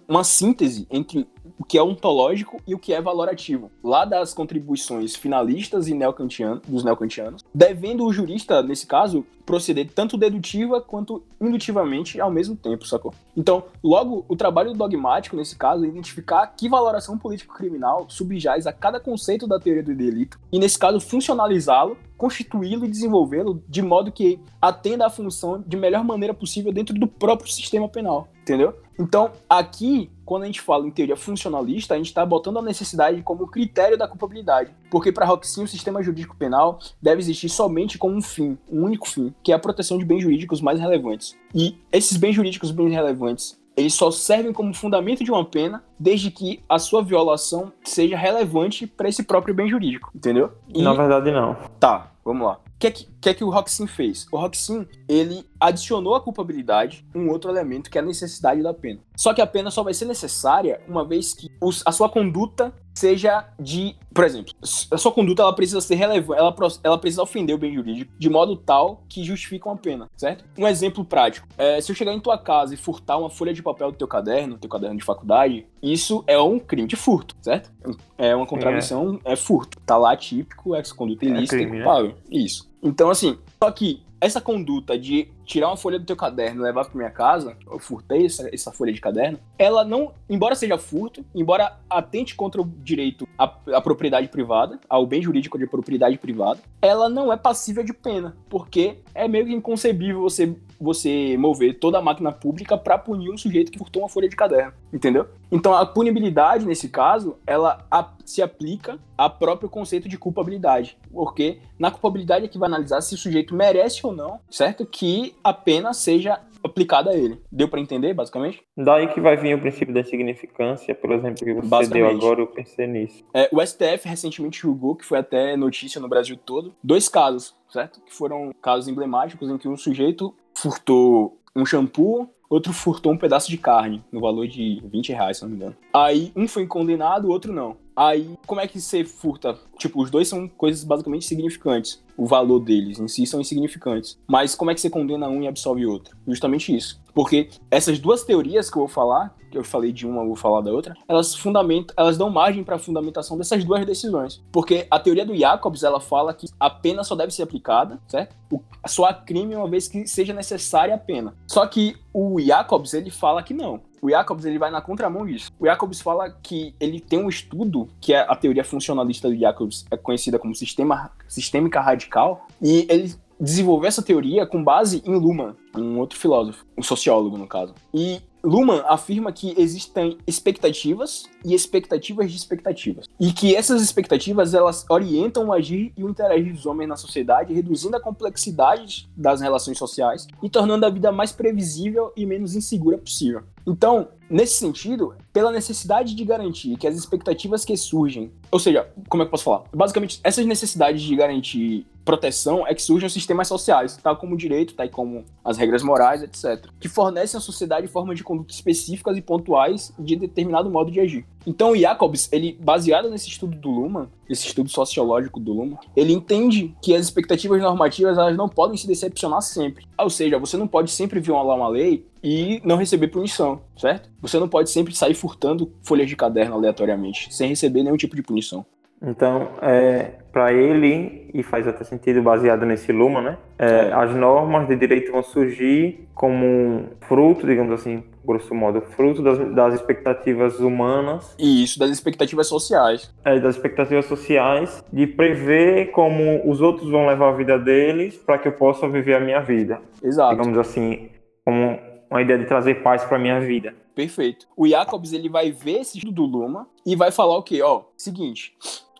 numa 0.08 0.24
síntese 0.26 0.86
entre 0.92 1.26
o 1.58 1.64
que 1.64 1.78
é 1.78 1.84
ontológico 1.84 2.62
e 2.68 2.74
o 2.74 2.80
que 2.80 2.94
é 2.94 3.02
valorativo, 3.02 3.72
lá 3.84 4.06
das 4.06 4.34
contribuições 4.34 5.16
finalistas 5.16 5.88
e 5.88 5.94
neocantiano, 5.94 6.62
dos 6.68 6.84
neocantianos, 6.84 7.44
devendo 7.54 8.06
o 8.06 8.14
jurista, 8.14 8.62
nesse 8.62 8.86
caso, 8.86 9.26
proceder 9.46 9.90
tanto 9.94 10.18
dedutiva 10.18 10.82
quanto 10.82 11.24
indutivamente 11.40 12.20
ao 12.20 12.30
mesmo 12.30 12.56
tempo, 12.56 12.86
sacou? 12.86 13.14
Então, 13.36 13.64
logo, 13.84 14.26
o 14.28 14.36
trabalho 14.36 14.74
dogmático, 14.74 15.36
nesse 15.36 15.56
caso, 15.56 15.86
é 15.86 15.88
identificar 15.88 16.48
que 16.48 16.68
valoração 16.68 17.18
político-criminal 17.18 18.06
subjaz 18.10 18.68
a 18.68 18.74
cada 18.74 19.00
conceito 19.00 19.48
da 19.48 19.60
teoria 19.60 19.84
do 19.84 19.96
delito 19.96 20.40
e, 20.52 20.60
nesse 20.60 20.78
caso, 20.78 21.00
funcionalizá-lo 21.00 21.98
constituí-lo 22.18 22.86
e 22.86 22.90
desenvolvê-lo 22.90 23.64
de 23.70 23.82
modo 23.82 24.12
que 24.12 24.40
atenda 24.62 25.06
à 25.06 25.10
função 25.10 25.64
de 25.66 25.78
melhor 25.78 26.04
maneira 26.04 26.34
possível 26.34 26.74
dentro 26.74 26.98
do 26.98 27.08
próprio 27.08 27.52
sistema 27.52 27.88
penal, 27.88 28.28
entendeu? 28.48 28.74
Então, 28.98 29.32
aqui, 29.50 30.10
quando 30.26 30.44
a 30.44 30.46
gente 30.46 30.62
fala 30.62 30.88
em 30.88 30.92
teoria 30.92 31.16
funcionalista, 31.16 31.94
a 31.94 31.98
gente 31.98 32.08
está 32.08 32.26
botando 32.26 32.58
a 32.58 32.62
necessidade 32.62 33.22
como 33.22 33.46
critério 33.48 33.98
da 33.98 34.08
culpabilidade. 34.08 34.72
Porque 34.90 35.12
para 35.12 35.26
Roxin, 35.26 35.64
o 35.64 35.68
sistema 35.68 36.02
jurídico 36.02 36.36
penal 36.36 36.80
deve 37.02 37.22
existir 37.22 37.50
somente 37.50 37.98
com 37.98 38.10
um 38.10 38.22
fim, 38.22 38.58
um 38.72 38.84
único 38.84 39.08
fim, 39.08 39.34
que 39.44 39.52
é 39.52 39.56
a 39.56 39.60
proteção 39.60 39.98
de 39.98 40.06
bens 40.06 40.22
jurídicos 40.22 40.62
mais 40.62 40.80
relevantes. 40.80 41.36
E 41.54 41.78
esses 41.92 42.18
bens 42.18 42.34
jurídicos 42.34 42.72
bem 42.72 42.90
relevantes 42.90 43.60
eles 43.76 43.94
só 43.94 44.10
servem 44.10 44.52
como 44.52 44.74
fundamento 44.74 45.24
de 45.24 45.30
uma 45.30 45.46
pena 45.46 45.84
desde 46.00 46.32
que 46.32 46.64
a 46.68 46.80
sua 46.80 47.04
violação 47.04 47.72
seja 47.84 48.18
relevante 48.18 48.88
para 48.88 49.08
esse 49.08 49.22
próprio 49.22 49.54
bem 49.54 49.70
jurídico, 49.70 50.10
entendeu? 50.16 50.52
E... 50.74 50.82
Na 50.82 50.94
verdade, 50.94 51.32
não. 51.32 51.56
Tá, 51.80 52.12
vamos 52.26 52.48
lá. 52.48 52.54
O 52.54 52.80
que, 52.80 52.88
é 52.88 52.92
que, 52.92 53.08
que, 53.22 53.30
é 53.30 53.34
que 53.34 53.44
o 53.44 53.50
Roxin 53.50 53.88
fez? 53.88 54.28
O 54.32 54.38
Roxin, 54.38 54.88
ele 55.08 55.46
adicionou 55.60 56.16
à 56.16 56.22
culpabilidade 56.22 57.06
um 57.16 57.30
outro 57.30 57.50
elemento 57.50 57.90
que 57.90 57.98
é 57.98 58.02
a 58.02 58.06
necessidade 58.06 58.62
da 58.62 58.74
pena. 58.74 59.00
Só 59.16 59.34
que 59.34 59.42
a 59.42 59.48
pena 59.48 59.72
só 59.72 59.84
vai 59.84 59.94
ser 59.94 60.06
necessária 60.06 60.80
uma 60.88 61.06
vez 61.06 61.34
que 61.34 61.50
os, 61.62 61.82
a 61.86 61.92
sua 61.92 62.10
conduta 62.10 62.74
seja 62.94 63.48
de, 63.60 63.96
por 64.12 64.24
exemplo, 64.24 64.54
a 64.92 64.98
sua 64.98 65.12
conduta 65.12 65.44
ela 65.44 65.54
precisa 65.54 65.80
ser 65.80 65.96
relevante, 65.96 66.40
ela, 66.40 66.56
ela 66.84 66.98
precisa 66.98 67.22
ofender 67.22 67.56
o 67.56 67.58
bem 67.58 67.74
jurídico 67.74 68.12
de 68.18 68.28
modo 68.28 68.56
tal 68.56 69.04
que 69.08 69.24
justifique 69.24 69.68
uma 69.68 69.78
pena, 69.78 70.10
certo? 70.18 70.44
Um 70.58 70.68
exemplo 70.68 71.06
prático, 71.06 71.48
é, 71.58 71.80
se 71.80 71.92
eu 71.92 71.96
chegar 71.96 72.14
em 72.14 72.20
tua 72.20 72.40
casa 72.40 72.74
e 72.74 72.78
furtar 72.78 73.18
uma 73.18 73.30
folha 73.30 73.54
de 73.54 73.62
papel 73.62 73.92
do 73.92 73.98
teu 73.98 74.08
caderno, 74.08 74.58
teu 74.58 74.70
caderno 74.70 74.98
de 74.98 75.04
faculdade, 75.04 75.68
isso 75.82 76.24
é 76.26 76.40
um 76.40 76.58
crime 76.58 76.88
de 76.88 76.96
furto, 76.96 77.36
certo? 77.40 77.72
É 78.18 78.36
uma 78.36 78.48
contravenção, 78.48 79.20
é, 79.24 79.34
é 79.34 79.36
furto. 79.36 79.80
Tá 79.86 79.96
lá 79.96 80.18
típico, 80.18 80.74
é 80.74 80.82
conduta 80.96 81.24
é 81.24 81.30
ilícita, 81.30 81.56
é 81.56 81.60
crime, 81.60 81.80
né? 81.80 82.14
Isso. 82.32 82.67
Então, 82.82 83.10
assim, 83.10 83.38
só 83.62 83.72
que 83.72 84.02
essa 84.20 84.42
conduta 84.42 84.98
de 84.98 85.28
tirar 85.46 85.68
uma 85.68 85.78
folha 85.78 86.00
do 86.00 86.06
teu 86.06 86.16
caderno 86.16 86.62
e 86.62 86.64
levar 86.64 86.86
para 86.86 86.98
minha 86.98 87.10
casa, 87.10 87.56
eu 87.70 87.80
furtei 87.80 88.26
essa, 88.26 88.50
essa, 88.54 88.72
folha 88.72 88.92
de 88.92 89.00
caderno, 89.00 89.40
ela 89.58 89.86
não, 89.86 90.12
embora 90.30 90.56
seja 90.56 90.78
furto, 90.78 91.24
embora 91.34 91.78
atente 91.90 92.36
contra 92.36 92.62
o 92.62 92.66
direito 92.66 93.28
à, 93.38 93.44
à, 93.74 93.82
propriedade 93.82 94.28
privada, 94.28 94.80
ao 94.90 95.06
bem 95.06 95.22
jurídico 95.22 95.58
de 95.58 95.68
propriedade 95.68 96.18
privada, 96.18 96.60
ela 96.82 97.08
não 97.10 97.32
é 97.32 97.38
passível 97.38 97.84
de 97.84 97.94
pena, 97.94 98.36
porque 98.50 98.98
é 99.14 99.28
meio 99.28 99.46
que 99.46 99.54
inconcebível 99.54 100.22
você 100.22 100.56
você 100.80 101.36
mover 101.38 101.80
toda 101.80 101.98
a 101.98 102.02
máquina 102.02 102.32
pública 102.32 102.78
para 102.78 102.98
punir 102.98 103.30
um 103.32 103.38
sujeito 103.38 103.72
que 103.72 103.78
furtou 103.78 104.04
uma 104.04 104.10
folha 104.10 104.30
de 104.30 104.36
caderno, 104.36 104.74
entendeu? 104.94 105.28
Então 105.52 105.74
a 105.74 105.86
punibilidade 105.86 106.66
nesse 106.66 106.90
caso, 106.90 107.38
ela 107.46 107.86
se 108.26 108.42
aplica 108.42 109.00
ao 109.18 109.30
próprio 109.30 109.70
conceito 109.70 110.08
de 110.08 110.18
culpabilidade, 110.18 110.98
porque 111.12 111.60
na 111.80 111.90
culpabilidade 111.90 112.46
é 112.46 112.48
que 112.48 112.58
vai 112.58 112.68
analisar 112.68 113.02
se 113.02 113.16
o 113.16 113.18
sujeito 113.18 113.56
merece 113.56 114.06
ou 114.06 114.14
não, 114.14 114.40
certo? 114.50 114.86
Que 114.86 115.36
a 115.44 115.54
pena 115.54 115.94
seja 115.94 116.40
aplicada 116.64 117.12
a 117.12 117.16
ele. 117.16 117.42
Deu 117.52 117.68
para 117.68 117.80
entender, 117.80 118.14
basicamente? 118.14 118.64
Daí 118.76 119.08
que 119.08 119.22
vai 119.22 119.36
vir 119.38 119.56
o 119.56 119.60
princípio 119.60 119.94
da 119.94 120.04
significância, 120.04 120.94
por 120.94 121.12
exemplo, 121.12 121.46
que 121.46 121.54
você 121.54 121.90
deu 121.90 122.08
agora, 122.08 122.42
eu 122.42 122.48
pensei 122.48 122.88
nisso. 122.88 123.24
É, 123.34 123.50
o 123.52 123.66
STF 123.66 124.08
recentemente 124.08 124.60
julgou, 124.60 124.96
que 124.96 125.06
foi 125.06 125.20
até 125.20 125.56
notícia 125.56 126.00
no 126.00 126.08
Brasil 126.08 126.38
todo, 126.38 126.76
dois 126.84 127.08
casos, 127.10 127.56
certo? 127.70 128.02
Que 128.02 128.14
foram 128.14 128.52
casos 128.62 128.88
emblemáticos 128.88 129.50
em 129.50 129.58
que 129.58 129.68
um 129.68 129.78
sujeito 129.78 130.34
furtou 130.58 131.40
um 131.56 131.66
shampoo, 131.66 132.28
outro 132.50 132.74
furtou 132.74 133.12
um 133.12 133.18
pedaço 133.18 133.50
de 133.50 133.58
carne, 133.58 134.04
no 134.12 134.20
valor 134.20 134.48
de 134.48 134.82
20 134.86 135.10
reais, 135.10 135.38
se 135.38 135.44
não 135.44 135.50
me 135.50 135.56
engano. 135.56 135.76
Aí 135.94 136.32
um 136.36 136.48
foi 136.48 136.66
condenado, 136.66 137.26
o 137.26 137.32
outro 137.32 137.54
não. 137.54 137.78
Aí, 137.96 138.36
como 138.46 138.62
é 138.62 138.68
que 138.68 138.80
você 138.80 139.04
furta? 139.04 139.58
Tipo, 139.78 140.02
os 140.02 140.10
dois 140.10 140.28
são 140.28 140.48
coisas 140.48 140.84
basicamente 140.84 141.26
significantes. 141.26 142.04
O 142.18 142.26
valor 142.26 142.60
deles 142.60 143.00
em 143.00 143.08
si 143.08 143.26
são 143.28 143.40
insignificantes. 143.40 144.18
Mas 144.28 144.56
como 144.56 144.72
é 144.72 144.74
que 144.74 144.82
você 144.82 144.90
condena 144.90 145.28
um 145.28 145.44
e 145.44 145.48
absolve 145.48 145.86
outro? 145.86 146.18
Justamente 146.28 146.76
isso. 146.76 147.00
Porque 147.14 147.50
essas 147.70 148.00
duas 148.00 148.24
teorias 148.24 148.70
que 148.70 148.78
eu 148.78 148.82
vou 148.82 148.88
falar, 148.88 149.36
que 149.50 149.58
eu 149.58 149.64
falei 149.64 149.92
de 149.92 150.06
uma, 150.06 150.22
eu 150.22 150.28
vou 150.28 150.36
falar 150.36 150.62
da 150.62 150.72
outra, 150.72 150.96
elas 151.08 151.36
fundamentam, 151.36 151.96
elas 151.98 152.18
dão 152.18 152.30
margem 152.30 152.64
para 152.64 152.76
a 152.76 152.80
fundamentação 152.80 153.38
dessas 153.38 153.64
duas 153.64 153.86
decisões. 153.86 154.44
Porque 154.52 154.88
a 154.90 155.00
teoria 155.00 155.26
do 155.26 155.36
Jacobs, 155.36 155.84
ela 155.84 156.00
fala 156.00 156.34
que 156.34 156.48
a 156.60 156.70
pena 156.70 157.04
só 157.04 157.16
deve 157.16 157.32
ser 157.32 157.44
aplicada, 157.44 158.00
certo? 158.08 158.36
O, 158.52 158.62
só 158.88 159.06
há 159.06 159.14
crime 159.14 159.56
uma 159.56 159.68
vez 159.68 159.88
que 159.88 160.08
seja 160.08 160.34
necessária 160.34 160.96
a 160.96 160.98
pena. 160.98 161.36
Só 161.48 161.66
que 161.66 161.96
o 162.14 162.40
Jacobs, 162.40 162.94
ele 162.94 163.10
fala 163.10 163.44
que 163.44 163.54
não. 163.54 163.82
O 164.02 164.10
Jacobs 164.10 164.46
ele 164.46 164.60
vai 164.60 164.72
na 164.72 164.82
contramão 164.82 165.26
disso. 165.26 165.50
O 165.60 165.66
Jacobs 165.66 166.02
fala 166.02 166.30
que 166.30 166.74
ele 166.80 167.00
tem 167.00 167.20
um 167.20 167.30
estudo, 167.30 167.88
que 168.00 168.14
é 168.14 168.20
a 168.20 168.36
teoria 168.36 168.64
funcionalista 168.64 169.30
do 169.30 169.36
Jacobs, 169.36 169.86
é 169.90 169.98
conhecida 169.98 170.38
como 170.38 170.56
sistema, 170.56 171.12
sistêmica 171.28 171.82
radical, 171.82 172.48
e 172.62 172.86
ele 172.90 173.14
desenvolveu 173.40 173.88
essa 173.88 174.02
teoria 174.02 174.46
com 174.46 174.64
base 174.64 175.02
em 175.06 175.16
Luhmann, 175.16 175.56
um 175.76 176.00
outro 176.00 176.18
filósofo, 176.18 176.66
um 176.78 176.82
sociólogo 176.82 177.38
no 177.38 177.48
caso. 177.48 177.74
E 177.94 178.22
Luhmann 178.44 178.82
afirma 178.88 179.32
que 179.32 179.54
existem 179.58 180.18
expectativas 180.26 181.26
e 181.44 181.54
expectativas 181.54 182.32
de 182.32 182.38
expectativas. 182.38 183.06
E 183.20 183.34
que 183.34 183.56
essas 183.56 183.82
expectativas 183.82 184.54
elas 184.54 184.86
orientam 184.90 185.48
o 185.48 185.54
agir 185.54 185.92
e 185.98 186.04
o 186.04 186.10
interagir 186.10 186.54
dos 186.54 186.66
homens 186.66 186.88
na 186.88 186.96
sociedade, 186.96 187.54
reduzindo 187.54 187.98
a 187.98 188.00
complexidade 188.00 189.10
das 189.16 189.42
relações 189.42 189.78
sociais 189.78 190.28
e 190.42 190.50
tornando 190.50 190.86
a 190.86 190.90
vida 190.90 191.12
mais 191.12 191.32
previsível 191.32 192.12
e 192.16 192.26
menos 192.26 192.56
insegura 192.56 192.98
possível. 192.98 193.44
Então, 193.68 194.08
nesse 194.30 194.54
sentido, 194.54 195.14
pela 195.34 195.52
necessidade 195.52 196.16
de 196.16 196.24
garantir 196.24 196.78
que 196.78 196.88
as 196.88 196.96
expectativas 196.96 197.66
que 197.66 197.76
surgem, 197.76 198.32
ou 198.50 198.60
seja, 198.60 198.88
como 199.10 199.22
é 199.22 199.26
que 199.26 199.28
eu 199.28 199.32
posso 199.32 199.44
falar? 199.44 199.64
Basicamente, 199.76 200.22
essas 200.24 200.46
necessidades 200.46 201.02
de 201.02 201.14
garantir 201.18 201.86
proteção 202.06 202.66
é 202.66 202.74
que 202.74 202.82
surgem 202.82 203.06
os 203.06 203.12
sistemas 203.12 203.50
sociais, 203.50 204.00
tal 204.02 204.16
como 204.16 204.36
o 204.36 204.38
direito, 204.38 204.74
tal 204.74 204.88
como 204.88 205.26
as 205.44 205.58
regras 205.58 205.84
morais, 205.84 206.24
etc., 206.24 206.66
que 206.80 206.88
fornecem 206.88 207.38
à 207.38 207.42
sociedade 207.42 207.88
formas 207.88 208.16
de 208.16 208.24
conduta 208.24 208.54
específicas 208.54 209.18
e 209.18 209.22
pontuais 209.22 209.94
de 210.00 210.16
determinado 210.16 210.70
modo 210.70 210.90
de 210.90 211.02
agir. 211.02 211.26
Então, 211.46 211.72
o 211.72 211.78
Jacobs, 211.78 212.30
ele, 212.32 212.58
baseado 212.62 213.10
nesse 213.10 213.28
estudo 213.28 213.58
do 213.58 213.70
Luhmann, 213.70 214.08
esse 214.30 214.48
estudo 214.48 214.70
sociológico 214.70 215.40
do 215.40 215.54
Luhmann, 215.54 215.78
ele 215.96 216.14
entende 216.14 216.76
que 216.82 216.96
as 216.96 217.06
expectativas 217.06 217.62
normativas 217.62 218.18
elas 218.18 218.36
não 218.36 218.50
podem 218.50 218.78
se 218.78 218.88
decepcionar 218.88 219.42
sempre. 219.42 219.86
Ou 219.98 220.10
seja, 220.10 220.38
você 220.38 220.58
não 220.58 220.68
pode 220.68 220.92
sempre 220.92 221.20
violar 221.20 221.56
uma 221.58 221.68
lei 221.68 222.06
e 222.24 222.62
não 222.64 222.78
receber 222.78 223.08
punição, 223.08 223.62
certo? 223.78 224.10
Você 224.22 224.40
não 224.40 224.50
pode 224.50 224.70
sempre 224.70 224.96
sair 224.96 225.14
furtando 225.14 225.72
folhas 225.84 226.08
de 226.08 226.16
caderno 226.16 226.56
aleatoriamente, 226.56 227.34
sem 227.34 227.50
receber 227.50 227.84
nenhum 227.84 227.98
tipo 227.98 228.16
de 228.16 228.22
punição. 228.22 228.66
Então, 229.02 229.50
é, 229.62 230.12
para 230.32 230.52
ele, 230.52 231.30
e 231.34 231.44
faz 231.44 231.68
até 231.68 231.84
sentido 231.84 232.22
baseado 232.22 232.66
nesse 232.66 232.92
Luma, 232.92 233.22
né? 233.22 233.38
É, 233.60 233.92
as 233.94 234.14
normas 234.16 234.68
de 234.68 234.76
direito 234.76 235.12
vão 235.12 235.22
surgir 235.22 236.08
como 236.16 236.86
fruto, 237.02 237.46
digamos 237.46 237.74
assim, 237.74 238.04
grosso 238.28 238.54
modo, 238.54 238.82
fruto 238.82 239.24
das, 239.24 239.40
das 239.56 239.74
expectativas 239.76 240.60
humanas. 240.60 241.34
E 241.40 241.64
isso, 241.64 241.80
das 241.80 241.90
expectativas 241.90 242.48
sociais. 242.48 243.14
É, 243.24 243.40
das 243.40 243.56
expectativas 243.56 244.06
sociais, 244.06 244.84
de 244.92 245.08
prever 245.08 245.92
como 245.92 246.48
os 246.50 246.62
outros 246.62 246.90
vão 246.90 247.08
levar 247.08 247.30
a 247.30 247.36
vida 247.36 247.58
deles 247.58 248.18
para 248.18 248.38
que 248.38 248.48
eu 248.48 248.52
possa 248.52 248.88
viver 248.88 249.16
a 249.16 249.20
minha 249.20 249.40
vida. 249.40 249.82
Exato. 250.04 250.36
Digamos 250.36 250.58
assim, 250.58 251.10
como 251.46 251.80
uma 252.10 252.22
ideia 252.22 252.38
de 252.38 252.46
trazer 252.46 252.84
paz 252.84 253.04
para 253.04 253.18
minha 253.18 253.40
vida. 253.40 253.74
Perfeito. 253.96 254.48
O 254.56 254.68
Jacobs, 254.68 255.14
ele 255.14 255.30
vai 255.30 255.52
ver 255.52 255.82
esse 255.82 255.98
estudo 255.98 256.14
do 256.14 256.26
Luma 256.26 256.68
e 256.86 256.96
vai 256.96 257.12
falar 257.12 257.38
o 257.38 257.44
quê? 257.44 257.62
Ó, 257.62 257.84
seguinte, 257.98 258.54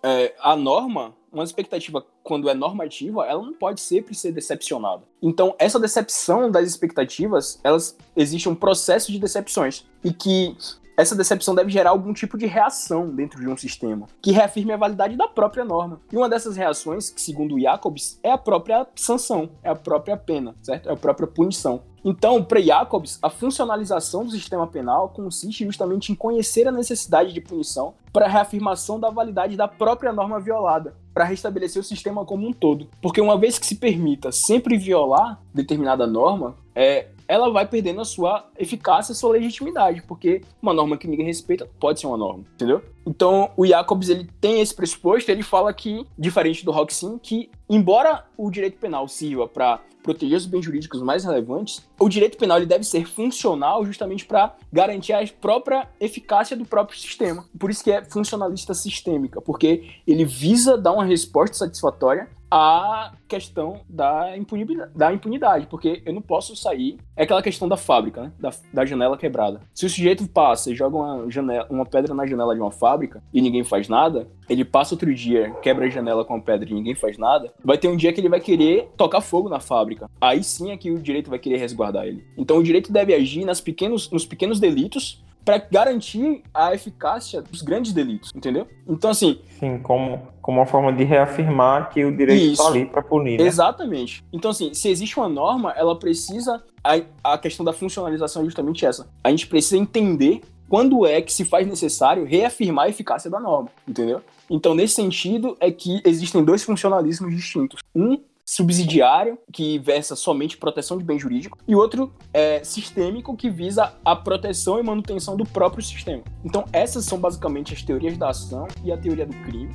é, 0.04 0.34
a 0.40 0.56
norma, 0.56 1.14
uma 1.32 1.44
expectativa 1.44 2.06
quando 2.24 2.50
é 2.50 2.54
normativa, 2.54 3.26
ela 3.26 3.42
não 3.42 3.54
pode 3.54 3.82
sempre 3.82 4.16
ser 4.16 4.32
decepcionada. 4.32 5.04
Então, 5.22 5.56
essa 5.60 5.80
decepção 5.80 6.50
das 6.50 6.68
expectativas, 6.68 7.60
elas 7.64 7.98
existe 8.16 8.48
um 8.48 8.56
processo 8.56 9.12
de 9.12 9.20
decepções 9.20 9.86
e 10.04 10.12
que 10.12 10.56
essa 10.98 11.16
decepção 11.16 11.54
deve 11.54 11.70
gerar 11.70 11.92
algum 11.92 12.12
tipo 12.12 12.40
de 12.40 12.48
reação 12.48 13.08
dentro 13.10 13.40
de 13.40 13.48
um 13.48 13.56
sistema, 13.56 14.08
que 14.20 14.32
reafirme 14.32 14.74
a 14.74 14.78
validade 14.78 15.16
da 15.16 15.28
própria 15.28 15.64
norma. 15.64 16.02
E 16.12 16.18
uma 16.18 16.28
dessas 16.28 16.58
reações, 16.58 17.12
que 17.12 17.22
segundo 17.22 17.60
Jacobs, 17.60 18.20
é 18.24 18.32
a 18.32 18.38
própria 18.38 18.88
sanção, 18.96 19.52
é 19.62 19.70
a 19.70 19.76
própria 19.76 20.18
pena, 20.18 20.56
certo? 20.64 20.90
É 20.90 20.94
a 20.94 20.98
própria 20.98 21.28
punição. 21.28 21.84
Então, 22.04 22.44
para 22.44 22.62
Jacobs, 22.62 23.20
a 23.22 23.30
funcionalização 23.30 24.26
do 24.26 24.32
sistema 24.32 24.66
penal 24.66 25.10
consiste 25.10 25.66
justamente 25.66 26.12
em 26.12 26.16
conhecer 26.16 26.68
a 26.68 26.72
necessidade 26.72 27.34
de 27.34 27.42
punição 27.42 27.94
para 28.12 28.26
a 28.26 28.30
reafirmação 28.30 29.00
da 29.00 29.10
validade 29.10 29.56
da 29.56 29.68
própria 29.68 30.12
norma 30.12 30.40
violada, 30.40 30.96
para 31.14 31.26
restabelecer 31.26 31.82
o 31.82 31.86
sistema 31.86 32.26
como 32.26 32.48
um 32.48 32.54
todo. 32.54 32.88
Porque 33.02 33.22
uma 33.22 33.38
vez 33.38 33.60
que 33.60 33.66
se 33.66 33.76
permita 33.76 34.32
sempre 34.32 34.78
violar 34.78 35.40
determinada 35.54 36.08
norma, 36.08 36.56
é, 36.74 37.10
ela 37.28 37.52
vai 37.52 37.68
perdendo 37.68 38.02
a 38.02 38.06
sua 38.06 38.50
eficácia, 38.58 39.12
a 39.12 39.16
sua 39.16 39.34
legitimidade, 39.34 40.02
porque 40.04 40.42
uma 40.62 40.74
norma 40.74 40.98
que 40.98 41.08
ninguém 41.08 41.26
respeita 41.26 41.70
pode 41.80 42.00
ser 42.00 42.08
uma 42.08 42.18
norma, 42.18 42.44
entendeu? 42.54 42.82
Então, 43.06 43.52
o 43.56 43.66
Jacobs, 43.66 44.10
ele 44.10 44.30
tem 44.40 44.60
esse 44.62 44.76
pressuposto, 44.76 45.32
ele 45.32 45.44
fala 45.44 45.74
que, 45.74 46.06
diferente 46.18 46.66
do 46.66 46.72
Roxin, 46.72 47.18
que 47.18 47.50
embora 47.70 48.26
o 48.38 48.50
direito 48.52 48.78
penal 48.78 49.08
sirva 49.08 49.48
para 49.48 49.80
proteger 50.04 50.38
os 50.38 50.46
bens 50.46 50.64
jurídicos 50.64 51.02
mais 51.02 51.26
relevantes, 51.26 51.86
o 52.00 52.08
direito 52.08 52.38
penal 52.38 52.58
ele 52.58 52.66
deve 52.66 52.86
ser 52.86 53.06
funcional 53.06 53.86
justamente 53.86 54.26
para 54.26 54.56
garantir 54.72 55.12
a 55.12 55.26
própria 55.42 55.88
eficácia 56.00 56.56
do 56.56 56.66
próprio 56.66 56.98
sistema. 56.98 57.46
Por 57.60 57.70
isso 57.70 57.84
que 57.84 57.92
é 57.92 58.04
funcionalista 58.06 58.74
sistêmica, 58.74 59.42
porque 59.42 59.90
ele 60.08 60.24
visa 60.24 60.78
dar 60.78 60.94
uma 60.94 61.04
resposta 61.04 61.58
satisfatória 61.58 62.30
a 62.50 63.14
questão 63.28 63.82
da 63.90 64.38
impunidade, 64.38 64.92
da 64.96 65.14
impunidade, 65.14 65.68
porque 65.68 66.02
eu 66.06 66.14
não 66.14 66.22
posso 66.22 66.56
sair. 66.56 66.98
É 67.16 67.24
aquela 67.24 67.42
questão 67.42 67.68
da 67.68 67.76
fábrica, 67.76 68.24
né? 68.24 68.32
Da, 68.40 68.52
da 68.74 68.86
janela 68.86 69.18
quebrada. 69.18 69.62
Se 69.74 69.86
o 69.86 69.90
sujeito 69.90 70.28
passa 70.30 70.72
e 70.72 70.76
joga 70.76 70.96
uma, 70.96 71.30
janela, 71.30 71.68
uma 71.70 71.86
pedra 71.86 72.14
na 72.14 72.26
janela 72.26 72.56
de 72.56 72.62
uma 72.62 72.72
fábrica 72.72 73.22
e 73.34 73.42
ninguém 73.42 73.64
faz 73.64 73.90
nada, 73.90 74.28
ele 74.50 74.64
passa 74.64 74.94
outro 74.94 75.14
dia, 75.14 75.52
quebra 75.62 75.86
a 75.86 75.90
janela 75.90 76.24
com 76.24 76.36
a 76.36 76.42
pedra 76.42 76.70
e 76.70 76.74
ninguém 76.74 76.96
faz 76.96 77.18
nada, 77.18 77.54
vai 77.64 77.78
ter 77.78 77.88
um 77.88 77.98
dia 77.98 78.14
que 78.14 78.22
ele 78.22 78.30
vai 78.30 78.40
querer 78.40 78.90
tocar 78.96 79.22
fogo 79.22 79.50
na 79.50 79.60
fábrica. 79.60 80.10
Aí 80.22 80.44
sim 80.44 80.72
é 80.72 80.78
que 80.78 80.92
o 80.92 81.00
direito 81.00 81.30
vai 81.30 81.40
querer 81.40 81.58
resguardar 81.58 82.06
ele. 82.06 82.26
Então 82.38 82.58
o 82.58 82.64
direito 82.64 82.92
deve 82.92 83.14
agir 83.14 83.46
nas 83.46 83.60
pequenos, 83.60 84.10
nos 84.12 84.26
pequenos 84.26 84.60
delitos 84.60 85.24
para 85.48 85.66
garantir 85.72 86.44
a 86.54 86.74
eficácia 86.74 87.42
dos 87.42 87.62
grandes 87.62 87.94
delitos, 87.94 88.34
entendeu? 88.36 88.68
Então, 88.86 89.10
assim. 89.10 89.40
Sim, 89.58 89.80
como, 89.80 90.28
como 90.42 90.60
uma 90.60 90.66
forma 90.66 90.92
de 90.92 91.06
reafirmar 91.06 91.90
que 91.90 92.04
o 92.04 92.14
direito 92.14 92.52
está 92.52 92.68
ali 92.68 92.86
para 92.86 93.02
punir. 93.02 93.40
Né? 93.40 93.46
Exatamente. 93.46 94.26
Então, 94.34 94.52
assim, 94.52 94.74
se 94.74 94.90
existe 94.90 95.18
uma 95.18 95.30
norma, 95.30 95.72
ela 95.72 95.98
precisa. 95.98 96.62
A, 96.84 97.00
a 97.34 97.38
questão 97.38 97.64
da 97.64 97.72
funcionalização 97.72 98.42
é 98.42 98.46
justamente 98.46 98.86
essa. 98.86 99.08
A 99.24 99.30
gente 99.30 99.48
precisa 99.48 99.78
entender 99.78 100.42
quando 100.68 101.06
é 101.06 101.22
que 101.22 101.32
se 101.32 101.46
faz 101.46 101.66
necessário 101.66 102.26
reafirmar 102.26 102.88
a 102.88 102.90
eficácia 102.90 103.32
da 103.32 103.40
norma, 103.40 103.70
entendeu? 103.88 104.22
Então, 104.50 104.76
nesse 104.76 104.96
sentido, 104.96 105.56
é 105.62 105.72
que 105.72 106.02
existem 106.04 106.44
dois 106.44 106.62
funcionalismos 106.62 107.34
distintos. 107.34 107.80
Um 107.96 108.20
subsidiário, 108.48 109.38
que 109.52 109.78
versa 109.78 110.16
somente 110.16 110.56
proteção 110.56 110.98
de 110.98 111.04
bem 111.04 111.20
jurídico, 111.20 111.58
e 111.68 111.76
outro 111.76 112.14
é 112.34 112.64
sistêmico, 112.64 113.36
que 113.36 113.50
visa 113.50 113.94
a 114.06 114.16
proteção 114.16 114.80
e 114.80 114.84
manutenção 114.84 115.36
do 115.36 115.44
próprio 115.44 115.84
sistema. 115.84 116.24
Então, 116.46 116.64
essas 116.72 117.04
são 117.04 117.20
basicamente 117.20 117.74
as 117.74 117.84
teorias 117.84 118.18
da 118.18 118.30
ação 118.30 118.66
e 118.86 118.92
a 118.92 118.98
teoria 118.98 119.26
do 119.26 119.36
crime. 119.44 119.70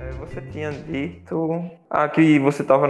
É, 0.00 0.12
você 0.12 0.40
tinha 0.52 0.70
dito 0.70 1.68
ah, 1.90 2.08
que 2.08 2.38
você 2.38 2.62
estava 2.62 2.86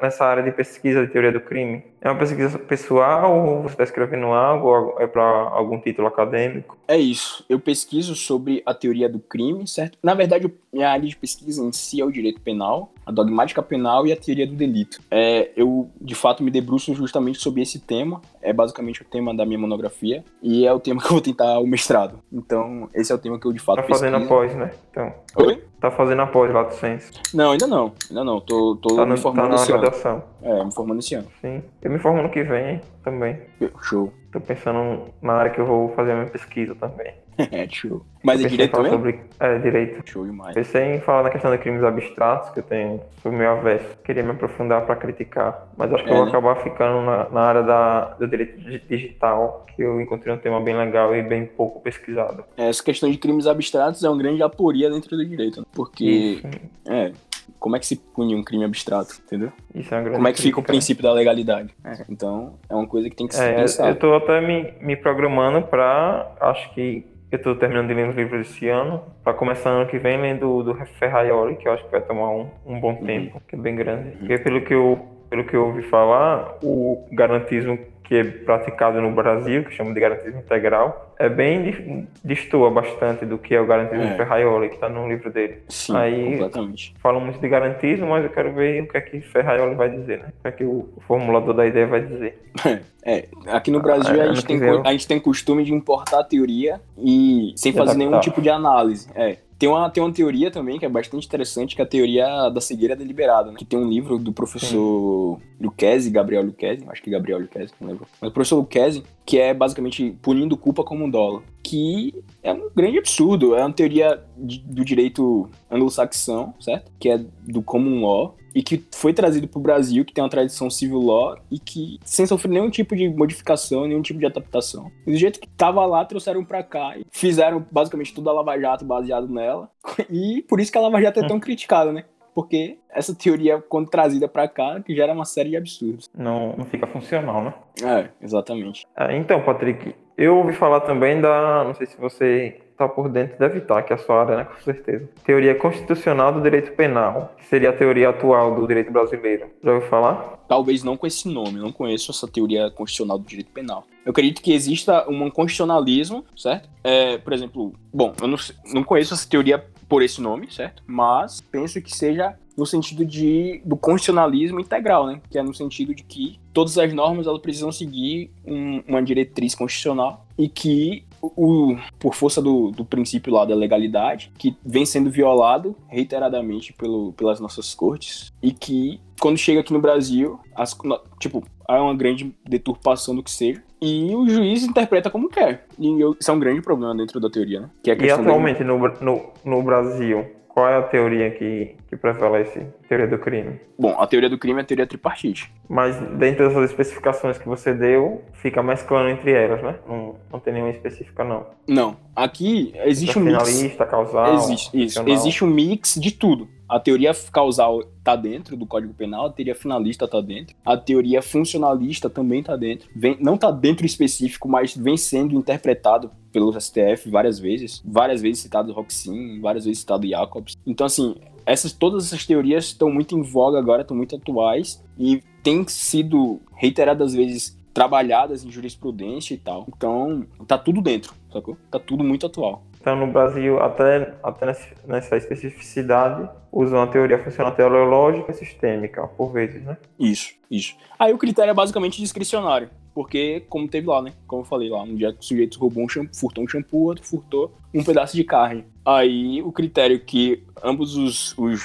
nessa 0.00 0.24
área 0.24 0.42
de 0.42 0.52
pesquisa 0.52 1.04
de 1.04 1.12
teoria 1.12 1.32
do 1.32 1.40
crime. 1.40 1.82
É 2.00 2.08
uma 2.08 2.18
pesquisa 2.18 2.58
pessoal 2.58 3.36
ou 3.36 3.62
você 3.62 3.74
está 3.74 3.84
escrevendo 3.84 4.26
algo 4.26 4.68
ou 4.68 5.00
é 5.00 5.06
para 5.06 5.22
algum 5.22 5.78
título 5.78 6.08
acadêmico? 6.08 6.78
É 6.88 6.96
isso. 6.96 7.44
Eu 7.48 7.60
pesquiso 7.60 8.14
sobre 8.14 8.62
a 8.64 8.72
teoria 8.72 9.08
do 9.08 9.18
crime, 9.18 9.66
certo? 9.66 9.98
Na 10.02 10.14
verdade, 10.14 10.50
minha 10.72 10.88
área 10.88 11.06
de 11.06 11.16
pesquisa 11.16 11.62
em 11.62 11.72
si 11.72 12.00
é 12.00 12.04
o 12.04 12.10
direito 12.10 12.40
penal, 12.40 12.92
a 13.04 13.12
dogmática 13.12 13.62
penal 13.62 14.06
e 14.06 14.12
a 14.12 14.16
teoria 14.16 14.46
do 14.46 14.54
delito. 14.54 15.00
É, 15.10 15.50
eu, 15.54 15.90
de 16.00 16.14
fato, 16.14 16.42
me 16.42 16.50
debruço 16.50 16.94
justamente 16.94 17.38
sobre 17.38 17.60
esse 17.60 17.78
tema. 17.78 18.22
É 18.40 18.52
basicamente 18.52 19.02
o 19.02 19.04
tema 19.04 19.34
da 19.34 19.44
minha 19.44 19.58
monografia 19.58 20.24
e 20.42 20.66
é 20.66 20.72
o 20.72 20.80
tema 20.80 21.00
que 21.02 21.06
eu 21.08 21.12
vou 21.12 21.20
tentar 21.20 21.58
o 21.58 21.66
mestrado. 21.66 22.20
Então, 22.32 22.88
esse 22.94 23.12
é 23.12 23.14
o 23.14 23.18
tema 23.18 23.38
que 23.38 23.46
eu, 23.46 23.52
de 23.52 23.58
fato, 23.58 23.76
tá 23.76 23.82
fazendo 23.82 24.18
pesquiso. 24.18 24.32
após, 24.32 24.54
né? 24.54 24.70
Então. 24.90 25.14
Oi? 25.36 25.62
Tá 25.80 25.90
fazendo 25.90 26.20
após 26.20 26.52
lá 26.52 26.62
do 26.62 26.74
Senso? 26.74 27.10
Não, 27.32 27.52
ainda 27.52 27.66
não. 27.66 27.92
Ainda 28.10 28.19
não. 28.24 28.40
Tô, 28.40 28.76
tô 28.76 28.96
tá 28.96 29.06
no, 29.06 29.12
me 29.14 29.18
formando 29.20 29.42
tá 29.44 29.48
na 29.50 29.54
esse 29.56 29.72
graduação. 29.72 30.22
ano. 30.42 30.60
É, 30.60 30.64
me 30.64 30.72
formando 30.72 30.98
esse 31.00 31.14
ano. 31.14 31.26
Sim. 31.40 31.62
Eu 31.82 31.90
me 31.90 31.98
formo 31.98 32.22
no 32.22 32.30
que 32.30 32.42
vem 32.42 32.80
também. 33.02 33.38
Show. 33.82 34.12
Tô 34.32 34.40
pensando 34.40 35.06
na 35.20 35.32
área 35.34 35.50
que 35.50 35.60
eu 35.60 35.66
vou 35.66 35.88
fazer 35.94 36.12
a 36.12 36.14
minha 36.16 36.28
pesquisa 36.28 36.74
também. 36.74 37.12
é, 37.50 37.66
show. 37.68 38.02
Mas 38.22 38.44
é 38.44 38.48
direito 38.48 38.72
também? 38.72 38.90
Sobre... 38.92 39.20
É, 39.40 39.58
direito. 39.58 40.08
Show 40.08 40.24
demais. 40.26 40.54
Pensei 40.54 40.94
em 40.96 41.00
falar 41.00 41.22
na 41.24 41.30
questão 41.30 41.50
de 41.50 41.58
crimes 41.58 41.82
abstratos, 41.82 42.50
que 42.50 42.58
eu 42.60 42.62
tenho 42.62 43.00
sobre 43.22 43.38
meu 43.38 43.50
avesso. 43.50 43.96
Queria 44.04 44.22
me 44.22 44.30
aprofundar 44.32 44.84
para 44.86 44.94
criticar. 44.96 45.68
Mas 45.76 45.92
acho 45.92 46.04
que 46.04 46.10
É, 46.10 46.12
eu 46.12 46.16
vou 46.16 46.24
né? 46.26 46.30
acabar 46.30 46.56
ficando 46.56 47.00
na, 47.04 47.28
na 47.30 47.40
área 47.40 47.62
da, 47.62 48.04
do 48.14 48.28
direito 48.28 48.58
digi- 48.60 48.82
digital, 48.88 49.64
que 49.74 49.82
eu 49.82 50.00
encontrei 50.00 50.32
um 50.34 50.38
tema 50.38 50.60
bem 50.60 50.76
legal 50.76 51.14
e 51.16 51.22
bem 51.22 51.46
pouco 51.46 51.80
pesquisado. 51.80 52.44
Essa 52.56 52.82
questão 52.84 53.10
de 53.10 53.16
crimes 53.16 53.46
abstratos 53.46 54.04
é 54.04 54.08
uma 54.08 54.18
grande 54.18 54.42
aporia 54.42 54.90
dentro 54.90 55.16
do 55.16 55.24
direito, 55.24 55.60
né? 55.60 55.66
Porque, 55.72 56.04
Isso, 56.04 56.46
é, 56.88 57.12
como 57.60 57.76
é 57.76 57.78
que 57.78 57.86
se 57.86 57.94
pune 57.96 58.34
um 58.34 58.42
crime 58.42 58.64
abstrato, 58.64 59.14
entendeu? 59.24 59.52
isso 59.74 59.94
é 59.94 59.98
uma 59.98 60.02
grande 60.02 60.16
Como 60.16 60.28
é 60.28 60.32
que 60.32 60.42
fica 60.42 60.58
o 60.58 60.62
crítica, 60.62 60.72
né? 60.72 60.78
princípio 60.78 61.02
da 61.04 61.12
legalidade? 61.12 61.74
Então, 62.08 62.54
é 62.68 62.74
uma 62.74 62.86
coisa 62.86 63.08
que 63.08 63.14
tem 63.14 63.28
que 63.28 63.34
ser 63.34 63.52
É, 63.52 63.54
pensada. 63.56 63.90
eu 63.90 63.96
tô 63.96 64.14
até 64.14 64.40
me, 64.40 64.72
me 64.80 64.96
programando 64.96 65.62
para, 65.62 66.32
acho 66.40 66.72
que 66.74 67.04
eu 67.30 67.36
estou 67.36 67.54
terminando 67.54 67.86
de 67.86 67.94
ler 67.94 68.08
os 68.08 68.16
livros 68.16 68.48
esse 68.48 68.68
ano, 68.68 69.02
para 69.22 69.34
começar 69.34 69.70
ano 69.70 69.88
que 69.88 69.98
vem 69.98 70.20
lendo 70.20 70.64
do 70.64 70.74
Ferraioli, 70.98 71.56
que 71.56 71.68
eu 71.68 71.72
acho 71.72 71.84
que 71.84 71.90
vai 71.92 72.00
tomar 72.00 72.30
um, 72.30 72.48
um 72.66 72.80
bom 72.80 72.94
uhum. 72.94 73.06
tempo, 73.06 73.40
que 73.46 73.54
é 73.54 73.58
bem 73.58 73.76
grande. 73.76 74.08
Uhum. 74.08 74.16
Porque 74.18 74.38
pelo 74.38 74.60
que 74.62 74.74
eu 74.74 74.98
pelo 75.30 75.44
que 75.44 75.54
eu 75.54 75.66
ouvi 75.66 75.82
falar, 75.82 76.58
o 76.60 77.06
garantismo 77.12 77.78
que 78.10 78.16
é 78.16 78.24
praticado 78.24 79.00
no 79.00 79.12
Brasil, 79.12 79.62
que 79.62 79.72
chama 79.72 79.94
de 79.94 80.00
garantismo 80.00 80.40
integral, 80.40 81.14
é 81.16 81.28
bem 81.28 82.08
destoa 82.24 82.68
bastante 82.68 83.24
do 83.24 83.38
que 83.38 83.54
é 83.54 83.60
o 83.60 83.66
garantismo 83.66 84.02
é. 84.02 84.16
Ferraioli, 84.16 84.68
que 84.68 84.74
está 84.74 84.88
no 84.88 85.08
livro 85.08 85.30
dele. 85.30 85.62
Sim, 85.68 85.96
Aí, 85.96 86.32
completamente. 86.32 86.92
Falam 87.00 87.20
muito 87.20 87.38
de 87.38 87.48
garantismo, 87.48 88.08
mas 88.08 88.24
eu 88.24 88.30
quero 88.30 88.52
ver 88.52 88.82
o 88.82 88.88
que 88.88 88.96
é 88.96 89.00
que 89.00 89.20
Ferraioli 89.20 89.76
vai 89.76 89.90
dizer, 89.90 90.18
né? 90.18 90.24
O 90.40 90.42
que 90.42 90.48
é 90.48 90.50
que 90.50 90.64
o 90.64 90.88
formulador 91.06 91.54
da 91.54 91.64
ideia 91.64 91.86
vai 91.86 92.04
dizer. 92.04 92.36
É, 93.02 93.28
aqui 93.46 93.70
no 93.70 93.80
Brasil 93.80 94.20
ah, 94.20 94.24
a, 94.24 94.34
gente 94.34 94.44
tem, 94.44 94.60
a 94.62 94.92
gente 94.92 95.08
tem 95.08 95.18
costume 95.18 95.64
de 95.64 95.72
importar 95.72 96.20
a 96.20 96.22
teoria 96.22 96.82
e 96.98 97.54
sem 97.56 97.72
fazer 97.72 97.96
nenhum 97.96 98.20
tipo 98.20 98.42
de 98.42 98.50
análise. 98.50 99.08
É. 99.14 99.38
Tem 99.60 99.68
uma, 99.68 99.90
tem 99.90 100.02
uma 100.02 100.10
teoria 100.10 100.50
também 100.50 100.78
que 100.78 100.86
é 100.86 100.88
bastante 100.88 101.26
interessante, 101.26 101.76
que 101.76 101.82
é 101.82 101.84
a 101.84 101.86
teoria 101.86 102.48
da 102.48 102.62
cegueira 102.62 102.96
deliberada, 102.96 103.50
né? 103.50 103.58
Que 103.58 103.64
tem 103.66 103.78
um 103.78 103.86
livro 103.86 104.18
do 104.18 104.32
professor 104.32 105.38
Lucchesi, 105.60 106.08
Gabriel 106.08 106.42
Lucchesi, 106.42 106.82
acho 106.88 107.02
que 107.02 107.10
Gabriel 107.10 107.40
Lucchesi, 107.40 107.70
não 107.78 107.88
lembro. 107.88 108.06
Mas 108.18 108.30
o 108.30 108.32
professor 108.32 108.56
Lucchesi, 108.56 109.02
que 109.26 109.38
é 109.38 109.52
basicamente 109.52 110.16
punindo 110.22 110.56
culpa 110.56 110.82
como 110.82 111.04
um 111.04 111.10
dolo. 111.10 111.42
Que 111.62 112.14
é 112.42 112.54
um 112.54 112.70
grande 112.74 112.96
absurdo. 112.96 113.54
É 113.54 113.60
uma 113.60 113.70
teoria 113.70 114.18
de, 114.34 114.60
do 114.60 114.82
direito 114.82 115.46
anglo-saxão, 115.70 116.54
certo? 116.58 116.90
Que 116.98 117.10
é 117.10 117.20
do 117.46 117.60
common 117.60 118.00
law 118.00 118.34
e 118.54 118.62
que 118.62 118.84
foi 118.92 119.12
trazido 119.12 119.48
para 119.48 119.58
o 119.58 119.62
Brasil, 119.62 120.04
que 120.04 120.12
tem 120.12 120.22
uma 120.22 120.30
tradição 120.30 120.68
civil 120.70 121.00
law 121.00 121.36
e 121.50 121.58
que 121.58 121.98
sem 122.04 122.26
sofrer 122.26 122.50
nenhum 122.50 122.70
tipo 122.70 122.96
de 122.96 123.08
modificação, 123.08 123.86
nenhum 123.86 124.02
tipo 124.02 124.18
de 124.18 124.26
adaptação. 124.26 124.90
E 125.06 125.12
do 125.12 125.16
jeito 125.16 125.40
que 125.40 125.46
estava 125.46 125.84
lá, 125.86 126.04
trouxeram 126.04 126.44
para 126.44 126.62
cá 126.62 126.96
e 126.96 127.04
fizeram 127.10 127.64
basicamente 127.70 128.14
tudo 128.14 128.30
a 128.30 128.32
Lava 128.32 128.58
Jato 128.58 128.84
baseado 128.84 129.28
nela. 129.28 129.70
E 130.10 130.42
por 130.48 130.60
isso 130.60 130.72
que 130.72 130.78
a 130.78 130.80
Lava 130.80 131.00
Jato 131.00 131.20
é 131.20 131.26
tão 131.26 131.38
criticada, 131.38 131.92
né? 131.92 132.04
Porque 132.34 132.78
essa 132.90 133.14
teoria, 133.14 133.62
quando 133.68 133.88
trazida 133.88 134.28
para 134.28 134.48
cá, 134.48 134.80
que 134.80 134.94
gera 134.94 135.12
uma 135.12 135.24
série 135.24 135.50
de 135.50 135.56
absurdos. 135.56 136.08
Não, 136.16 136.54
não 136.56 136.64
fica 136.64 136.86
funcional, 136.86 137.44
né? 137.44 137.54
É, 137.82 138.08
exatamente. 138.24 138.86
É, 138.96 139.16
então, 139.16 139.42
Patrick, 139.42 139.94
eu 140.16 140.38
ouvi 140.38 140.52
falar 140.52 140.80
também 140.80 141.20
da. 141.20 141.64
Não 141.64 141.74
sei 141.74 141.86
se 141.86 141.98
você 141.98 142.60
está 142.80 142.88
por 142.88 143.08
dentro, 143.08 143.38
deve 143.38 143.58
estar, 143.58 143.82
que 143.82 143.92
é 143.92 143.96
a 143.96 143.98
sua 143.98 144.22
área, 144.22 144.36
né? 144.38 144.44
Com 144.44 144.60
certeza. 144.62 145.08
Teoria 145.24 145.54
constitucional 145.54 146.32
do 146.32 146.40
direito 146.40 146.72
penal, 146.72 147.34
que 147.36 147.46
seria 147.46 147.70
a 147.70 147.72
teoria 147.72 148.08
atual 148.08 148.54
do 148.54 148.66
direito 148.66 148.90
brasileiro. 148.90 149.50
Já 149.62 149.72
ouviu 149.72 149.88
falar? 149.88 150.40
Talvez 150.48 150.82
não 150.82 150.96
com 150.96 151.06
esse 151.06 151.28
nome, 151.28 151.60
não 151.60 151.70
conheço 151.70 152.10
essa 152.10 152.26
teoria 152.26 152.70
constitucional 152.70 153.18
do 153.18 153.26
direito 153.26 153.52
penal. 153.52 153.84
Eu 154.04 154.10
acredito 154.10 154.40
que 154.40 154.52
exista 154.52 155.08
um 155.08 155.30
constitucionalismo, 155.30 156.24
certo? 156.36 156.68
É, 156.82 157.18
por 157.18 157.32
exemplo, 157.32 157.74
bom, 157.92 158.14
eu 158.20 158.26
não, 158.26 158.38
não 158.72 158.82
conheço 158.82 159.12
essa 159.12 159.28
teoria 159.28 159.62
por 159.88 160.02
esse 160.02 160.20
nome, 160.20 160.50
certo? 160.50 160.82
Mas 160.86 161.40
penso 161.40 161.80
que 161.82 161.94
seja 161.94 162.34
no 162.56 162.66
sentido 162.66 163.04
de 163.04 163.60
do 163.64 163.76
constitucionalismo 163.76 164.60
integral, 164.60 165.06
né? 165.06 165.20
Que 165.30 165.38
é 165.38 165.42
no 165.42 165.54
sentido 165.54 165.94
de 165.94 166.02
que 166.02 166.38
todas 166.52 166.78
as 166.78 166.92
normas 166.92 167.26
elas 167.26 167.40
precisam 167.40 167.72
seguir 167.72 168.30
um, 168.44 168.82
uma 168.86 169.02
diretriz 169.02 169.54
constitucional 169.54 170.26
e 170.38 170.48
que 170.48 171.04
o, 171.22 171.76
por 171.98 172.14
força 172.14 172.40
do, 172.40 172.70
do 172.70 172.84
princípio 172.84 173.32
lá 173.32 173.44
da 173.44 173.54
legalidade, 173.54 174.32
que 174.38 174.56
vem 174.64 174.86
sendo 174.86 175.10
violado 175.10 175.76
reiteradamente 175.88 176.72
pelo, 176.72 177.12
pelas 177.12 177.40
nossas 177.40 177.74
cortes, 177.74 178.32
e 178.42 178.52
que 178.52 179.00
quando 179.20 179.36
chega 179.36 179.60
aqui 179.60 179.72
no 179.72 179.80
Brasil, 179.80 180.40
as, 180.54 180.76
tipo, 181.18 181.44
há 181.68 181.82
uma 181.82 181.94
grande 181.94 182.34
deturpação 182.48 183.14
do 183.14 183.22
que 183.22 183.30
seja, 183.30 183.62
e 183.80 184.14
o 184.14 184.28
juiz 184.28 184.62
interpreta 184.62 185.10
como 185.10 185.28
quer. 185.28 185.66
E 185.78 185.88
isso 186.18 186.30
é 186.30 186.34
um 186.34 186.38
grande 186.38 186.60
problema 186.60 186.94
dentro 186.94 187.18
da 187.18 187.30
teoria, 187.30 187.60
né? 187.60 187.70
Que 187.82 187.90
é 187.90 187.96
e 187.98 188.10
atualmente 188.10 188.62
no, 188.62 188.78
no, 188.78 189.30
no 189.44 189.62
Brasil, 189.62 190.26
qual 190.60 190.68
é 190.68 190.76
a 190.76 190.82
teoria 190.82 191.30
que, 191.30 191.74
que 191.88 191.96
prevalece? 191.96 192.66
Teoria 192.86 193.06
do 193.06 193.16
crime? 193.18 193.58
Bom, 193.78 193.98
a 193.98 194.06
teoria 194.06 194.28
do 194.28 194.36
crime 194.36 194.58
é 194.60 194.62
a 194.62 194.66
teoria 194.66 194.86
tripartite. 194.86 195.50
Mas 195.66 195.96
dentro 196.18 196.46
dessas 196.46 196.70
especificações 196.70 197.38
que 197.38 197.48
você 197.48 197.72
deu, 197.72 198.22
fica 198.34 198.62
mais 198.62 198.82
claro 198.82 199.08
entre 199.08 199.32
elas, 199.32 199.62
né? 199.62 199.76
Não, 199.88 200.16
não 200.30 200.38
tem 200.38 200.52
nenhuma 200.52 200.70
específica, 200.70 201.24
não. 201.24 201.46
Não. 201.66 201.96
Aqui 202.14 202.74
existe 202.84 203.18
um 203.18 203.22
mix. 203.22 203.42
Finalista, 203.42 203.86
causal. 203.86 204.34
Existe, 204.34 204.84
isso. 204.84 205.02
Existe 205.08 205.44
um 205.44 205.48
mix 205.48 205.94
de 205.94 206.10
tudo. 206.10 206.46
A 206.70 206.78
teoria 206.78 207.10
causal 207.32 207.80
está 207.98 208.14
dentro 208.14 208.56
do 208.56 208.64
Código 208.64 208.94
Penal, 208.94 209.26
a 209.26 209.32
teoria 209.32 209.56
finalista 209.56 210.04
está 210.04 210.20
dentro, 210.20 210.54
a 210.64 210.76
teoria 210.76 211.20
funcionalista 211.20 212.08
também 212.08 212.38
está 212.38 212.54
dentro. 212.54 212.88
Vem, 212.94 213.16
não 213.20 213.34
está 213.34 213.50
dentro 213.50 213.84
específico, 213.84 214.48
mas 214.48 214.76
vem 214.76 214.96
sendo 214.96 215.34
interpretado 215.34 216.12
pelo 216.30 216.52
STF 216.52 217.10
várias 217.10 217.40
vezes, 217.40 217.82
várias 217.84 218.22
vezes 218.22 218.42
citado 218.42 218.72
Roxin, 218.72 219.40
várias 219.40 219.64
vezes 219.64 219.80
citado 219.80 220.06
Jacobs. 220.06 220.56
Então, 220.64 220.86
assim, 220.86 221.16
essas, 221.44 221.72
todas 221.72 222.06
essas 222.06 222.24
teorias 222.24 222.66
estão 222.66 222.88
muito 222.88 223.18
em 223.18 223.22
voga 223.22 223.58
agora, 223.58 223.82
estão 223.82 223.96
muito 223.96 224.14
atuais 224.14 224.80
e 224.96 225.20
têm 225.42 225.66
sido 225.66 226.40
reiteradas 226.54 227.12
vezes 227.12 227.58
trabalhadas 227.74 228.44
em 228.44 228.50
jurisprudência 228.50 229.34
e 229.34 229.38
tal. 229.38 229.66
Então, 229.76 230.24
tá 230.46 230.56
tudo 230.56 230.80
dentro, 230.80 231.14
sacou? 231.32 231.56
Tá 231.68 231.80
tudo 231.80 232.04
muito 232.04 232.26
atual. 232.26 232.62
Então, 232.80 232.96
no 232.96 233.06
Brasil, 233.06 233.60
até, 233.60 234.14
até 234.22 234.46
nessa 234.86 235.16
especificidade, 235.16 236.28
usam 236.50 236.80
a 236.80 236.86
teoria 236.86 237.22
funcional 237.22 237.54
teleológica 237.54 238.30
e 238.30 238.34
sistêmica, 238.34 239.06
por 239.06 239.32
vezes, 239.32 239.62
né? 239.62 239.76
Isso, 239.98 240.32
isso. 240.50 240.74
Aí 240.98 241.12
o 241.12 241.18
critério 241.18 241.50
é 241.50 241.54
basicamente 241.54 242.00
discricionário, 242.00 242.70
porque, 242.94 243.44
como 243.50 243.68
teve 243.68 243.86
lá, 243.86 244.00
né? 244.00 244.14
Como 244.26 244.42
eu 244.42 244.46
falei 244.46 244.70
lá, 244.70 244.82
um 244.82 244.94
dia 244.94 245.10
o 245.10 245.22
sujeito 245.22 245.58
roubou 245.58 245.84
um 245.84 245.88
shampoo, 245.88 246.14
furtou 246.14 246.44
um 246.44 246.48
shampoo, 246.48 246.84
outro 246.84 247.04
furtou 247.04 247.52
um 247.72 247.84
pedaço 247.84 248.16
de 248.16 248.24
carne. 248.24 248.64
Aí 248.84 249.42
o 249.42 249.52
critério 249.52 250.00
que 250.00 250.42
ambos 250.62 250.96
os, 250.96 251.36
os, 251.38 251.62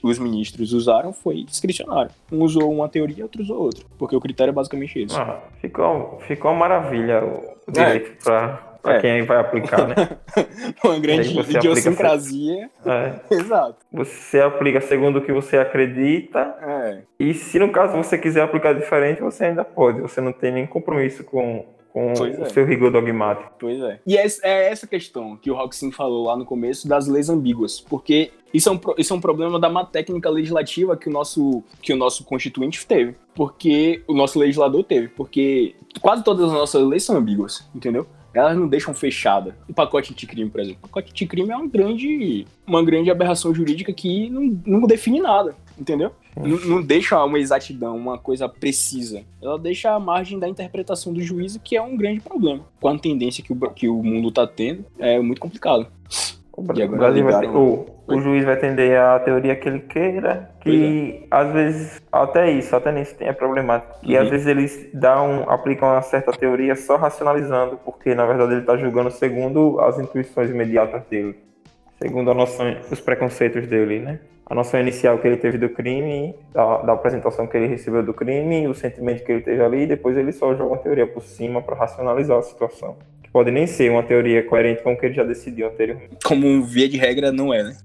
os 0.00 0.18
ministros 0.18 0.72
usaram 0.72 1.12
foi 1.12 1.42
discricionário. 1.42 2.12
Um 2.30 2.42
usou 2.42 2.72
uma 2.72 2.88
teoria, 2.88 3.24
outro 3.24 3.42
usou 3.42 3.62
outra. 3.62 3.84
Porque 3.98 4.14
o 4.14 4.20
critério 4.20 4.52
é 4.52 4.54
basicamente 4.54 5.00
esse. 5.00 5.18
Ah, 5.18 5.40
ficou, 5.60 6.18
ficou 6.20 6.52
uma 6.52 6.60
maravilha 6.60 7.22
o 7.66 7.72
direito 7.72 8.12
é. 8.12 8.24
para 8.24 8.75
para 8.86 8.98
é. 8.98 9.00
quem 9.00 9.22
vai 9.24 9.38
aplicar, 9.38 9.88
né? 9.88 9.96
Uma 10.84 10.98
grande 11.00 11.36
idiosincrasia. 11.38 12.70
É. 12.84 13.14
Exato. 13.34 13.78
Você 13.92 14.40
aplica 14.40 14.80
segundo 14.80 15.18
o 15.18 15.22
que 15.22 15.32
você 15.32 15.58
acredita. 15.58 16.54
É. 16.62 16.98
E 17.18 17.34
se 17.34 17.58
no 17.58 17.72
caso 17.72 17.96
você 17.96 18.16
quiser 18.16 18.42
aplicar 18.42 18.74
diferente, 18.74 19.20
você 19.20 19.46
ainda 19.46 19.64
pode. 19.64 20.00
Você 20.00 20.20
não 20.20 20.32
tem 20.32 20.52
nem 20.52 20.66
compromisso 20.66 21.24
com, 21.24 21.66
com 21.92 22.12
o 22.12 22.26
é. 22.26 22.48
seu 22.48 22.64
rigor 22.64 22.92
dogmático. 22.92 23.50
Pois 23.58 23.80
é. 23.80 23.98
E 24.06 24.16
é, 24.16 24.24
é 24.44 24.70
essa 24.70 24.86
questão 24.86 25.36
que 25.36 25.50
o 25.50 25.54
Roxin 25.54 25.90
falou 25.90 26.26
lá 26.26 26.36
no 26.36 26.44
começo 26.44 26.86
das 26.86 27.08
leis 27.08 27.28
ambíguas, 27.28 27.80
porque 27.80 28.30
isso 28.54 28.68
é 28.68 28.72
um, 28.72 28.80
isso 28.96 29.12
é 29.12 29.16
um 29.16 29.20
problema 29.20 29.58
da 29.58 29.68
má 29.68 29.84
técnica 29.84 30.30
legislativa 30.30 30.96
que 30.96 31.08
o 31.08 31.12
nosso 31.12 31.64
que 31.82 31.92
o 31.92 31.96
nosso 31.96 32.24
constituinte 32.24 32.86
teve, 32.86 33.16
porque 33.34 34.04
o 34.06 34.14
nosso 34.14 34.38
legislador 34.38 34.84
teve, 34.84 35.08
porque 35.08 35.74
quase 36.00 36.22
todas 36.22 36.46
as 36.46 36.52
nossas 36.52 36.86
leis 36.86 37.02
são 37.02 37.16
ambíguas, 37.16 37.68
entendeu? 37.74 38.06
Elas 38.38 38.56
não 38.56 38.68
deixam 38.68 38.94
fechada. 38.94 39.56
O 39.68 39.74
pacote 39.74 40.12
anticrime, 40.12 40.50
por 40.50 40.60
exemplo. 40.60 40.80
O 40.82 40.88
pacote 40.88 41.10
anticrime 41.10 41.50
é 41.50 41.56
uma 41.56 41.66
grande, 41.66 42.46
uma 42.66 42.84
grande 42.84 43.10
aberração 43.10 43.54
jurídica 43.54 43.92
que 43.92 44.28
não, 44.30 44.60
não 44.66 44.86
define 44.86 45.20
nada, 45.20 45.54
entendeu? 45.78 46.12
Não, 46.36 46.58
não, 46.60 46.82
deixa 46.82 47.22
uma 47.24 47.38
exatidão, 47.38 47.96
uma 47.96 48.18
coisa 48.18 48.46
precisa. 48.48 49.22
Ela 49.40 49.58
deixa 49.58 49.90
a 49.94 49.98
margem 49.98 50.38
da 50.38 50.46
interpretação 50.46 51.12
do 51.12 51.20
juízo, 51.22 51.58
que 51.60 51.76
é 51.76 51.82
um 51.82 51.96
grande 51.96 52.20
problema. 52.20 52.62
Com 52.78 52.88
a 52.88 52.98
tendência 52.98 53.42
que 53.42 53.52
o, 53.52 53.56
que 53.70 53.88
o 53.88 54.02
mundo 54.02 54.28
está 54.28 54.46
tendo, 54.46 54.84
é 54.98 55.18
muito 55.18 55.40
complicado. 55.40 55.86
O, 56.56 56.62
Brasil 56.62 57.22
vai 57.22 57.46
o, 57.48 57.84
o, 58.08 58.18
juiz 58.18 58.42
vai 58.42 58.54
atender 58.54 58.96
a 58.96 59.20
teoria 59.20 59.54
que 59.54 59.68
ele 59.68 59.80
queira, 59.80 60.48
que 60.58 61.20
é. 61.22 61.26
às 61.30 61.52
vezes, 61.52 62.02
até 62.10 62.50
isso, 62.50 62.74
até 62.74 62.90
nisso 62.90 63.14
tem 63.14 63.28
é 63.28 63.32
problemático. 63.32 63.94
E 64.02 64.16
uhum. 64.16 64.22
às 64.22 64.30
vezes 64.30 64.46
eles 64.46 64.90
dão, 64.94 65.44
aplicam 65.50 65.86
uma 65.90 66.00
certa 66.00 66.32
teoria 66.32 66.74
só 66.74 66.96
racionalizando, 66.96 67.78
porque 67.84 68.14
na 68.14 68.24
verdade 68.24 68.52
ele 68.52 68.60
está 68.60 68.74
julgando 68.74 69.10
segundo 69.10 69.78
as 69.80 69.98
intuições 69.98 70.48
imediatas 70.48 71.02
dele, 71.10 71.36
segundo 72.00 72.30
a 72.30 72.34
noção, 72.34 72.74
os 72.90 73.00
preconceitos 73.00 73.66
dele, 73.66 74.00
né? 74.00 74.20
A 74.48 74.54
noção 74.54 74.80
inicial 74.80 75.18
que 75.18 75.26
ele 75.26 75.36
teve 75.36 75.58
do 75.58 75.68
crime, 75.68 76.34
da, 76.54 76.78
da 76.82 76.92
apresentação 76.94 77.46
que 77.46 77.56
ele 77.56 77.66
recebeu 77.66 78.02
do 78.02 78.14
crime, 78.14 78.66
o 78.66 78.74
sentimento 78.74 79.24
que 79.24 79.32
ele 79.32 79.42
teve 79.42 79.62
ali, 79.62 79.82
e 79.82 79.86
depois 79.86 80.16
ele 80.16 80.32
só 80.32 80.54
joga 80.54 80.70
uma 80.70 80.78
teoria 80.78 81.06
por 81.06 81.22
cima 81.22 81.60
para 81.60 81.76
racionalizar 81.76 82.38
a 82.38 82.42
situação 82.42 82.96
pode 83.36 83.50
nem 83.50 83.66
ser 83.66 83.90
uma 83.90 84.02
teoria 84.02 84.42
coerente 84.42 84.82
com 84.82 84.94
o 84.94 84.96
que 84.96 85.04
ele 85.04 85.14
já 85.14 85.22
decidiu 85.22 85.66
anteriormente. 85.66 86.16
Como 86.24 86.62
via 86.62 86.88
de 86.88 86.96
regra 86.96 87.30
não 87.30 87.52
é, 87.52 87.64
né? 87.64 87.76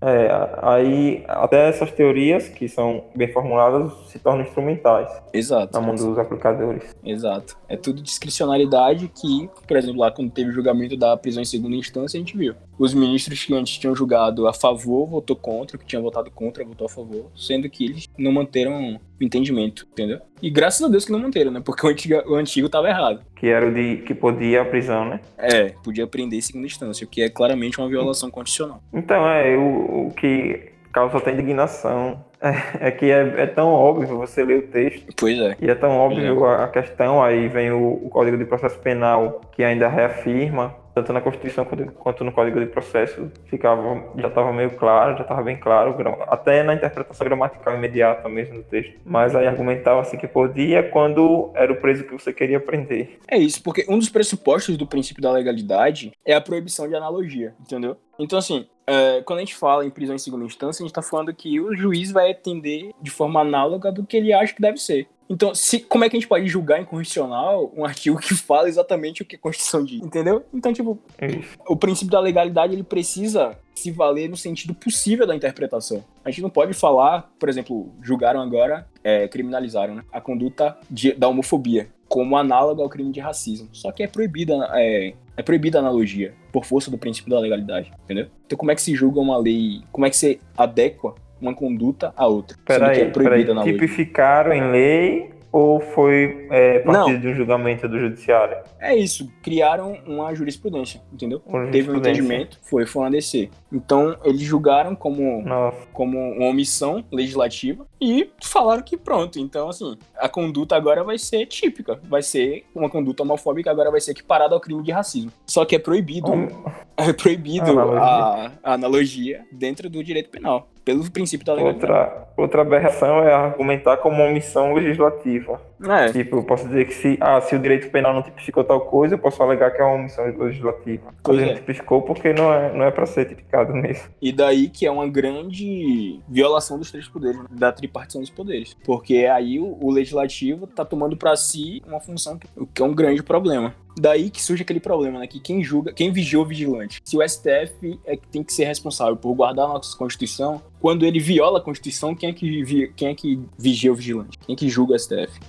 É, 0.00 0.28
aí 0.62 1.24
até 1.26 1.68
essas 1.68 1.90
teorias, 1.90 2.48
que 2.48 2.68
são 2.68 3.06
bem 3.12 3.26
formuladas, 3.26 3.92
se 4.18 4.24
tornam 4.24 4.42
instrumentais. 4.42 5.08
Exato. 5.32 5.72
Na 5.72 5.86
mão 5.86 5.94
dos 5.94 6.18
aplicadores. 6.18 6.94
Exato. 7.04 7.56
É 7.68 7.76
tudo 7.76 8.02
discricionalidade 8.02 9.08
que, 9.08 9.48
por 9.66 9.76
exemplo, 9.76 10.00
lá 10.00 10.10
quando 10.10 10.30
teve 10.30 10.50
o 10.50 10.52
julgamento 10.52 10.96
da 10.96 11.16
prisão 11.16 11.42
em 11.42 11.46
segunda 11.46 11.76
instância, 11.76 12.18
a 12.18 12.20
gente 12.20 12.36
viu. 12.36 12.54
os 12.78 12.94
ministros 12.94 13.44
que 13.44 13.54
antes 13.54 13.78
tinham 13.78 13.94
julgado 13.94 14.46
a 14.46 14.52
favor 14.52 15.06
votou 15.06 15.36
contra, 15.36 15.76
o 15.76 15.80
que 15.80 15.86
tinha 15.86 16.00
votado 16.00 16.30
contra 16.30 16.64
votou 16.64 16.86
a 16.86 16.90
favor, 16.90 17.30
sendo 17.36 17.68
que 17.68 17.84
eles 17.84 18.08
não 18.18 18.32
manteram 18.32 18.94
o 18.94 19.24
entendimento, 19.24 19.86
entendeu? 19.92 20.20
E 20.40 20.50
graças 20.50 20.82
a 20.82 20.88
Deus 20.88 21.04
que 21.04 21.12
não 21.12 21.18
manteram, 21.18 21.50
né? 21.50 21.60
Porque 21.64 21.84
o 21.84 21.90
antigo, 21.90 22.14
o 22.26 22.34
antigo 22.34 22.68
tava 22.68 22.88
errado. 22.88 23.20
Que 23.34 23.48
era 23.48 23.66
o 23.66 23.74
de 23.74 23.98
que 23.98 24.14
podia 24.14 24.62
a 24.62 24.64
prisão, 24.64 25.04
né? 25.04 25.20
É, 25.36 25.70
podia 25.82 26.06
prender 26.06 26.38
em 26.38 26.42
segunda 26.42 26.66
instância, 26.66 27.04
o 27.04 27.08
que 27.08 27.22
é 27.22 27.28
claramente 27.28 27.78
uma 27.78 27.88
violação 27.88 28.30
constitucional. 28.30 28.80
Então, 28.92 29.26
é, 29.26 29.56
o, 29.56 30.06
o 30.06 30.14
que 30.14 30.72
causa 30.92 31.18
até 31.18 31.32
indignação 31.32 32.24
é, 32.40 32.88
é 32.88 32.90
que 32.90 33.10
é, 33.10 33.42
é, 33.42 33.46
tão 33.46 33.68
óbvio 33.72 34.16
você 34.16 34.44
ler 34.44 34.58
o 34.58 34.62
texto. 34.68 35.12
Pois 35.16 35.38
é. 35.38 35.56
E 35.60 35.70
é 35.70 35.74
tão 35.74 35.98
óbvio 35.98 36.46
é. 36.46 36.64
a 36.64 36.68
questão, 36.68 37.22
aí 37.22 37.48
vem 37.48 37.72
o, 37.72 37.94
o 38.04 38.08
Código 38.08 38.36
de 38.36 38.44
Processo 38.44 38.78
Penal 38.78 39.40
que 39.52 39.64
ainda 39.64 39.88
reafirma 39.88 40.74
tanto 40.98 41.12
na 41.12 41.20
Constituição 41.20 41.64
quanto 41.64 42.24
no 42.24 42.32
Código 42.32 42.58
de 42.58 42.66
Processo, 42.66 43.30
ficava, 43.46 44.12
já 44.16 44.28
estava 44.28 44.52
meio 44.52 44.70
claro, 44.72 45.16
já 45.16 45.22
estava 45.22 45.42
bem 45.42 45.56
claro, 45.56 45.96
até 46.28 46.62
na 46.62 46.74
interpretação 46.74 47.24
gramatical 47.24 47.74
imediata 47.74 48.28
mesmo 48.28 48.56
do 48.56 48.62
texto. 48.64 48.94
Mas 49.04 49.34
aí 49.34 49.46
argumentava 49.46 50.00
assim 50.00 50.16
que 50.16 50.26
podia 50.26 50.82
quando 50.82 51.50
era 51.54 51.72
o 51.72 51.76
preso 51.76 52.04
que 52.04 52.12
você 52.12 52.32
queria 52.32 52.58
prender. 52.58 53.18
É 53.28 53.38
isso, 53.38 53.62
porque 53.62 53.86
um 53.88 53.98
dos 53.98 54.08
pressupostos 54.08 54.76
do 54.76 54.86
princípio 54.86 55.22
da 55.22 55.30
legalidade 55.30 56.12
é 56.24 56.34
a 56.34 56.40
proibição 56.40 56.88
de 56.88 56.94
analogia, 56.94 57.54
entendeu? 57.60 57.96
Então, 58.18 58.38
assim, 58.38 58.66
é, 58.86 59.22
quando 59.22 59.38
a 59.38 59.42
gente 59.42 59.54
fala 59.54 59.86
em 59.86 59.90
prisão 59.90 60.16
em 60.16 60.18
segunda 60.18 60.44
instância, 60.44 60.82
a 60.82 60.84
gente 60.84 60.90
está 60.90 61.02
falando 61.02 61.32
que 61.32 61.60
o 61.60 61.76
juiz 61.76 62.10
vai 62.10 62.32
atender 62.32 62.90
de 63.00 63.10
forma 63.10 63.40
análoga 63.40 63.92
do 63.92 64.04
que 64.04 64.16
ele 64.16 64.32
acha 64.32 64.52
que 64.52 64.60
deve 64.60 64.78
ser. 64.78 65.06
Então, 65.28 65.54
se, 65.54 65.80
como 65.80 66.04
é 66.04 66.08
que 66.08 66.16
a 66.16 66.20
gente 66.20 66.28
pode 66.28 66.46
julgar 66.48 66.80
inconstitucional 66.80 67.72
um 67.76 67.84
artigo 67.84 68.18
que 68.18 68.34
fala 68.34 68.68
exatamente 68.68 69.22
o 69.22 69.24
que 69.24 69.36
a 69.36 69.38
Constituição 69.38 69.84
diz? 69.84 70.02
Entendeu? 70.02 70.44
Então, 70.52 70.72
tipo, 70.72 70.98
é 71.18 71.28
o 71.68 71.76
princípio 71.76 72.10
da 72.10 72.20
legalidade 72.20 72.72
ele 72.72 72.82
precisa 72.82 73.56
se 73.74 73.90
valer 73.90 74.28
no 74.28 74.36
sentido 74.36 74.74
possível 74.74 75.26
da 75.26 75.36
interpretação. 75.36 76.04
A 76.24 76.30
gente 76.30 76.42
não 76.42 76.50
pode 76.50 76.72
falar, 76.72 77.30
por 77.38 77.48
exemplo, 77.48 77.92
julgaram 78.02 78.40
agora, 78.40 78.86
é, 79.04 79.28
criminalizaram 79.28 79.96
né, 79.96 80.04
a 80.12 80.20
conduta 80.20 80.76
de, 80.90 81.12
da 81.12 81.28
homofobia 81.28 81.88
como 82.08 82.36
análogo 82.36 82.82
ao 82.82 82.88
crime 82.88 83.12
de 83.12 83.20
racismo. 83.20 83.68
Só 83.72 83.92
que 83.92 84.02
é 84.02 84.06
proibida, 84.06 84.54
é, 84.72 85.12
é 85.36 85.42
proibida 85.42 85.78
a 85.78 85.80
analogia 85.80 86.34
por 86.50 86.64
força 86.64 86.90
do 86.90 86.98
princípio 86.98 87.30
da 87.30 87.38
legalidade, 87.38 87.92
entendeu? 88.04 88.28
Então, 88.46 88.56
como 88.56 88.70
é 88.70 88.74
que 88.74 88.82
se 88.82 88.94
julga 88.94 89.20
uma 89.20 89.36
lei? 89.36 89.82
Como 89.92 90.06
é 90.06 90.10
que 90.10 90.16
se 90.16 90.40
adequa 90.56 91.14
uma 91.40 91.54
conduta 91.54 92.12
a 92.16 92.26
outra. 92.26 92.56
Peraí, 92.64 93.02
é 93.02 93.04
peraí. 93.06 93.46
tipificaram 93.64 94.50
lei. 94.50 94.58
em 94.58 94.70
lei 94.70 95.38
ou 95.50 95.80
foi 95.80 96.46
é, 96.50 96.80
partir 96.80 97.18
de 97.18 97.28
um 97.28 97.34
julgamento 97.34 97.88
do 97.88 97.98
judiciário? 97.98 98.58
É 98.78 98.94
isso, 98.94 99.30
criaram 99.42 99.98
uma 100.06 100.34
jurisprudência, 100.34 101.00
entendeu? 101.12 101.42
Uma 101.46 101.66
Teve 101.68 101.90
um 101.90 101.96
entendimento, 101.96 102.58
foi, 102.62 102.86
foi 102.86 103.02
uma 103.02 103.10
DC. 103.10 103.48
Então, 103.72 104.16
eles 104.24 104.42
julgaram 104.42 104.94
como, 104.94 105.44
como 105.92 106.18
uma 106.18 106.46
omissão 106.48 107.04
legislativa 107.10 107.86
e 108.00 108.30
falaram 108.42 108.82
que 108.82 108.96
pronto. 108.96 109.38
Então, 109.38 109.68
assim, 109.68 109.96
a 110.16 110.28
conduta 110.28 110.76
agora 110.76 111.02
vai 111.02 111.18
ser 111.18 111.46
típica, 111.46 111.98
vai 112.04 112.22
ser 112.22 112.64
uma 112.74 112.90
conduta 112.90 113.22
homofóbica, 113.22 113.70
agora 113.70 113.90
vai 113.90 114.00
ser 114.00 114.12
equiparada 114.12 114.54
ao 114.54 114.60
crime 114.60 114.82
de 114.82 114.92
racismo. 114.92 115.32
Só 115.46 115.64
que 115.64 115.76
é 115.76 115.78
proibido, 115.78 116.30
hum. 116.30 116.48
é 116.96 117.12
proibido 117.12 117.78
a, 117.80 118.52
a 118.62 118.74
analogia 118.74 119.46
dentro 119.50 119.88
do 119.88 120.04
direito 120.04 120.30
penal 120.30 120.68
pelo 120.88 121.10
princípio 121.10 121.44
da 121.44 121.52
legalidade. 121.52 121.92
Outra, 121.92 122.28
outra 122.34 122.62
aberração 122.62 123.22
é 123.22 123.34
argumentar 123.34 123.98
como 123.98 124.22
omissão 124.22 124.72
legislativa. 124.72 125.60
É. 125.86 126.12
Tipo, 126.12 126.36
eu 126.36 126.42
posso 126.42 126.66
dizer 126.66 126.86
que 126.86 126.94
se, 126.94 127.18
ah, 127.20 127.40
se 127.40 127.54
o 127.54 127.58
direito 127.58 127.90
penal 127.90 128.12
não 128.12 128.22
tipificou 128.22 128.64
tal 128.64 128.80
coisa, 128.80 129.14
eu 129.14 129.18
posso 129.18 129.42
alegar 129.42 129.70
que 129.70 129.80
é 129.80 129.84
uma 129.84 129.94
omissão 129.94 130.24
legislativa. 130.24 131.14
Pois 131.22 131.38
ele 131.38 131.50
é. 131.50 131.54
tipificou 131.54 132.02
porque 132.02 132.32
não 132.32 132.52
é, 132.52 132.72
não 132.72 132.84
é 132.84 132.90
para 132.90 133.06
ser 133.06 133.26
tipificado 133.26 133.72
mesmo. 133.74 134.08
E 134.20 134.32
daí 134.32 134.68
que 134.68 134.86
é 134.86 134.90
uma 134.90 135.06
grande 135.06 136.20
violação 136.28 136.78
dos 136.78 136.90
três 136.90 137.06
poderes, 137.08 137.38
né? 137.38 137.46
da 137.50 137.72
tripartição 137.72 138.20
dos 138.20 138.30
poderes. 138.30 138.76
Porque 138.84 139.26
aí 139.26 139.58
o, 139.58 139.78
o 139.80 139.90
legislativo 139.90 140.66
tá 140.66 140.84
tomando 140.84 141.16
para 141.16 141.36
si 141.36 141.82
uma 141.86 142.00
função 142.00 142.38
que, 142.38 142.48
que 142.74 142.82
é 142.82 142.84
um 142.84 142.94
grande 142.94 143.22
problema. 143.22 143.74
Daí 144.00 144.30
que 144.30 144.40
surge 144.40 144.62
aquele 144.62 144.78
problema, 144.78 145.18
né? 145.18 145.26
Que 145.26 145.40
quem 145.40 145.62
julga, 145.62 145.92
quem 145.92 146.12
vigia 146.12 146.38
o 146.38 146.44
vigilante. 146.44 147.00
Se 147.04 147.16
o 147.16 147.28
STF 147.28 147.98
é 148.06 148.16
que 148.16 148.28
tem 148.28 148.44
que 148.44 148.52
ser 148.52 148.64
responsável 148.64 149.16
por 149.16 149.34
guardar 149.34 149.64
a 149.64 149.68
nossa 149.68 149.96
Constituição, 149.96 150.62
quando 150.80 151.04
ele 151.04 151.18
viola 151.18 151.58
a 151.58 151.62
Constituição, 151.62 152.14
quem 152.14 152.30
é 152.30 152.32
que, 152.32 152.92
quem 152.94 153.08
é 153.08 153.14
que 153.14 153.40
vigia 153.58 153.92
o 153.92 153.96
vigilante? 153.96 154.38
Quem 154.38 154.54
é 154.54 154.56
que 154.56 154.68
julga 154.68 154.94
o 154.94 154.98
STF? 154.98 155.40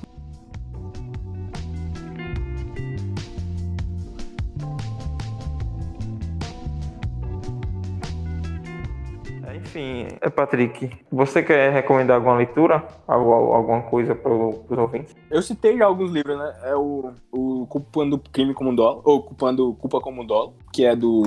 Enfim, 9.69 10.07
é 10.19 10.29
Patrick, 10.31 10.89
você 11.11 11.43
quer 11.43 11.71
recomendar 11.71 12.15
alguma 12.15 12.37
leitura? 12.37 12.83
alguma 13.07 13.83
coisa 13.83 14.15
para 14.15 14.33
os 14.33 14.77
ouvintes? 14.77 15.15
Eu 15.29 15.41
citei 15.43 15.77
já 15.77 15.85
alguns 15.85 16.11
livros, 16.11 16.37
né? 16.37 16.53
É 16.63 16.75
o, 16.75 17.11
o 17.31 17.67
Culpando 17.67 18.17
Crime 18.17 18.53
como 18.55 18.75
Dolo, 18.75 19.01
ou 19.03 19.21
Culpando 19.21 19.75
Culpa 19.75 19.99
como 19.99 20.25
Dolo, 20.25 20.55
que 20.73 20.85
é 20.85 20.95
do, 20.95 21.21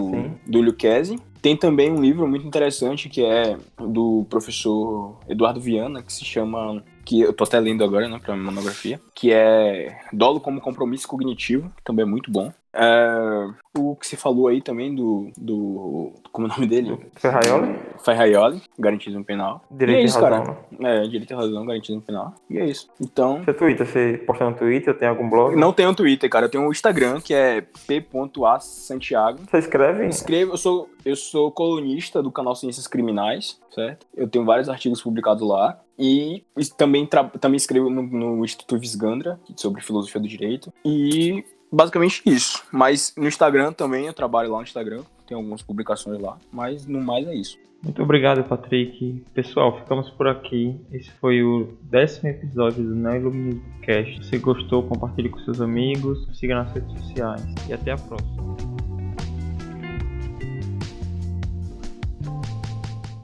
do 0.45 0.61
Lucchese. 0.61 1.21
Tem 1.41 1.57
também 1.57 1.91
um 1.91 2.01
livro 2.01 2.27
muito 2.27 2.47
interessante 2.47 3.09
que 3.09 3.25
é 3.25 3.57
do 3.79 4.27
professor 4.29 5.19
Eduardo 5.29 5.61
Viana, 5.61 6.03
que 6.03 6.13
se 6.13 6.25
chama 6.25 6.83
que 7.05 7.21
eu 7.21 7.33
tô 7.33 7.45
até 7.45 7.59
lendo 7.59 7.83
agora, 7.83 8.09
né, 8.09 8.21
pra 8.25 8.37
monografia, 8.37 9.01
que 9.15 9.33
é 9.33 10.01
Dolo 10.13 10.41
como 10.41 10.61
Compromisso 10.61 11.09
Cognitivo, 11.09 11.71
que 11.77 11.83
também 11.83 12.05
é 12.05 12.09
muito 12.09 12.31
bom. 12.31 12.53
É, 12.75 13.49
o 13.77 13.95
que 13.97 14.07
você 14.07 14.17
falou 14.17 14.49
aí 14.49 14.63
também 14.63 14.95
do. 14.95 15.31
do 15.37 16.13
como 16.33 16.47
é 16.47 16.51
o 16.51 16.55
nome 16.55 16.67
dele? 16.67 16.99
Ferraioli? 17.17 17.79
Ferraioli, 18.03 18.63
garantismo 18.79 19.25
penal. 19.25 19.63
Direito 19.71 19.99
e 19.99 20.03
é 20.03 20.05
isso, 20.05 20.19
razão. 20.19 20.45
cara. 20.45 20.59
Né? 20.79 21.05
É, 21.05 21.09
direito 21.09 21.31
e 21.31 21.37
razão, 21.37 21.67
garantismo 21.67 22.01
penal. 22.01 22.35
E 22.49 22.59
é 22.59 22.65
isso. 22.65 22.89
Então. 23.01 23.43
Você 23.45 23.53
Twitter, 23.53 23.87
você 23.87 24.25
posta 24.27 24.49
no 24.49 24.57
Twitter, 24.57 24.97
tem 24.97 25.09
algum 25.09 25.29
blog? 25.29 25.55
Não 25.55 25.73
tenho 25.73 25.95
Twitter, 25.95 26.31
cara. 26.31 26.47
Eu 26.47 26.51
tenho 26.51 26.65
um 26.65 26.71
Instagram 26.71 27.21
que 27.21 27.35
é 27.35 27.61
p.asantiago. 27.87 29.41
Você 29.51 29.59
escreve? 29.59 30.07
Escrevo, 30.07 30.53
eu 30.53 30.57
sou, 30.57 30.89
eu 31.05 31.17
sou 31.17 31.51
colunista 31.51 32.23
do 32.23 32.31
canal 32.31 32.55
Ciências 32.55 32.87
Criminais, 32.87 33.61
certo? 33.71 34.07
Eu 34.17 34.29
tenho 34.29 34.45
vários 34.45 34.69
artigos 34.69 35.03
publicados 35.03 35.47
lá. 35.47 35.79
E 35.99 36.45
também, 36.77 37.07
também 37.39 37.57
escrevo 37.57 37.91
no, 37.91 38.03
no 38.03 38.45
Instituto 38.45 38.79
Visgandra, 38.79 39.39
sobre 39.57 39.83
filosofia 39.83 40.21
do 40.21 40.27
direito. 40.27 40.73
E 40.85 41.45
basicamente 41.73 42.23
isso. 42.27 42.63
Mas 42.71 43.15
no 43.17 43.27
Instagram 43.27 43.73
também, 43.73 44.07
eu 44.07 44.13
trabalho 44.13 44.51
lá 44.51 44.59
no 44.59 44.65
Instagram, 44.65 45.03
tem 45.27 45.37
algumas 45.37 45.63
publicações 45.63 46.21
lá, 46.21 46.37
mas 46.53 46.87
no 46.87 47.01
mais 47.01 47.27
é 47.27 47.35
isso. 47.35 47.59
Muito 47.83 48.01
obrigado, 48.01 48.45
Patrick. 48.45 49.25
Pessoal, 49.35 49.77
ficamos 49.81 50.09
por 50.11 50.29
aqui. 50.29 50.81
Esse 50.93 51.11
foi 51.13 51.43
o 51.43 51.77
décimo 51.83 52.29
episódio 52.29 52.85
do 52.85 52.95
Neo 52.95 53.17
Iluminismo 53.17 53.65
Cast. 53.83 54.23
Se 54.23 54.31
você 54.31 54.39
gostou, 54.39 54.85
compartilhe 54.85 55.29
com 55.29 55.41
seus 55.41 55.61
amigos, 55.61 56.29
siga 56.39 56.55
nas 56.55 56.73
redes 56.73 56.93
sociais 57.01 57.43
e 57.69 57.73
até 57.73 57.91
a 57.91 57.97
próxima. 57.97 58.57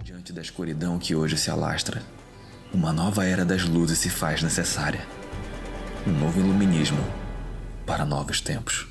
Diante 0.03 0.33
da 0.33 0.41
escuridão 0.41 0.99
que 0.99 1.15
hoje 1.15 1.37
se 1.37 1.53
alastra, 1.53 2.03
uma 2.75 2.93
nova 2.93 3.25
era 3.25 3.45
das 3.45 3.65
luzes 3.65 3.99
se 3.99 4.11
faz 4.11 4.43
necessária. 4.43 5.07
Um 6.05 6.11
novo 6.11 6.41
iluminismo 6.41 6.99
para 7.89 8.05
novos 8.05 8.43
tempos. 8.43 8.88